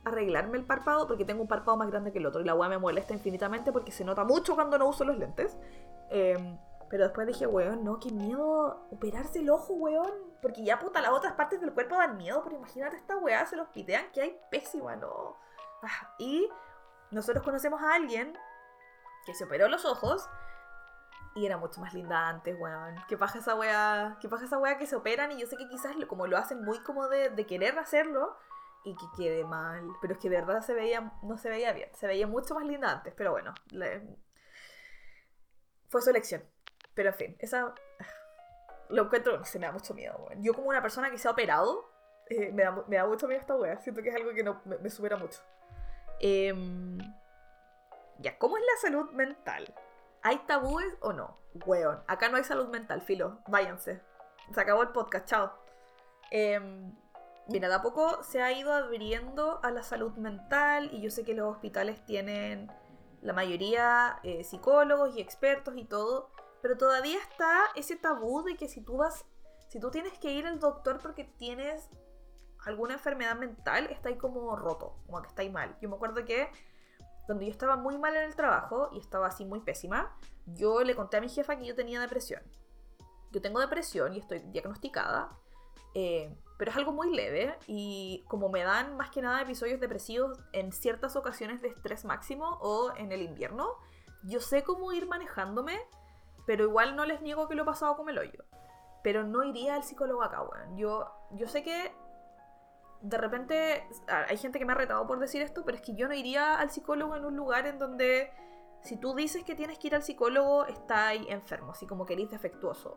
arreglarme 0.06 0.56
el 0.56 0.64
párpado 0.64 1.08
porque 1.08 1.24
tengo 1.24 1.42
un 1.42 1.48
párpado 1.48 1.76
más 1.76 1.90
grande 1.90 2.12
que 2.12 2.18
el 2.18 2.26
otro 2.26 2.40
y 2.40 2.44
la 2.44 2.54
weá 2.54 2.68
me 2.68 2.78
molesta 2.78 3.12
infinitamente 3.12 3.72
porque 3.72 3.90
se 3.90 4.04
nota 4.04 4.22
mucho 4.22 4.54
cuando 4.54 4.78
no 4.78 4.86
uso 4.86 5.04
los 5.04 5.18
lentes. 5.18 5.58
Em, 6.10 6.58
pero 6.88 7.04
después 7.04 7.26
dije, 7.26 7.48
weón, 7.48 7.82
no, 7.82 7.98
qué 7.98 8.12
miedo 8.12 8.86
operarse 8.92 9.40
el 9.40 9.50
ojo, 9.50 9.74
weón. 9.74 10.12
Porque 10.40 10.64
ya 10.64 10.78
puta, 10.78 11.00
las 11.00 11.10
otras 11.10 11.32
partes 11.32 11.60
del 11.60 11.72
cuerpo 11.72 11.96
dan 11.96 12.16
miedo, 12.16 12.40
pero 12.44 12.56
imagínate 12.56 12.96
esta 12.96 13.16
weá, 13.16 13.44
se 13.46 13.56
los 13.56 13.68
pitean, 13.68 14.12
que 14.12 14.22
hay 14.22 14.38
pésima, 14.48 14.94
no. 14.94 15.36
Ah, 15.82 16.14
y 16.18 16.48
nosotros 17.10 17.42
conocemos 17.42 17.82
a 17.82 17.94
alguien 17.94 18.38
que 19.24 19.34
se 19.34 19.44
operó 19.44 19.68
los 19.68 19.84
ojos 19.84 20.28
y 21.34 21.46
era 21.46 21.56
mucho 21.58 21.80
más 21.80 21.92
linda 21.94 22.28
antes, 22.28 22.56
weón. 22.60 22.94
¿Qué 23.08 23.16
pasa 23.18 23.38
esa 23.38 23.56
weá? 23.56 24.18
¿Qué 24.20 24.28
pasa 24.28 24.44
esa 24.44 24.58
weá 24.58 24.78
que 24.78 24.86
se 24.86 24.94
operan? 24.94 25.32
Y 25.32 25.40
yo 25.40 25.48
sé 25.48 25.56
que 25.56 25.68
quizás 25.68 25.96
como 26.06 26.28
lo 26.28 26.38
hacen 26.38 26.62
muy 26.64 26.78
como 26.84 27.08
de 27.08 27.44
querer 27.46 27.76
hacerlo, 27.80 28.36
y 28.86 28.94
que 28.94 29.06
quede 29.16 29.44
mal. 29.44 29.84
Pero 30.00 30.14
es 30.14 30.20
que 30.20 30.30
de 30.30 30.36
verdad 30.36 30.62
se 30.62 30.72
veía, 30.72 31.12
no 31.22 31.36
se 31.36 31.50
veía 31.50 31.72
bien. 31.72 31.90
Se 31.94 32.06
veía 32.06 32.26
mucho 32.26 32.54
más 32.54 32.64
linda 32.64 32.90
antes, 32.92 33.12
pero 33.14 33.32
bueno. 33.32 33.52
Fue 35.88 36.00
su 36.00 36.10
elección. 36.10 36.44
Pero 36.94 37.10
en 37.10 37.14
fin, 37.14 37.36
esa. 37.40 37.74
Lo 38.88 39.02
encuentro, 39.02 39.44
se 39.44 39.58
me 39.58 39.66
da 39.66 39.72
mucho 39.72 39.94
miedo, 39.94 40.28
Yo, 40.36 40.54
como 40.54 40.68
una 40.68 40.80
persona 40.80 41.10
que 41.10 41.18
se 41.18 41.26
ha 41.26 41.32
operado, 41.32 41.90
eh, 42.30 42.52
me, 42.52 42.62
da, 42.62 42.70
me, 42.86 42.96
da, 42.96 43.06
mucho 43.06 43.26
miedo 43.26 43.40
esta 43.40 43.56
wea. 43.56 43.76
Siento 43.80 44.00
que 44.00 44.10
es 44.10 44.14
algo 44.14 44.32
que 44.32 44.44
no, 44.44 44.62
me, 44.64 44.88
supera 44.88 45.16
mucho. 45.16 45.40
Em, 46.20 46.96
ya, 48.18 48.38
¿cómo 48.38 48.56
es 48.56 48.62
la 48.62 48.80
salud 48.80 49.10
mental? 49.10 49.74
¿Hay 50.22 50.38
tabúes 50.46 50.86
o 51.00 51.12
no? 51.12 51.40
Weón, 51.66 52.00
acá 52.06 52.28
no 52.28 52.36
hay 52.36 52.44
salud 52.44 52.68
mental, 52.68 53.02
filo. 53.02 53.40
Váyanse. 53.48 54.00
Se 54.54 54.60
acabó 54.60 54.82
el 54.82 54.90
podcast, 54.90 55.26
chao. 55.26 55.52
Eh, 56.30 56.60
Mira, 57.48 57.68
de 57.68 57.74
a 57.74 57.82
poco 57.82 58.22
se 58.24 58.42
ha 58.42 58.52
ido 58.52 58.72
abriendo 58.72 59.60
a 59.62 59.70
la 59.70 59.84
salud 59.84 60.12
mental 60.14 60.90
y 60.92 61.00
yo 61.00 61.10
sé 61.10 61.24
que 61.24 61.34
los 61.34 61.54
hospitales 61.54 62.04
tienen 62.04 62.70
la 63.22 63.32
mayoría 63.32 64.18
eh, 64.24 64.42
psicólogos 64.42 65.16
y 65.16 65.20
expertos 65.20 65.74
y 65.76 65.84
todo, 65.84 66.30
pero 66.60 66.76
todavía 66.76 67.18
está 67.18 67.66
ese 67.76 67.96
tabú 67.96 68.42
de 68.42 68.56
que 68.56 68.68
si 68.68 68.80
tú 68.80 68.96
vas, 68.96 69.24
si 69.68 69.78
tú 69.78 69.90
tienes 69.90 70.18
que 70.18 70.32
ir 70.32 70.46
al 70.46 70.58
doctor 70.58 70.98
porque 71.00 71.24
tienes 71.24 71.88
alguna 72.64 72.94
enfermedad 72.94 73.36
mental, 73.36 73.86
está 73.90 74.08
ahí 74.08 74.16
como 74.16 74.56
roto, 74.56 74.96
como 75.06 75.22
que 75.22 75.28
está 75.28 75.42
ahí 75.42 75.50
mal. 75.50 75.76
Yo 75.80 75.88
me 75.88 75.94
acuerdo 75.94 76.24
que 76.24 76.50
cuando 77.26 77.44
yo 77.44 77.50
estaba 77.50 77.76
muy 77.76 77.96
mal 77.96 78.16
en 78.16 78.24
el 78.24 78.34
trabajo 78.34 78.88
y 78.92 78.98
estaba 78.98 79.28
así 79.28 79.44
muy 79.44 79.60
pésima, 79.60 80.16
yo 80.46 80.82
le 80.82 80.96
conté 80.96 81.16
a 81.16 81.20
mi 81.20 81.28
jefa 81.28 81.56
que 81.56 81.64
yo 81.64 81.76
tenía 81.76 82.00
depresión. 82.00 82.42
Yo 83.30 83.40
tengo 83.40 83.60
depresión 83.60 84.14
y 84.14 84.18
estoy 84.18 84.40
diagnosticada. 84.40 85.36
Eh, 85.94 86.36
pero 86.56 86.70
es 86.70 86.76
algo 86.76 86.92
muy 86.92 87.14
leve 87.14 87.56
y 87.66 88.24
como 88.28 88.48
me 88.48 88.62
dan 88.62 88.96
más 88.96 89.10
que 89.10 89.22
nada 89.22 89.42
episodios 89.42 89.80
depresivos 89.80 90.38
en 90.52 90.72
ciertas 90.72 91.16
ocasiones 91.16 91.60
de 91.60 91.68
estrés 91.68 92.04
máximo 92.04 92.58
o 92.60 92.92
en 92.96 93.12
el 93.12 93.22
invierno, 93.22 93.74
yo 94.24 94.40
sé 94.40 94.62
cómo 94.62 94.92
ir 94.92 95.06
manejándome, 95.06 95.78
pero 96.46 96.64
igual 96.64 96.96
no 96.96 97.04
les 97.04 97.20
niego 97.20 97.48
que 97.48 97.54
lo 97.54 97.62
he 97.62 97.66
pasado 97.66 97.96
como 97.96 98.10
el 98.10 98.18
hoyo. 98.18 98.44
Pero 99.02 99.24
no 99.24 99.44
iría 99.44 99.74
al 99.74 99.84
psicólogo 99.84 100.22
acá, 100.22 100.42
weón. 100.42 100.76
Yo, 100.76 101.06
yo 101.32 101.46
sé 101.46 101.62
que 101.62 101.92
de 103.02 103.18
repente 103.18 103.86
hay 104.08 104.36
gente 104.36 104.58
que 104.58 104.64
me 104.64 104.72
ha 104.72 104.76
retado 104.76 105.06
por 105.06 105.18
decir 105.18 105.42
esto, 105.42 105.64
pero 105.64 105.76
es 105.76 105.82
que 105.82 105.94
yo 105.94 106.08
no 106.08 106.14
iría 106.14 106.58
al 106.58 106.70
psicólogo 106.70 107.14
en 107.14 107.24
un 107.24 107.36
lugar 107.36 107.66
en 107.66 107.78
donde 107.78 108.32
si 108.80 108.96
tú 108.96 109.14
dices 109.14 109.44
que 109.44 109.54
tienes 109.54 109.78
que 109.78 109.88
ir 109.88 109.94
al 109.94 110.02
psicólogo, 110.02 110.66
está 110.66 111.08
ahí 111.08 111.26
enfermo, 111.28 111.72
así 111.72 111.86
como 111.86 112.06
que 112.06 112.14
eres 112.14 112.30
defectuoso. 112.30 112.96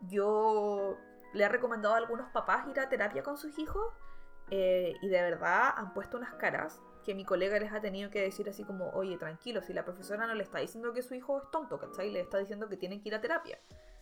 Yo 0.00 0.96
le 1.36 1.44
ha 1.44 1.48
recomendado 1.48 1.94
a 1.94 1.98
algunos 1.98 2.30
papás 2.30 2.66
ir 2.68 2.80
a 2.80 2.88
terapia 2.88 3.22
con 3.22 3.36
sus 3.36 3.58
hijos 3.58 3.84
eh, 4.50 4.94
y 5.02 5.08
de 5.08 5.22
verdad 5.22 5.74
han 5.76 5.92
puesto 5.92 6.16
unas 6.16 6.34
caras 6.34 6.80
que 7.04 7.14
mi 7.14 7.24
colega 7.24 7.58
les 7.58 7.72
ha 7.72 7.80
tenido 7.80 8.10
que 8.10 8.20
decir 8.20 8.48
así 8.48 8.64
como, 8.64 8.90
oye, 8.90 9.16
tranquilo, 9.16 9.62
si 9.62 9.72
la 9.72 9.84
profesora 9.84 10.26
no 10.26 10.34
le 10.34 10.42
está 10.42 10.58
diciendo 10.58 10.92
que 10.92 11.02
su 11.02 11.14
hijo 11.14 11.40
es 11.40 11.50
tonto, 11.52 11.78
¿cachai? 11.78 12.10
Le 12.10 12.20
está 12.20 12.38
diciendo 12.38 12.68
que 12.68 12.76
tienen 12.76 13.00
que 13.00 13.10
ir 13.10 13.14
a 13.14 13.20
terapia. 13.20 13.60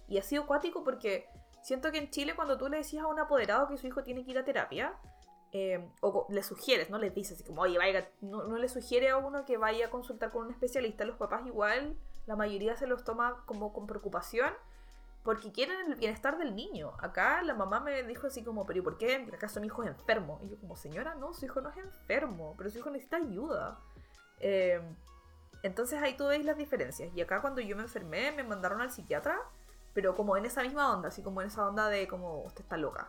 Y 0.09 0.17
ha 0.17 0.23
sido 0.23 0.47
cuático 0.47 0.83
porque 0.85 1.29
siento 1.63 1.93
que 1.93 1.99
en 1.99 2.11
Chile 2.11 2.35
cuando 2.35 2.57
tú 2.57 2.69
le 2.69 2.79
decías 2.79 3.05
a 3.05 3.09
un 3.09 3.19
apoderado 3.19 3.69
que 3.69 3.77
su 3.77 3.87
hijo 3.87 4.03
tiene 4.03 4.25
que 4.25 4.31
ir 4.31 4.39
a 4.39 4.45
terapia, 4.45 4.95
eh, 5.53 5.87
o 6.01 6.27
le 6.31 6.43
sugieres, 6.43 6.91
no 6.91 6.99
les 6.99 7.15
dices 7.15 7.35
así 7.35 7.45
como, 7.45 7.63
oye, 7.63 7.77
vaya, 7.77 8.09
no, 8.23 8.45
no 8.45 8.57
le 8.57 8.69
sugiere 8.69 9.11
a 9.11 9.19
uno 9.19 9.45
que 9.45 9.59
vaya 9.59 9.87
a 9.87 9.91
consultar 9.91 10.33
con 10.33 10.47
un 10.47 10.51
especialista, 10.51 11.05
los 11.05 11.17
papás 11.17 11.47
igual, 11.47 11.97
la 12.27 12.37
mayoría 12.37 12.75
se 12.77 12.87
los 12.87 13.05
toma 13.05 13.45
como 13.47 13.73
con 13.73 13.87
preocupación 13.87 14.53
porque 15.25 15.51
quieren 15.51 15.91
el 15.91 15.95
bienestar 15.97 16.37
del 16.39 16.55
niño. 16.55 16.93
Acá 17.01 17.43
la 17.43 17.55
mamá 17.55 17.81
me 17.81 18.03
dijo 18.03 18.27
así 18.27 18.45
como, 18.45 18.67
pero 18.67 18.81
¿y 18.81 18.83
por 18.83 18.99
qué 18.99 19.27
acaso 19.33 19.59
mi 19.59 19.69
hijo 19.69 19.83
es 19.83 19.89
enfermo? 19.89 20.39
Y 20.45 20.51
yo 20.51 20.59
como, 20.59 20.77
señora, 20.77 21.15
no, 21.15 21.33
su 21.33 21.47
hijo 21.47 21.63
no 21.63 21.71
es 21.71 21.79
enfermo, 21.79 22.55
pero 22.59 22.69
su 22.71 22.79
hijo 22.79 22.91
necesita 22.91 23.17
ayuda. 23.17 23.79
Eh, 24.41 24.81
entonces 25.63 26.03
ahí 26.03 26.15
tú 26.15 26.27
veis 26.27 26.45
las 26.45 26.59
diferencias. 26.59 27.11
Y 27.17 27.23
acá 27.23 27.41
cuando 27.41 27.63
yo 27.63 27.75
me 27.75 27.83
enfermé 27.83 28.33
me 28.33 28.43
mandaron 28.43 28.83
al 28.83 28.91
psiquiatra, 28.91 29.41
pero 29.95 30.15
como 30.15 30.37
en 30.37 30.45
esa 30.45 30.63
misma 30.63 30.93
onda, 30.93 31.09
así 31.09 31.23
como 31.23 31.41
en 31.41 31.47
esa 31.49 31.67
onda 31.67 31.89
de 31.89 32.07
como, 32.07 32.43
usted 32.43 32.61
está 32.61 32.77
loca. 32.77 33.09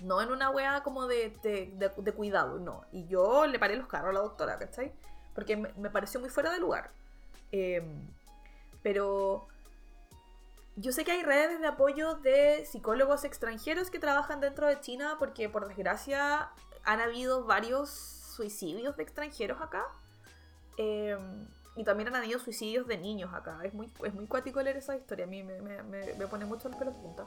No 0.00 0.22
en 0.22 0.30
una 0.30 0.48
wea 0.48 0.82
como 0.82 1.06
de, 1.06 1.36
de, 1.42 2.12
cuidado, 2.12 2.58
no. 2.58 2.86
Y 2.92 3.06
yo 3.08 3.46
le 3.46 3.58
paré 3.58 3.76
los 3.76 3.88
carros 3.88 4.10
a 4.10 4.14
la 4.14 4.20
doctora, 4.20 4.58
¿cachai? 4.58 4.90
Porque 5.34 5.58
me, 5.58 5.90
pareció 5.90 6.18
muy 6.18 6.30
fuera 6.30 6.50
de 6.50 6.60
lugar. 6.60 6.92
Eh, 7.52 7.82
pero 8.82 9.48
yo 10.76 10.92
sé 10.92 11.04
que 11.04 11.12
hay 11.12 11.22
redes 11.22 11.60
de 11.60 11.66
apoyo 11.66 12.14
de 12.14 12.66
psicólogos 12.66 13.24
extranjeros 13.24 13.90
que 13.90 13.98
trabajan 13.98 14.40
dentro 14.40 14.68
de 14.68 14.78
China 14.80 15.16
porque 15.18 15.48
por 15.48 15.66
desgracia 15.66 16.50
han 16.84 17.00
habido 17.00 17.44
varios 17.44 17.90
suicidios 17.90 18.96
de 18.96 19.02
extranjeros 19.02 19.60
acá. 19.62 19.86
Em, 20.76 21.48
y 21.76 21.84
también 21.84 22.08
han 22.08 22.16
habido 22.16 22.38
suicidios 22.38 22.86
de 22.86 22.98
niños 22.98 23.32
acá. 23.32 23.58
Es 23.64 23.72
muy, 23.72 23.90
es 24.04 24.14
muy 24.14 24.26
cuático 24.26 24.62
leer 24.62 24.76
esa 24.76 24.96
historia. 24.96 25.24
A 25.24 25.28
mí 25.28 25.42
me, 25.42 25.60
me, 25.60 25.82
me, 25.82 26.26
pone 26.26 26.44
mucho 26.44 26.68
los 26.68 26.76
pelos 26.76 26.94
punta. 26.94 27.26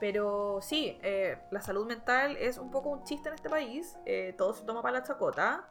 Pero 0.00 0.60
sí, 0.60 0.98
eh, 1.02 1.38
la 1.50 1.60
salud 1.60 1.86
mental 1.86 2.36
es 2.36 2.58
un 2.58 2.70
poco 2.70 2.90
un 2.90 3.04
chiste 3.04 3.28
en 3.28 3.36
este 3.36 3.48
país. 3.48 3.96
Eh, 4.04 4.34
todo 4.36 4.52
se 4.52 4.64
toma 4.64 4.82
para 4.82 4.98
la 4.98 5.04
chacota. 5.04 5.68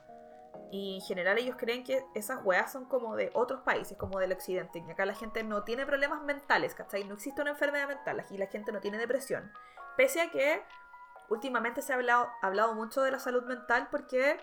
Y 0.71 0.95
en 0.95 1.01
general 1.01 1.37
ellos 1.37 1.55
creen 1.57 1.83
que 1.83 2.05
esas 2.13 2.43
weas 2.43 2.71
son 2.71 2.85
como 2.85 3.15
de 3.15 3.31
otros 3.33 3.61
países, 3.61 3.97
como 3.97 4.19
del 4.19 4.31
occidente. 4.31 4.83
Y 4.85 4.91
acá 4.91 5.05
la 5.05 5.15
gente 5.15 5.43
no 5.43 5.63
tiene 5.63 5.85
problemas 5.85 6.21
mentales, 6.21 6.75
¿cachai? 6.75 7.03
No 7.05 7.15
existe 7.15 7.41
una 7.41 7.51
enfermedad 7.51 7.87
mental. 7.87 8.19
Aquí 8.19 8.37
la 8.37 8.47
gente 8.47 8.71
no 8.71 8.79
tiene 8.79 8.99
depresión. 8.99 9.51
Pese 9.97 10.21
a 10.21 10.29
que 10.29 10.61
últimamente 11.29 11.81
se 11.81 11.93
ha 11.93 11.95
hablado, 11.95 12.29
hablado 12.41 12.75
mucho 12.75 13.01
de 13.01 13.11
la 13.11 13.19
salud 13.19 13.43
mental 13.45 13.87
porque 13.89 14.39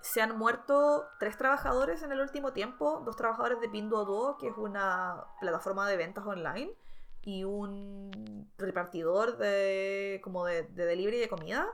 se 0.00 0.22
han 0.22 0.38
muerto 0.38 1.06
tres 1.18 1.36
trabajadores 1.36 2.02
en 2.02 2.12
el 2.12 2.20
último 2.20 2.52
tiempo. 2.54 3.02
Dos 3.04 3.16
trabajadores 3.16 3.60
de 3.60 3.68
Pinduoduo, 3.68 4.38
que 4.38 4.48
es 4.48 4.56
una 4.56 5.24
plataforma 5.38 5.86
de 5.86 5.98
ventas 5.98 6.24
online. 6.24 6.72
Y 7.20 7.44
un 7.44 8.50
repartidor 8.56 9.36
de, 9.36 10.20
como 10.24 10.46
de, 10.46 10.62
de 10.62 10.86
delivery 10.86 11.18
de 11.18 11.28
comida. 11.28 11.68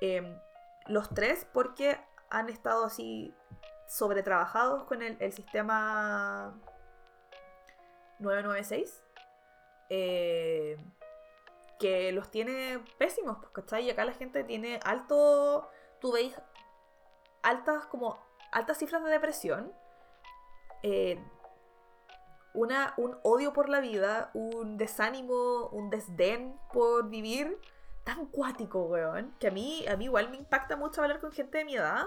Em, 0.00 0.38
los 0.86 1.10
tres 1.10 1.46
porque 1.52 2.00
han 2.30 2.48
estado 2.48 2.84
así 2.84 3.34
sobretrabajados 3.86 4.84
con 4.84 5.02
el, 5.02 5.16
el 5.20 5.32
sistema 5.32 6.54
996. 8.18 9.02
Eh, 9.90 10.76
que 11.78 12.12
los 12.12 12.30
tiene 12.30 12.80
pésimos, 12.98 13.38
pues, 13.38 13.50
¿cachai? 13.52 13.84
Y 13.84 13.90
acá 13.90 14.04
la 14.04 14.12
gente 14.12 14.44
tiene 14.44 14.80
alto. 14.84 15.70
Tú 16.00 16.12
veis 16.12 16.34
altas 17.42 17.86
como. 17.86 18.18
altas 18.52 18.78
cifras 18.78 19.02
de 19.04 19.10
depresión. 19.10 19.72
Eh, 20.82 21.22
una, 22.54 22.94
un 22.96 23.16
odio 23.22 23.52
por 23.52 23.68
la 23.68 23.80
vida, 23.80 24.30
un 24.34 24.76
desánimo, 24.76 25.68
un 25.68 25.90
desdén 25.90 26.58
por 26.72 27.08
vivir 27.08 27.58
tan 28.08 28.24
cuático, 28.24 28.86
weón, 28.86 29.34
que 29.38 29.48
a 29.48 29.50
mí, 29.50 29.86
a 29.86 29.94
mí 29.94 30.06
igual 30.06 30.30
me 30.30 30.38
impacta 30.38 30.76
mucho 30.76 31.02
hablar 31.02 31.20
con 31.20 31.30
gente 31.30 31.58
de 31.58 31.64
mi 31.66 31.76
edad 31.76 32.06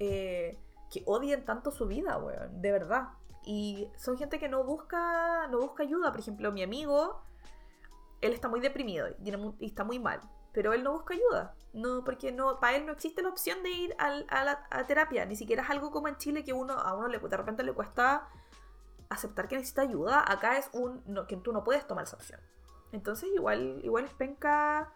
eh, 0.00 0.58
que 0.90 1.04
odien 1.06 1.44
tanto 1.44 1.70
su 1.70 1.86
vida, 1.86 2.18
weón, 2.18 2.60
de 2.60 2.72
verdad. 2.72 3.10
Y 3.44 3.88
son 3.96 4.18
gente 4.18 4.40
que 4.40 4.48
no 4.48 4.64
busca, 4.64 5.46
no 5.52 5.60
busca 5.60 5.84
ayuda. 5.84 6.10
Por 6.10 6.18
ejemplo, 6.18 6.50
mi 6.50 6.64
amigo, 6.64 7.22
él 8.20 8.32
está 8.32 8.48
muy 8.48 8.58
deprimido 8.58 9.06
y, 9.24 9.64
está 9.64 9.84
muy 9.84 10.00
mal, 10.00 10.20
pero 10.52 10.72
él 10.72 10.82
no 10.82 10.94
busca 10.94 11.14
ayuda. 11.14 11.54
No, 11.72 12.02
porque 12.02 12.32
no, 12.32 12.58
para 12.58 12.76
él 12.76 12.84
no 12.84 12.90
existe 12.90 13.22
la 13.22 13.28
opción 13.28 13.62
de 13.62 13.70
ir 13.70 13.94
a, 13.98 14.10
la, 14.10 14.66
terapia. 14.88 15.24
Ni 15.26 15.36
siquiera 15.36 15.62
es 15.62 15.70
algo 15.70 15.92
como 15.92 16.08
en 16.08 16.16
Chile 16.16 16.42
que 16.42 16.52
uno, 16.52 16.72
a 16.72 16.94
uno 16.94 17.06
le, 17.06 17.20
de 17.20 17.36
repente 17.36 17.62
le 17.62 17.72
cuesta 17.72 18.28
aceptar 19.10 19.46
que 19.46 19.54
necesita 19.54 19.82
ayuda. 19.82 20.24
Acá 20.26 20.58
es 20.58 20.68
un 20.72 21.04
que 21.28 21.36
tú 21.36 21.52
no 21.52 21.62
puedes 21.62 21.86
tomar 21.86 22.02
esa 22.02 22.16
opción. 22.16 22.40
Entonces 22.92 23.28
igual, 23.34 23.80
igual 23.84 24.04
es 24.04 24.14
penca. 24.14 24.92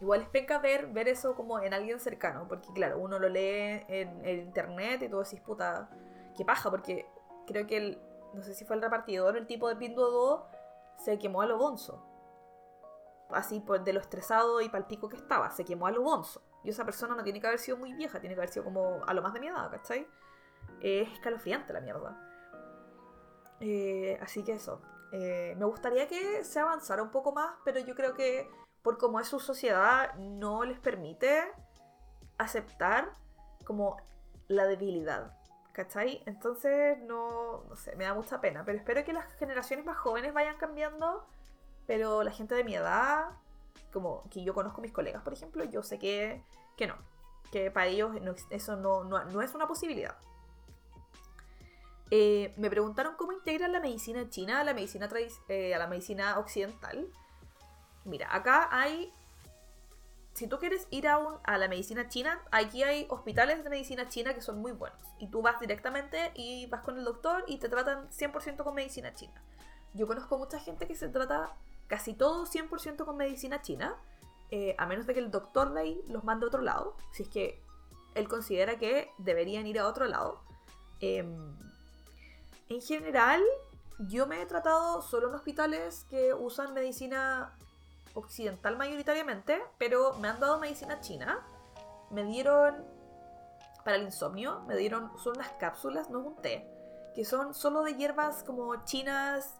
Igual 0.00 0.22
es 0.22 0.28
penca 0.28 0.58
ver, 0.58 0.88
ver 0.88 1.08
eso 1.08 1.34
como 1.36 1.60
en 1.60 1.74
alguien 1.74 2.00
cercano. 2.00 2.48
Porque 2.48 2.68
claro, 2.72 2.98
uno 2.98 3.18
lo 3.18 3.28
lee 3.28 3.84
en, 3.88 4.26
internet 4.26 5.02
y 5.02 5.08
tú 5.08 5.18
decís, 5.18 5.40
puta, 5.40 5.88
qué 6.36 6.44
paja, 6.44 6.70
porque 6.70 7.06
creo 7.46 7.66
que 7.66 7.76
el. 7.76 8.02
No 8.34 8.42
sé 8.42 8.54
si 8.54 8.64
fue 8.64 8.76
el 8.76 8.82
repartidor, 8.82 9.36
el 9.36 9.46
tipo 9.46 9.68
de 9.68 9.76
Pinduoduo, 9.76 10.46
se 10.96 11.18
quemó 11.18 11.42
a 11.42 11.46
lo 11.46 11.58
bonzo. 11.58 12.02
Así 13.30 13.60
pues, 13.60 13.84
de 13.84 13.92
lo 13.92 14.00
estresado 14.00 14.60
y 14.60 14.68
palpico 14.68 15.08
que 15.08 15.16
estaba, 15.16 15.50
se 15.50 15.64
quemó 15.64 15.86
a 15.86 15.90
lo 15.90 16.02
bonzo. 16.02 16.42
Y 16.64 16.70
esa 16.70 16.84
persona 16.84 17.14
no 17.14 17.24
tiene 17.24 17.40
que 17.40 17.46
haber 17.46 17.58
sido 17.58 17.76
muy 17.76 17.92
vieja, 17.92 18.20
tiene 18.20 18.34
que 18.34 18.40
haber 18.40 18.50
sido 18.50 18.64
como 18.64 19.02
a 19.04 19.14
lo 19.14 19.22
más 19.22 19.32
de 19.34 19.40
mi 19.40 19.48
edad, 19.48 19.70
¿cachai? 19.70 20.06
Es 20.80 21.12
escalofriante 21.12 21.72
la 21.72 21.80
mierda. 21.80 22.16
Eh, 23.60 24.18
así 24.20 24.42
que 24.42 24.52
eso. 24.52 24.80
Eh, 25.12 25.54
me 25.58 25.66
gustaría 25.66 26.08
que 26.08 26.42
se 26.42 26.58
avanzara 26.58 27.02
un 27.02 27.10
poco 27.10 27.32
más, 27.32 27.54
pero 27.64 27.78
yo 27.80 27.94
creo 27.94 28.14
que 28.14 28.50
por 28.82 28.96
cómo 28.98 29.20
es 29.20 29.28
su 29.28 29.38
sociedad 29.38 30.14
no 30.14 30.64
les 30.64 30.78
permite 30.80 31.44
aceptar 32.38 33.12
como 33.64 33.98
la 34.48 34.66
debilidad. 34.66 35.36
¿Cachai? 35.72 36.22
Entonces 36.26 36.98
no, 36.98 37.64
no 37.68 37.76
sé, 37.76 37.96
me 37.96 38.04
da 38.04 38.14
mucha 38.14 38.40
pena, 38.40 38.62
pero 38.64 38.76
espero 38.76 39.04
que 39.04 39.12
las 39.12 39.32
generaciones 39.34 39.86
más 39.86 39.96
jóvenes 39.96 40.34
vayan 40.34 40.56
cambiando, 40.58 41.26
pero 41.86 42.22
la 42.22 42.30
gente 42.30 42.54
de 42.54 42.64
mi 42.64 42.74
edad, 42.74 43.30
como 43.90 44.28
que 44.28 44.44
yo 44.44 44.52
conozco 44.52 44.82
mis 44.82 44.92
colegas, 44.92 45.22
por 45.22 45.32
ejemplo, 45.32 45.64
yo 45.64 45.82
sé 45.82 45.98
que, 45.98 46.42
que 46.76 46.86
no, 46.86 46.96
que 47.50 47.70
para 47.70 47.86
ellos 47.86 48.14
eso 48.50 48.76
no, 48.76 49.04
no 49.04 49.42
es 49.42 49.54
una 49.54 49.66
posibilidad. 49.66 50.16
Eh, 52.14 52.52
me 52.58 52.68
preguntaron 52.68 53.14
cómo 53.16 53.32
integran 53.32 53.72
la 53.72 53.80
medicina 53.80 54.28
china 54.28 54.60
a 54.60 54.64
la 54.64 54.74
medicina, 54.74 55.08
eh, 55.48 55.74
a 55.74 55.78
la 55.78 55.86
medicina 55.86 56.38
occidental. 56.38 57.08
Mira, 58.04 58.28
acá 58.36 58.68
hay... 58.70 59.10
Si 60.34 60.46
tú 60.46 60.58
quieres 60.58 60.86
ir 60.90 61.08
a, 61.08 61.16
un, 61.16 61.38
a 61.42 61.56
la 61.56 61.68
medicina 61.68 62.08
china, 62.08 62.42
aquí 62.50 62.82
hay 62.82 63.06
hospitales 63.08 63.64
de 63.64 63.70
medicina 63.70 64.08
china 64.08 64.34
que 64.34 64.42
son 64.42 64.60
muy 64.60 64.72
buenos. 64.72 65.00
Y 65.20 65.28
tú 65.28 65.40
vas 65.40 65.58
directamente 65.58 66.32
y 66.34 66.66
vas 66.66 66.82
con 66.82 66.98
el 66.98 67.04
doctor 67.06 67.44
y 67.46 67.56
te 67.56 67.70
tratan 67.70 68.10
100% 68.10 68.62
con 68.62 68.74
medicina 68.74 69.14
china. 69.14 69.42
Yo 69.94 70.06
conozco 70.06 70.36
mucha 70.36 70.58
gente 70.58 70.86
que 70.86 70.94
se 70.94 71.08
trata 71.08 71.56
casi 71.86 72.12
todo 72.12 72.44
100% 72.44 73.06
con 73.06 73.16
medicina 73.16 73.62
china, 73.62 73.96
eh, 74.50 74.74
a 74.76 74.84
menos 74.84 75.06
de 75.06 75.14
que 75.14 75.20
el 75.20 75.30
doctor 75.30 75.72
de 75.72 75.80
ahí 75.80 76.02
los 76.08 76.24
mande 76.24 76.44
a 76.44 76.48
otro 76.48 76.60
lado, 76.60 76.94
si 77.10 77.22
es 77.22 77.30
que 77.30 77.62
él 78.14 78.28
considera 78.28 78.76
que 78.76 79.08
deberían 79.16 79.66
ir 79.66 79.78
a 79.78 79.86
otro 79.86 80.04
lado. 80.04 80.42
Em, 81.00 81.56
en 82.74 82.80
general, 82.80 83.42
yo 83.98 84.26
me 84.26 84.40
he 84.40 84.46
tratado 84.46 85.02
solo 85.02 85.28
en 85.28 85.34
hospitales 85.34 86.06
que 86.08 86.34
usan 86.34 86.74
medicina 86.74 87.54
occidental 88.14 88.76
mayoritariamente, 88.76 89.62
pero 89.78 90.14
me 90.14 90.28
han 90.28 90.40
dado 90.40 90.58
medicina 90.58 91.00
china. 91.00 91.46
Me 92.10 92.24
dieron, 92.24 92.84
para 93.84 93.96
el 93.96 94.04
insomnio, 94.04 94.60
me 94.66 94.76
dieron, 94.76 95.10
son 95.18 95.36
unas 95.36 95.50
cápsulas, 95.52 96.10
no 96.10 96.20
es 96.20 96.26
un 96.26 96.36
té, 96.36 96.68
que 97.14 97.24
son 97.24 97.54
solo 97.54 97.82
de 97.82 97.94
hierbas 97.94 98.42
como 98.44 98.84
chinas. 98.84 99.56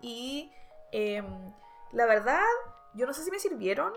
Y 0.00 0.52
em, 0.92 1.52
la 1.92 2.06
verdad, 2.06 2.44
yo 2.94 3.06
no 3.06 3.12
sé 3.12 3.24
si 3.24 3.30
me 3.30 3.38
sirvieron, 3.38 3.92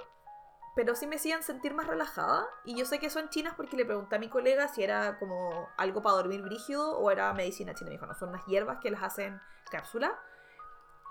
pero 0.75 0.95
sí 0.95 1.07
me 1.07 1.17
hacían 1.17 1.43
sentir 1.43 1.73
más 1.73 1.87
relajada. 1.87 2.47
Y 2.65 2.77
yo 2.77 2.85
sé 2.85 2.99
que 2.99 3.09
son 3.09 3.29
chinas 3.29 3.53
porque 3.55 3.75
le 3.75 3.85
pregunté 3.85 4.15
a 4.15 4.19
mi 4.19 4.29
colega 4.29 4.67
si 4.67 4.83
era 4.83 5.19
como 5.19 5.67
algo 5.77 6.01
para 6.01 6.15
dormir 6.15 6.41
brígido 6.41 6.97
o 6.97 7.11
era 7.11 7.33
medicina 7.33 7.73
china. 7.73 7.89
Me 7.89 7.95
dijo, 7.95 8.05
no, 8.05 8.15
son 8.15 8.29
unas 8.29 8.45
hierbas 8.45 8.79
que 8.79 8.91
las 8.91 9.03
hacen 9.03 9.39
cápsula. 9.69 10.17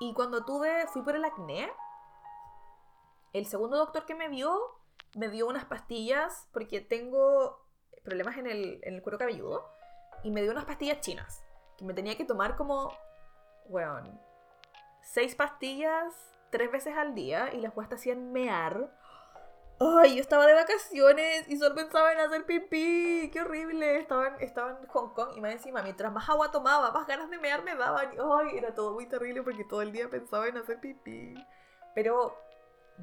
Y 0.01 0.15
cuando 0.15 0.45
tuve, 0.45 0.87
fui 0.89 1.03
por 1.03 1.15
el 1.15 1.25
acné, 1.25 1.71
el 3.33 3.47
segundo 3.47 3.77
doctor 3.77 4.07
que 4.07 4.15
me 4.15 4.29
vio 4.29 4.81
me 5.17 5.29
dio 5.29 5.49
unas 5.49 5.65
pastillas 5.65 6.49
porque 6.53 6.81
tengo 6.81 7.67
problemas 8.05 8.37
en 8.39 8.47
el, 8.47 8.81
en 8.83 8.95
el 8.95 9.03
cuero 9.03 9.19
cabelludo. 9.19 9.69
Y 10.23 10.31
me 10.31 10.43
dio 10.43 10.53
unas 10.53 10.65
pastillas 10.65 11.01
chinas 11.01 11.43
que 11.77 11.85
me 11.85 11.95
tenía 11.95 12.17
que 12.17 12.25
tomar 12.25 12.57
como, 12.57 12.93
bueno, 13.69 14.21
seis 15.03 15.35
pastillas 15.35 16.15
tres 16.51 16.71
veces 16.71 16.97
al 16.97 17.15
día 17.15 17.53
y 17.55 17.61
las 17.61 17.73
te 17.89 17.95
hacían 17.95 18.33
mear 18.33 18.91
Ay, 19.83 20.17
yo 20.17 20.21
estaba 20.21 20.47
de 20.47 20.53
vacaciones 20.53 21.49
y 21.49 21.57
solo 21.57 21.75
pensaba 21.75 22.13
en 22.13 22.21
hacer 22.21 22.45
pipí. 22.45 23.31
Qué 23.33 23.41
horrible. 23.41 23.99
Estaba 23.99 24.29
en, 24.29 24.35
estaba 24.41 24.79
en 24.79 24.87
Hong 24.89 25.15
Kong 25.15 25.31
y 25.37 25.41
más 25.41 25.53
encima, 25.53 25.83
mientras 25.83 26.13
más 26.13 26.29
agua 26.29 26.51
tomaba, 26.51 26.91
más 26.91 27.07
ganas 27.07 27.31
de 27.31 27.39
mear 27.39 27.65
me 27.65 27.75
daban. 27.75 28.11
Ay, 28.11 28.59
era 28.59 28.75
todo 28.75 28.93
muy 28.93 29.07
terrible 29.07 29.43
porque 29.43 29.65
todo 29.65 29.81
el 29.81 29.91
día 29.91 30.11
pensaba 30.11 30.49
en 30.49 30.59
hacer 30.59 30.81
pipí. 30.81 31.35
Pero 31.95 32.37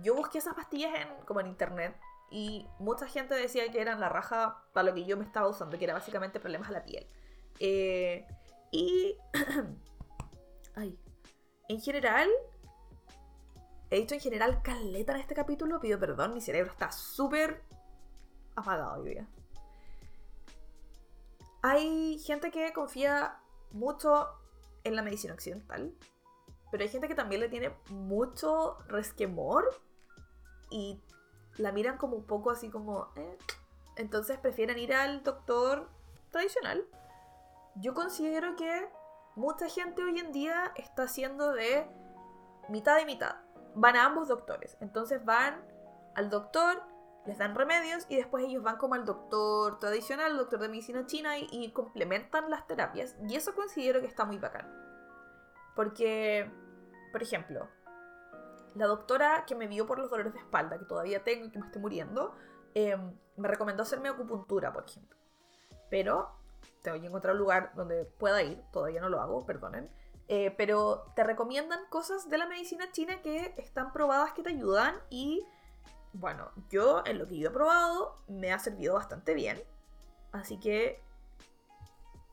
yo 0.03 0.13
busqué 0.13 0.37
esas 0.37 0.53
pastillas 0.53 0.93
en, 0.93 1.25
como 1.25 1.39
en 1.39 1.47
internet 1.47 1.99
y 2.29 2.67
mucha 2.77 3.07
gente 3.07 3.33
decía 3.33 3.71
que 3.71 3.81
eran 3.81 3.99
la 3.99 4.09
raja 4.09 4.63
para 4.73 4.89
lo 4.89 4.93
que 4.93 5.03
yo 5.05 5.17
me 5.17 5.23
estaba 5.23 5.47
usando, 5.47 5.79
que 5.79 5.85
era 5.85 5.95
básicamente 5.95 6.39
problemas 6.39 6.69
a 6.69 6.73
la 6.73 6.83
piel. 6.83 7.07
Eh, 7.59 8.27
y... 8.71 9.17
Ay. 10.75 10.95
En 11.69 11.81
general, 11.81 12.29
He 13.89 13.97
dicho 13.97 14.15
en 14.15 14.21
general 14.21 14.61
caleta 14.61 15.13
en 15.13 15.21
este 15.21 15.33
capítulo, 15.33 15.79
pido 15.79 15.97
perdón, 15.97 16.33
mi 16.33 16.41
cerebro 16.41 16.71
está 16.71 16.91
súper 16.91 17.63
apagado 18.55 19.01
hoy 19.01 19.11
día. 19.11 19.27
Hay 21.61 22.19
gente 22.19 22.51
que 22.51 22.73
confía 22.73 23.39
mucho 23.71 24.27
en 24.83 24.95
la 24.95 25.01
medicina 25.01 25.33
occidental, 25.33 25.93
pero 26.69 26.83
hay 26.83 26.89
gente 26.89 27.07
que 27.07 27.15
también 27.15 27.41
le 27.41 27.49
tiene 27.49 27.71
mucho 27.89 28.77
resquemor 28.87 29.69
y 30.69 31.01
la 31.57 31.71
miran 31.71 31.97
como 31.97 32.17
un 32.17 32.25
poco 32.25 32.51
así 32.51 32.69
como... 32.69 33.07
Eh. 33.15 33.37
Entonces 33.95 34.37
prefieren 34.37 34.77
ir 34.77 34.93
al 34.93 35.23
doctor 35.23 35.89
tradicional. 36.29 36.85
Yo 37.75 37.93
considero 37.93 38.55
que 38.55 38.87
mucha 39.35 39.67
gente 39.69 40.03
hoy 40.03 40.19
en 40.19 40.31
día 40.31 40.71
está 40.75 41.03
haciendo 41.03 41.51
de 41.53 41.87
mitad 42.69 42.99
y 42.99 43.05
mitad. 43.05 43.46
Van 43.79 43.95
a 43.95 44.05
ambos 44.05 44.27
doctores. 44.27 44.75
Entonces 44.81 45.23
van 45.23 45.63
al 46.15 46.29
doctor, 46.29 46.81
les 47.25 47.37
dan 47.37 47.55
remedios 47.55 48.05
y 48.09 48.15
después 48.15 48.43
ellos 48.43 48.63
van 48.63 48.77
como 48.77 48.95
al 48.95 49.05
doctor 49.05 49.79
tradicional, 49.79 50.31
al 50.31 50.37
doctor 50.37 50.59
de 50.59 50.69
medicina 50.69 51.05
china 51.05 51.37
y, 51.37 51.47
y 51.51 51.71
complementan 51.71 52.49
las 52.49 52.65
terapias. 52.65 53.15
Y 53.27 53.35
eso 53.35 53.53
considero 53.53 54.01
que 54.01 54.07
está 54.07 54.25
muy 54.25 54.39
bacán. 54.39 54.67
Porque, 55.75 56.51
por 57.11 57.21
ejemplo, 57.21 57.69
la 58.77 58.87
doctora 58.87 59.45
que 59.45 59.55
me 59.55 59.67
vio 59.67 59.85
por 59.85 59.99
los 59.99 60.09
dolores 60.09 60.33
de 60.33 60.39
espalda, 60.39 60.77
que 60.77 60.85
todavía 60.85 61.23
tengo 61.23 61.45
y 61.45 61.51
que 61.51 61.59
me 61.59 61.65
estoy 61.65 61.81
muriendo, 61.81 62.35
em, 62.73 63.15
me 63.35 63.47
recomendó 63.47 63.83
hacerme 63.83 64.09
acupuntura, 64.09 64.73
por 64.73 64.85
ejemplo. 64.85 65.17
Pero 65.89 66.31
tengo 66.81 66.99
que 66.99 67.07
encontrar 67.07 67.33
un 67.33 67.39
lugar 67.39 67.73
donde 67.75 68.05
pueda 68.05 68.41
ir, 68.41 68.63
todavía 68.71 69.01
no 69.01 69.09
lo 69.09 69.21
hago, 69.21 69.45
perdonen. 69.45 69.89
Eh, 70.29 70.53
pero 70.57 71.11
te 71.15 71.23
recomiendan 71.23 71.79
cosas 71.89 72.29
de 72.29 72.37
la 72.37 72.47
medicina 72.47 72.91
china 72.91 73.21
que 73.21 73.53
están 73.57 73.93
probadas 73.93 74.33
que 74.33 74.43
te 74.43 74.49
ayudan 74.49 74.95
y 75.09 75.45
bueno, 76.11 76.51
yo 76.69 77.01
en 77.05 77.19
lo 77.19 77.27
que 77.27 77.37
yo 77.37 77.49
he 77.49 77.51
probado 77.51 78.15
me 78.27 78.51
ha 78.51 78.59
servido 78.59 78.95
bastante 78.95 79.33
bien. 79.33 79.61
Así 80.31 80.59
que 80.59 81.01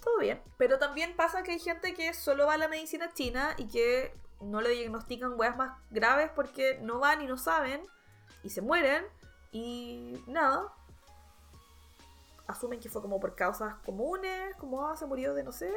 todo 0.02 0.18
bien. 0.18 0.42
Pero 0.58 0.78
también 0.78 1.14
pasa 1.16 1.42
que 1.42 1.52
hay 1.52 1.58
gente 1.58 1.94
que 1.94 2.12
solo 2.14 2.46
va 2.46 2.54
a 2.54 2.58
la 2.58 2.68
medicina 2.68 3.12
china 3.12 3.54
y 3.56 3.68
que 3.68 4.14
no 4.40 4.60
le 4.60 4.70
diagnostican 4.70 5.38
weas 5.38 5.56
más 5.56 5.78
graves 5.90 6.30
porque 6.34 6.78
no 6.82 6.98
van 6.98 7.22
y 7.22 7.26
no 7.26 7.38
saben 7.38 7.82
y 8.42 8.50
se 8.50 8.60
mueren 8.60 9.04
y 9.52 10.22
nada. 10.26 10.72
Asumen 12.46 12.80
que 12.80 12.90
fue 12.90 13.00
como 13.00 13.20
por 13.20 13.34
causas 13.34 13.74
comunes, 13.86 14.54
como 14.56 14.86
ah, 14.86 14.96
se 14.96 15.06
murió 15.06 15.32
de 15.34 15.42
no 15.42 15.52
sé. 15.52 15.72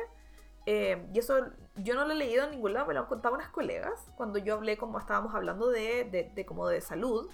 Eh, 0.70 1.08
y 1.14 1.20
eso 1.20 1.46
yo 1.78 1.96
no 1.96 2.04
lo 2.04 2.12
he 2.12 2.16
leído 2.16 2.44
en 2.44 2.52
ningún 2.52 2.74
lado, 2.74 2.88
me 2.88 2.94
lo 2.94 3.00
han 3.00 3.06
contado 3.06 3.34
unas 3.34 3.48
colegas 3.48 4.02
cuando 4.18 4.38
yo 4.38 4.56
hablé 4.56 4.78
como 4.78 5.00
estábamos 5.00 5.34
hablando 5.34 5.70
de, 5.70 6.30
de, 6.36 6.46
como 6.46 6.68
de 6.68 6.82
salud. 6.82 7.30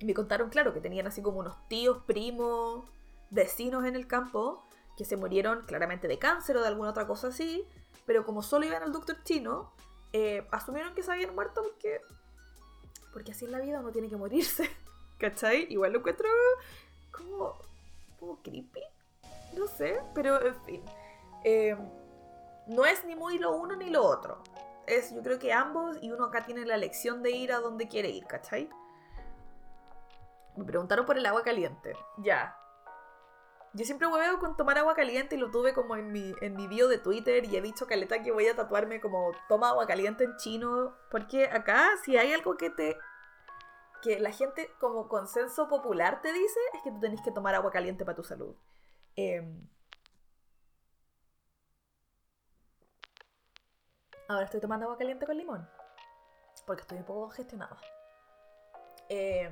Me 0.00 0.14
contaron, 0.14 0.48
claro, 0.48 0.72
que 0.72 0.80
tenían 0.80 1.06
así 1.06 1.20
como 1.20 1.40
unos 1.40 1.68
tíos, 1.68 2.02
primos, 2.06 2.86
vecinos 3.28 3.84
en 3.84 3.94
el 3.94 4.06
campo 4.06 4.64
que 4.96 5.04
se 5.04 5.18
murieron 5.18 5.66
claramente 5.66 6.08
de 6.08 6.18
cáncer 6.18 6.56
o 6.56 6.62
de 6.62 6.68
alguna 6.68 6.90
otra 6.90 7.06
cosa 7.06 7.28
así, 7.28 7.66
pero 8.06 8.24
como 8.24 8.42
solo 8.42 8.64
iban 8.64 8.82
al 8.82 8.92
doctor 8.92 9.22
chino, 9.22 9.70
eh, 10.14 10.48
asumieron 10.50 10.94
que 10.94 11.02
se 11.02 11.12
habían 11.12 11.34
muerto 11.34 11.62
porque, 11.62 12.00
porque 13.12 13.32
así 13.32 13.44
es 13.44 13.50
la 13.50 13.60
vida, 13.60 13.80
uno 13.80 13.92
tiene 13.92 14.08
que 14.08 14.16
morirse. 14.16 14.70
¿Cachai? 15.18 15.66
Igual 15.68 15.92
lo 15.92 15.98
encuentro 15.98 16.26
como, 17.10 17.54
como 18.18 18.42
creepy. 18.42 18.80
No 19.54 19.66
sé, 19.66 20.00
pero 20.14 20.40
en 20.40 20.54
fin. 20.62 20.82
Eh, 21.44 21.76
no 22.66 22.84
es 22.84 23.04
ni 23.04 23.16
muy 23.16 23.38
lo 23.38 23.56
uno 23.56 23.76
ni 23.76 23.90
lo 23.90 24.04
otro. 24.04 24.42
Es, 24.86 25.14
yo 25.14 25.22
creo 25.22 25.38
que 25.38 25.52
ambos 25.52 25.96
y 26.00 26.10
uno 26.10 26.26
acá 26.26 26.44
tiene 26.44 26.64
la 26.64 26.74
elección 26.74 27.22
de 27.22 27.30
ir 27.30 27.52
a 27.52 27.60
donde 27.60 27.88
quiere 27.88 28.10
ir, 28.10 28.26
¿cachai? 28.26 28.70
Me 30.56 30.64
preguntaron 30.64 31.06
por 31.06 31.16
el 31.16 31.26
agua 31.26 31.42
caliente. 31.42 31.94
Ya. 32.18 32.56
Yo 33.74 33.84
siempre 33.84 34.08
hueveo 34.08 34.38
con 34.38 34.56
tomar 34.56 34.78
agua 34.78 34.94
caliente 34.94 35.36
y 35.36 35.38
lo 35.38 35.50
tuve 35.50 35.72
como 35.72 35.94
en 35.96 36.10
mi, 36.10 36.34
en 36.40 36.56
mi 36.56 36.66
bio 36.66 36.88
de 36.88 36.98
Twitter 36.98 37.44
y 37.44 37.56
he 37.56 37.60
dicho, 37.62 37.86
Caleta, 37.86 38.22
que 38.22 38.32
voy 38.32 38.46
a 38.48 38.56
tatuarme 38.56 39.00
como 39.00 39.30
toma 39.48 39.68
agua 39.68 39.86
caliente 39.86 40.24
en 40.24 40.36
chino. 40.36 40.94
Porque 41.10 41.46
acá, 41.46 41.88
si 42.04 42.16
hay 42.16 42.32
algo 42.32 42.56
que 42.56 42.70
te. 42.70 42.98
que 44.02 44.18
la 44.18 44.32
gente 44.32 44.70
como 44.80 45.08
consenso 45.08 45.68
popular 45.68 46.22
te 46.22 46.32
dice, 46.32 46.60
es 46.74 46.82
que 46.82 46.90
tú 46.90 47.00
tenés 47.00 47.20
que 47.22 47.30
tomar 47.30 47.54
agua 47.54 47.70
caliente 47.70 48.04
para 48.04 48.16
tu 48.16 48.24
salud. 48.24 48.56
Em, 49.16 49.68
Ahora 54.28 54.44
estoy 54.44 54.60
tomando 54.60 54.84
agua 54.84 54.98
caliente 54.98 55.24
con 55.24 55.38
limón. 55.38 55.68
Porque 56.66 56.82
estoy 56.82 56.98
un 56.98 57.04
poco 57.04 57.30
gestionada. 57.30 57.78
Eh, 59.08 59.50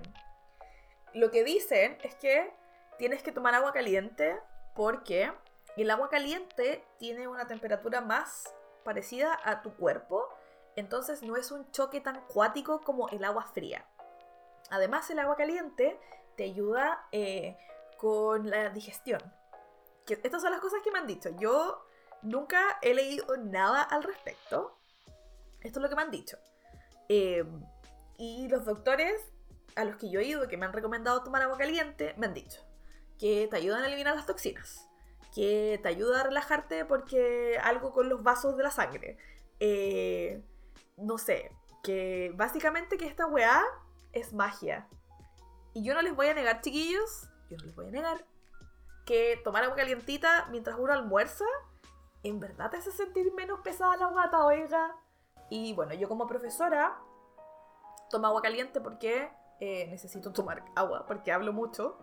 lo 1.14 1.30
que 1.30 1.44
dicen 1.44 1.96
es 2.02 2.14
que 2.16 2.52
tienes 2.98 3.22
que 3.22 3.32
tomar 3.32 3.54
agua 3.54 3.72
caliente 3.72 4.38
porque 4.74 5.32
el 5.78 5.90
agua 5.90 6.10
caliente 6.10 6.84
tiene 6.98 7.26
una 7.26 7.46
temperatura 7.46 8.02
más 8.02 8.54
parecida 8.84 9.38
a 9.44 9.62
tu 9.62 9.74
cuerpo, 9.76 10.28
entonces 10.76 11.22
no 11.22 11.36
es 11.36 11.50
un 11.50 11.70
choque 11.70 12.02
tan 12.02 12.20
cuático 12.26 12.82
como 12.82 13.08
el 13.08 13.24
agua 13.24 13.44
fría. 13.46 13.86
Además, 14.68 15.08
el 15.08 15.18
agua 15.20 15.36
caliente 15.36 15.98
te 16.36 16.44
ayuda 16.44 17.08
eh, 17.12 17.56
con 17.96 18.50
la 18.50 18.68
digestión. 18.68 19.22
Estas 20.06 20.42
son 20.42 20.52
las 20.52 20.60
cosas 20.60 20.82
que 20.84 20.90
me 20.90 20.98
han 20.98 21.06
dicho. 21.06 21.30
Yo 21.30 21.86
nunca 22.22 22.78
he 22.82 22.94
leído 22.94 23.36
nada 23.36 23.82
al 23.82 24.02
respecto. 24.02 24.78
Esto 25.60 25.78
es 25.78 25.82
lo 25.82 25.88
que 25.88 25.96
me 25.96 26.02
han 26.02 26.10
dicho. 26.10 26.38
Eh, 27.08 27.44
y 28.18 28.48
los 28.48 28.64
doctores 28.64 29.20
a 29.74 29.84
los 29.84 29.96
que 29.96 30.10
yo 30.10 30.20
he 30.20 30.24
ido, 30.24 30.48
que 30.48 30.56
me 30.56 30.66
han 30.66 30.72
recomendado 30.72 31.22
tomar 31.22 31.42
agua 31.42 31.58
caliente, 31.58 32.14
me 32.16 32.26
han 32.26 32.34
dicho 32.34 32.62
que 33.18 33.48
te 33.50 33.56
ayudan 33.56 33.82
a 33.82 33.86
eliminar 33.86 34.14
las 34.14 34.26
toxinas, 34.26 34.88
que 35.34 35.78
te 35.82 35.88
ayuda 35.88 36.20
a 36.20 36.24
relajarte 36.24 36.84
porque 36.84 37.58
algo 37.62 37.92
con 37.92 38.08
los 38.08 38.22
vasos 38.22 38.56
de 38.56 38.62
la 38.62 38.70
sangre. 38.70 39.18
Eh, 39.60 40.42
no 40.96 41.18
sé, 41.18 41.50
que 41.82 42.32
básicamente 42.34 42.96
que 42.96 43.06
esta 43.06 43.26
weá 43.26 43.62
es 44.12 44.32
magia. 44.32 44.88
Y 45.72 45.84
yo 45.84 45.94
no 45.94 46.02
les 46.02 46.14
voy 46.14 46.28
a 46.28 46.34
negar, 46.34 46.60
chiquillos, 46.60 47.28
yo 47.50 47.56
no 47.58 47.64
les 47.64 47.74
voy 47.74 47.86
a 47.86 47.90
negar 47.90 48.24
que 49.04 49.40
tomar 49.44 49.62
agua 49.62 49.76
calientita 49.76 50.48
mientras 50.50 50.76
uno 50.78 50.92
almuerza, 50.92 51.44
en 52.28 52.40
verdad 52.40 52.70
te 52.70 52.78
hace 52.78 52.90
sentir 52.90 53.32
menos 53.32 53.60
pesada 53.60 53.96
la 53.96 54.06
guata, 54.06 54.44
oiga. 54.44 54.96
Y 55.48 55.74
bueno, 55.74 55.94
yo 55.94 56.08
como 56.08 56.26
profesora 56.26 56.98
tomo 58.10 58.26
agua 58.26 58.42
caliente 58.42 58.80
porque 58.80 59.30
eh, 59.60 59.86
necesito 59.88 60.32
tomar 60.32 60.64
agua 60.74 61.04
porque 61.06 61.32
hablo 61.32 61.52
mucho. 61.52 61.98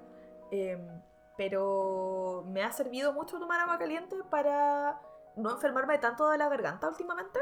Em, 0.51 1.01
pero 1.37 2.43
me 2.47 2.63
ha 2.63 2.71
servido 2.71 3.11
mucho 3.11 3.39
tomar 3.39 3.59
agua 3.59 3.77
caliente 3.79 4.15
para 4.29 5.01
no 5.35 5.51
enfermarme 5.51 5.97
tanto 5.97 6.29
de 6.29 6.37
la 6.37 6.47
garganta 6.47 6.87
últimamente. 6.87 7.39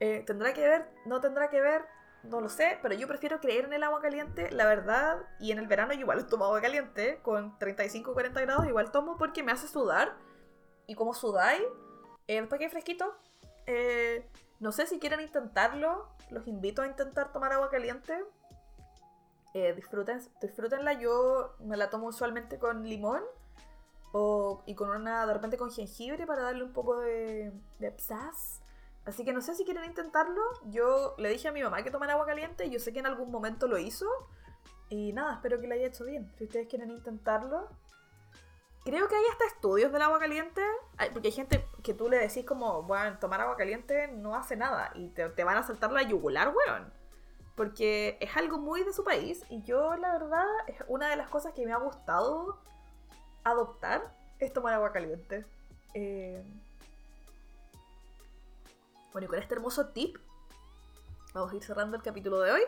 Eh, 0.00 0.24
¿Tendrá 0.26 0.52
que 0.54 0.66
ver? 0.66 0.90
¿No 1.06 1.20
tendrá 1.20 1.50
que 1.50 1.60
ver? 1.60 1.84
No 2.24 2.40
lo 2.40 2.48
sé, 2.48 2.78
pero 2.80 2.94
yo 2.94 3.06
prefiero 3.06 3.38
creer 3.38 3.66
en 3.66 3.74
el 3.74 3.82
agua 3.82 4.00
caliente, 4.00 4.50
la 4.50 4.64
verdad. 4.64 5.18
Y 5.38 5.52
en 5.52 5.58
el 5.58 5.66
verano 5.66 5.92
igual 5.92 6.26
tomo 6.26 6.46
agua 6.46 6.62
caliente, 6.62 7.20
con 7.22 7.58
35 7.58 8.10
o 8.10 8.14
40 8.14 8.40
grados 8.40 8.66
igual 8.66 8.90
tomo 8.90 9.16
porque 9.18 9.42
me 9.42 9.52
hace 9.52 9.68
sudar. 9.68 10.16
Y 10.86 10.94
como 10.94 11.14
sudáis, 11.14 11.62
eh, 12.26 12.40
después 12.40 12.58
que 12.58 12.66
hay 12.66 12.70
fresquito, 12.70 13.14
no 14.60 14.72
sé 14.72 14.86
si 14.86 14.98
quieren 14.98 15.20
intentarlo, 15.20 16.08
los 16.30 16.46
invito 16.46 16.82
a 16.82 16.86
intentar 16.86 17.32
tomar 17.32 17.52
agua 17.52 17.70
caliente 17.70 18.14
eh, 19.54 19.72
disfruten, 19.72 20.20
disfrútenla. 20.42 20.94
Yo 20.94 21.54
me 21.60 21.76
la 21.76 21.88
tomo 21.88 22.08
usualmente 22.08 22.58
con 22.58 22.82
limón 22.88 23.22
o, 24.12 24.62
y 24.66 24.74
con 24.74 24.90
una, 24.90 25.26
de 25.26 25.32
repente 25.32 25.56
con 25.56 25.70
jengibre 25.70 26.26
para 26.26 26.42
darle 26.42 26.64
un 26.64 26.72
poco 26.72 26.98
de, 26.98 27.52
de 27.78 27.94
Así 29.06 29.24
que 29.24 29.32
no 29.32 29.40
sé 29.40 29.54
si 29.54 29.64
quieren 29.64 29.84
intentarlo. 29.84 30.42
Yo 30.66 31.14
le 31.18 31.28
dije 31.28 31.48
a 31.48 31.52
mi 31.52 31.62
mamá 31.62 31.84
que 31.84 31.92
tomara 31.92 32.14
agua 32.14 32.26
caliente. 32.26 32.68
Yo 32.68 32.80
sé 32.80 32.92
que 32.92 32.98
en 32.98 33.06
algún 33.06 33.30
momento 33.30 33.68
lo 33.68 33.78
hizo. 33.78 34.06
Y 34.88 35.12
nada, 35.12 35.34
espero 35.34 35.60
que 35.60 35.68
lo 35.68 35.74
haya 35.74 35.86
hecho 35.86 36.04
bien. 36.04 36.32
Si 36.36 36.44
ustedes 36.44 36.66
quieren 36.66 36.90
intentarlo. 36.90 37.68
Creo 38.84 39.08
que 39.08 39.16
hay 39.16 39.24
hasta 39.32 39.46
estudios 39.46 39.92
del 39.92 40.02
agua 40.02 40.18
caliente. 40.18 40.62
Porque 41.12 41.28
hay 41.28 41.32
gente 41.32 41.66
que 41.82 41.94
tú 41.94 42.08
le 42.08 42.18
decís 42.18 42.44
como, 42.44 42.82
bueno, 42.82 43.18
tomar 43.18 43.40
agua 43.40 43.56
caliente 43.56 44.08
no 44.08 44.36
hace 44.36 44.56
nada. 44.56 44.92
Y 44.94 45.08
te, 45.08 45.44
van 45.44 45.56
a 45.56 45.62
saltar 45.62 45.90
la 45.92 46.02
yugular, 46.02 46.54
weón 46.54 46.92
porque 47.56 48.18
es 48.20 48.36
algo 48.36 48.58
muy 48.58 48.82
de 48.82 48.92
su 48.92 49.04
país 49.04 49.44
y 49.48 49.62
yo 49.62 49.94
la 49.96 50.12
verdad 50.12 50.46
es 50.66 50.76
una 50.88 51.08
de 51.08 51.16
las 51.16 51.28
cosas 51.28 51.52
que 51.52 51.64
me 51.64 51.72
ha 51.72 51.76
gustado 51.76 52.58
adoptar 53.44 54.02
es 54.40 54.52
tomar 54.52 54.74
agua 54.74 54.92
caliente. 54.92 55.44
Eh, 55.94 56.42
bueno, 59.12 59.26
y 59.26 59.28
con 59.28 59.38
este 59.38 59.54
hermoso 59.54 59.88
tip 59.90 60.16
vamos 61.32 61.52
a 61.52 61.56
ir 61.56 61.62
cerrando 61.62 61.96
el 61.96 62.02
capítulo 62.02 62.40
de 62.40 62.52
hoy. 62.52 62.62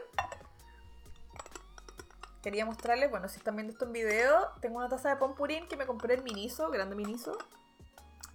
Quería 2.46 2.64
mostrarles, 2.64 3.10
bueno, 3.10 3.26
si 3.26 3.38
están 3.38 3.56
viendo 3.56 3.72
esto 3.72 3.86
en 3.86 3.92
video, 3.92 4.52
tengo 4.60 4.76
una 4.76 4.88
taza 4.88 5.08
de 5.08 5.16
pompurín 5.16 5.66
que 5.66 5.76
me 5.76 5.84
compré 5.84 6.14
en 6.14 6.22
Miniso, 6.22 6.70
grande 6.70 6.94
Miniso. 6.94 7.36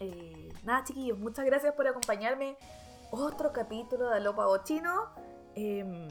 Eh, 0.01 0.49
nada, 0.64 0.84
chiquillos, 0.84 1.18
muchas 1.18 1.45
gracias 1.45 1.74
por 1.76 1.88
acompañarme. 1.88 2.57
Otro 3.09 3.53
capítulo 3.53 4.09
de 4.09 4.20
Lopa 4.20 4.45
Chino. 4.66 5.16
Eh, 5.55 6.09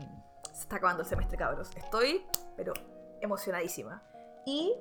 se 0.50 0.62
está 0.62 0.76
acabando 0.76 1.02
el 1.02 1.08
semestre, 1.10 1.36
cabros. 1.36 1.76
Estoy, 1.76 2.24
pero 2.56 2.72
emocionadísima. 3.20 4.02
Y 4.46 4.74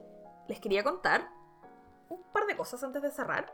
les 0.47 0.61
quería 0.61 0.85
contar 0.85 1.27
un 2.07 2.23
par 2.31 2.45
de 2.45 2.55
cosas 2.55 2.81
antes 2.85 3.01
de 3.01 3.11
cerrar. 3.11 3.53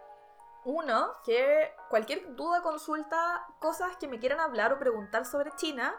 Uno, 0.63 1.11
que 1.23 1.71
cualquier 1.89 2.35
duda, 2.35 2.61
consulta, 2.61 3.47
cosas 3.57 3.97
que 3.97 4.07
me 4.07 4.19
quieran 4.19 4.41
hablar 4.41 4.73
o 4.73 4.77
preguntar 4.77 5.25
sobre 5.25 5.49
China, 5.55 5.95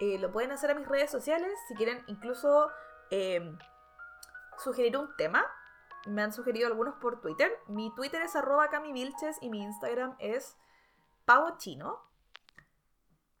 eh, 0.00 0.18
lo 0.18 0.30
pueden 0.30 0.52
hacer 0.52 0.70
a 0.70 0.74
mis 0.74 0.86
redes 0.86 1.10
sociales. 1.10 1.50
Si 1.66 1.74
quieren 1.74 2.04
incluso 2.08 2.68
eh, 3.10 3.56
sugerir 4.58 4.96
un 4.96 5.14
tema, 5.16 5.44
me 6.06 6.22
han 6.22 6.32
sugerido 6.32 6.66
algunos 6.66 6.96
por 6.96 7.20
Twitter. 7.20 7.52
Mi 7.66 7.94
Twitter 7.94 8.22
es 8.22 8.36
arroba 8.36 8.68
camivilches 8.68 9.38
y 9.40 9.50
mi 9.50 9.62
Instagram 9.62 10.16
es 10.18 10.56
pavochino. 11.24 12.00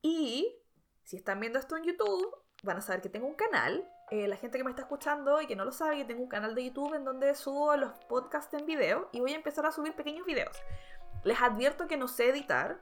Y 0.02 0.56
si 1.04 1.16
están 1.16 1.40
viendo 1.40 1.58
esto 1.58 1.76
en 1.76 1.84
YouTube, 1.84 2.36
van 2.62 2.78
a 2.78 2.80
saber 2.80 3.00
que 3.00 3.08
tengo 3.08 3.26
un 3.26 3.34
canal. 3.34 3.88
Eh, 4.10 4.28
la 4.28 4.36
gente 4.36 4.58
que 4.58 4.64
me 4.64 4.70
está 4.70 4.82
escuchando 4.82 5.40
y 5.40 5.46
que 5.46 5.56
no 5.56 5.64
lo 5.64 5.72
sabe, 5.72 5.98
yo 5.98 6.06
tengo 6.06 6.22
un 6.22 6.28
canal 6.28 6.54
de 6.54 6.64
YouTube 6.64 6.94
en 6.94 7.04
donde 7.04 7.34
subo 7.34 7.76
los 7.76 7.92
podcasts 8.08 8.54
en 8.54 8.66
video 8.66 9.08
y 9.12 9.20
voy 9.20 9.32
a 9.32 9.36
empezar 9.36 9.66
a 9.66 9.72
subir 9.72 9.94
pequeños 9.94 10.26
videos. 10.26 10.56
Les 11.24 11.40
advierto 11.40 11.88
que 11.88 11.96
no 11.96 12.06
sé 12.06 12.28
editar 12.28 12.80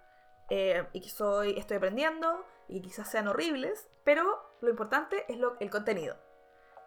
eh, 0.51 0.87
y 0.93 1.01
que 1.01 1.09
soy, 1.09 1.59
estoy 1.59 1.79
aprendiendo 1.79 2.45
y 2.69 2.83
quizás 2.83 3.11
sean 3.11 3.29
horribles, 3.29 3.89
pero 4.05 4.55
lo 4.61 4.69
importante 4.69 5.25
es 5.29 5.39
lo, 5.39 5.57
el 5.61 5.71
contenido. 5.71 6.17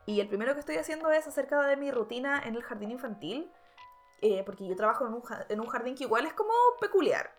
Y 0.08 0.22
el 0.22 0.30
primero 0.30 0.53
que 0.53 0.62
estoy 0.62 0.78
haciendo 0.78 1.12
es 1.12 1.28
acerca 1.28 1.62
de 1.68 1.76
mi 1.76 1.91
rutina 1.91 2.41
en 2.43 2.55
el 2.55 2.64
jardín 2.64 2.91
infantil, 2.91 3.51
eh, 4.22 4.41
porque 4.45 4.66
yo 4.66 4.76
trabajo 4.76 5.05
en 5.05 5.14
un, 5.14 5.22
en 5.49 5.60
un 5.60 5.68
jardín 5.68 5.95
que 5.95 6.05
igual 6.05 6.26
es 6.26 6.34
como 6.34 6.53
peculiar. 6.80 7.30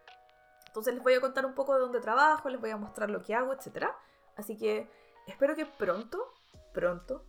Entonces 0.66 0.92
les 0.92 1.02
voy 1.02 1.14
a 1.14 1.20
contar 1.20 1.46
un 1.46 1.54
poco 1.54 1.74
de 1.74 1.80
dónde 1.80 1.98
trabajo, 1.98 2.50
les 2.50 2.60
voy 2.60 2.68
a 2.68 2.76
mostrar 2.76 3.08
lo 3.08 3.22
que 3.22 3.34
hago, 3.34 3.54
etc. 3.54 3.86
Así 4.36 4.58
que 4.58 4.86
espero 5.26 5.56
que 5.56 5.64
pronto, 5.64 6.34
pronto 6.74 7.24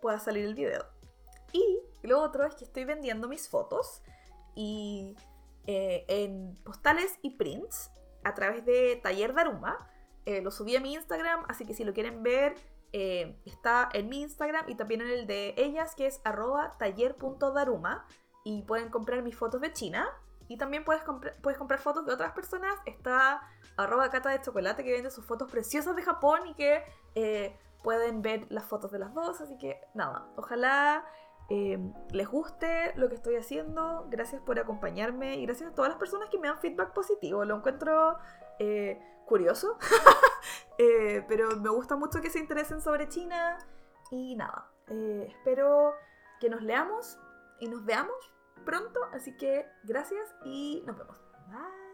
pueda 0.00 0.20
salir 0.20 0.44
el 0.44 0.54
video. 0.54 0.86
Y 1.52 1.80
lo 2.02 2.22
otro 2.22 2.46
es 2.46 2.54
que 2.54 2.64
estoy 2.64 2.84
vendiendo 2.84 3.26
mis 3.26 3.48
fotos 3.48 4.02
y 4.54 5.16
eh, 5.66 6.04
en 6.06 6.56
postales 6.64 7.18
y 7.22 7.30
prints 7.30 7.90
a 8.22 8.34
través 8.34 8.64
de 8.64 9.00
Taller 9.02 9.34
Daruma. 9.34 9.90
Eh, 10.26 10.42
lo 10.42 10.52
subí 10.52 10.76
a 10.76 10.80
mi 10.80 10.94
Instagram, 10.94 11.44
así 11.48 11.66
que 11.66 11.74
si 11.74 11.82
lo 11.82 11.92
quieren 11.92 12.22
ver, 12.22 12.54
eh, 12.92 13.38
está 13.44 13.88
en 13.92 14.08
mi 14.08 14.22
Instagram 14.22 14.68
y 14.68 14.74
también 14.74 15.00
en 15.00 15.10
el 15.10 15.26
de 15.26 15.54
ellas, 15.56 15.94
que 15.94 16.06
es 16.06 16.20
arroba 16.24 16.76
taller.daruma. 16.78 18.06
Y 18.44 18.62
pueden 18.62 18.90
comprar 18.90 19.22
mis 19.22 19.36
fotos 19.36 19.60
de 19.60 19.72
China. 19.72 20.08
Y 20.48 20.56
también 20.56 20.84
puedes, 20.84 21.02
puedes 21.42 21.58
comprar 21.58 21.80
fotos 21.80 22.06
de 22.06 22.12
otras 22.12 22.32
personas. 22.32 22.78
Está 22.86 23.42
arroba 23.76 24.10
cata 24.10 24.30
de 24.30 24.40
chocolate 24.40 24.84
que 24.84 24.92
vende 24.92 25.10
sus 25.10 25.26
fotos 25.26 25.50
preciosas 25.50 25.96
de 25.96 26.02
Japón 26.02 26.46
y 26.46 26.54
que 26.54 26.82
eh, 27.16 27.58
pueden 27.82 28.22
ver 28.22 28.46
las 28.50 28.64
fotos 28.64 28.92
de 28.92 29.00
las 29.00 29.12
dos. 29.14 29.40
Así 29.40 29.58
que 29.58 29.80
nada, 29.94 30.28
ojalá 30.36 31.04
les 31.48 32.28
guste 32.28 32.92
lo 32.96 33.08
que 33.08 33.14
estoy 33.14 33.36
haciendo. 33.36 34.06
Gracias 34.10 34.40
por 34.42 34.58
acompañarme 34.58 35.36
y 35.36 35.46
gracias 35.46 35.70
a 35.70 35.74
todas 35.74 35.90
las 35.90 35.98
personas 35.98 36.28
que 36.28 36.38
me 36.38 36.48
dan 36.48 36.58
feedback 36.58 36.92
positivo. 36.92 37.44
Lo 37.44 37.56
encuentro 37.56 38.18
eh, 38.58 39.00
curioso, 39.26 39.78
eh, 40.78 41.24
pero 41.28 41.56
me 41.56 41.70
gusta 41.70 41.96
mucho 41.96 42.20
que 42.20 42.30
se 42.30 42.38
interesen 42.38 42.80
sobre 42.80 43.08
China 43.08 43.58
y 44.10 44.36
nada, 44.36 44.70
eh, 44.88 45.26
espero 45.28 45.94
que 46.40 46.48
nos 46.48 46.62
leamos 46.62 47.18
y 47.60 47.68
nos 47.68 47.84
veamos 47.84 48.16
pronto, 48.64 49.00
así 49.12 49.36
que 49.36 49.66
gracias 49.84 50.34
y 50.44 50.82
nos 50.86 50.96
vemos. 50.96 51.22
Bye. 51.48 51.85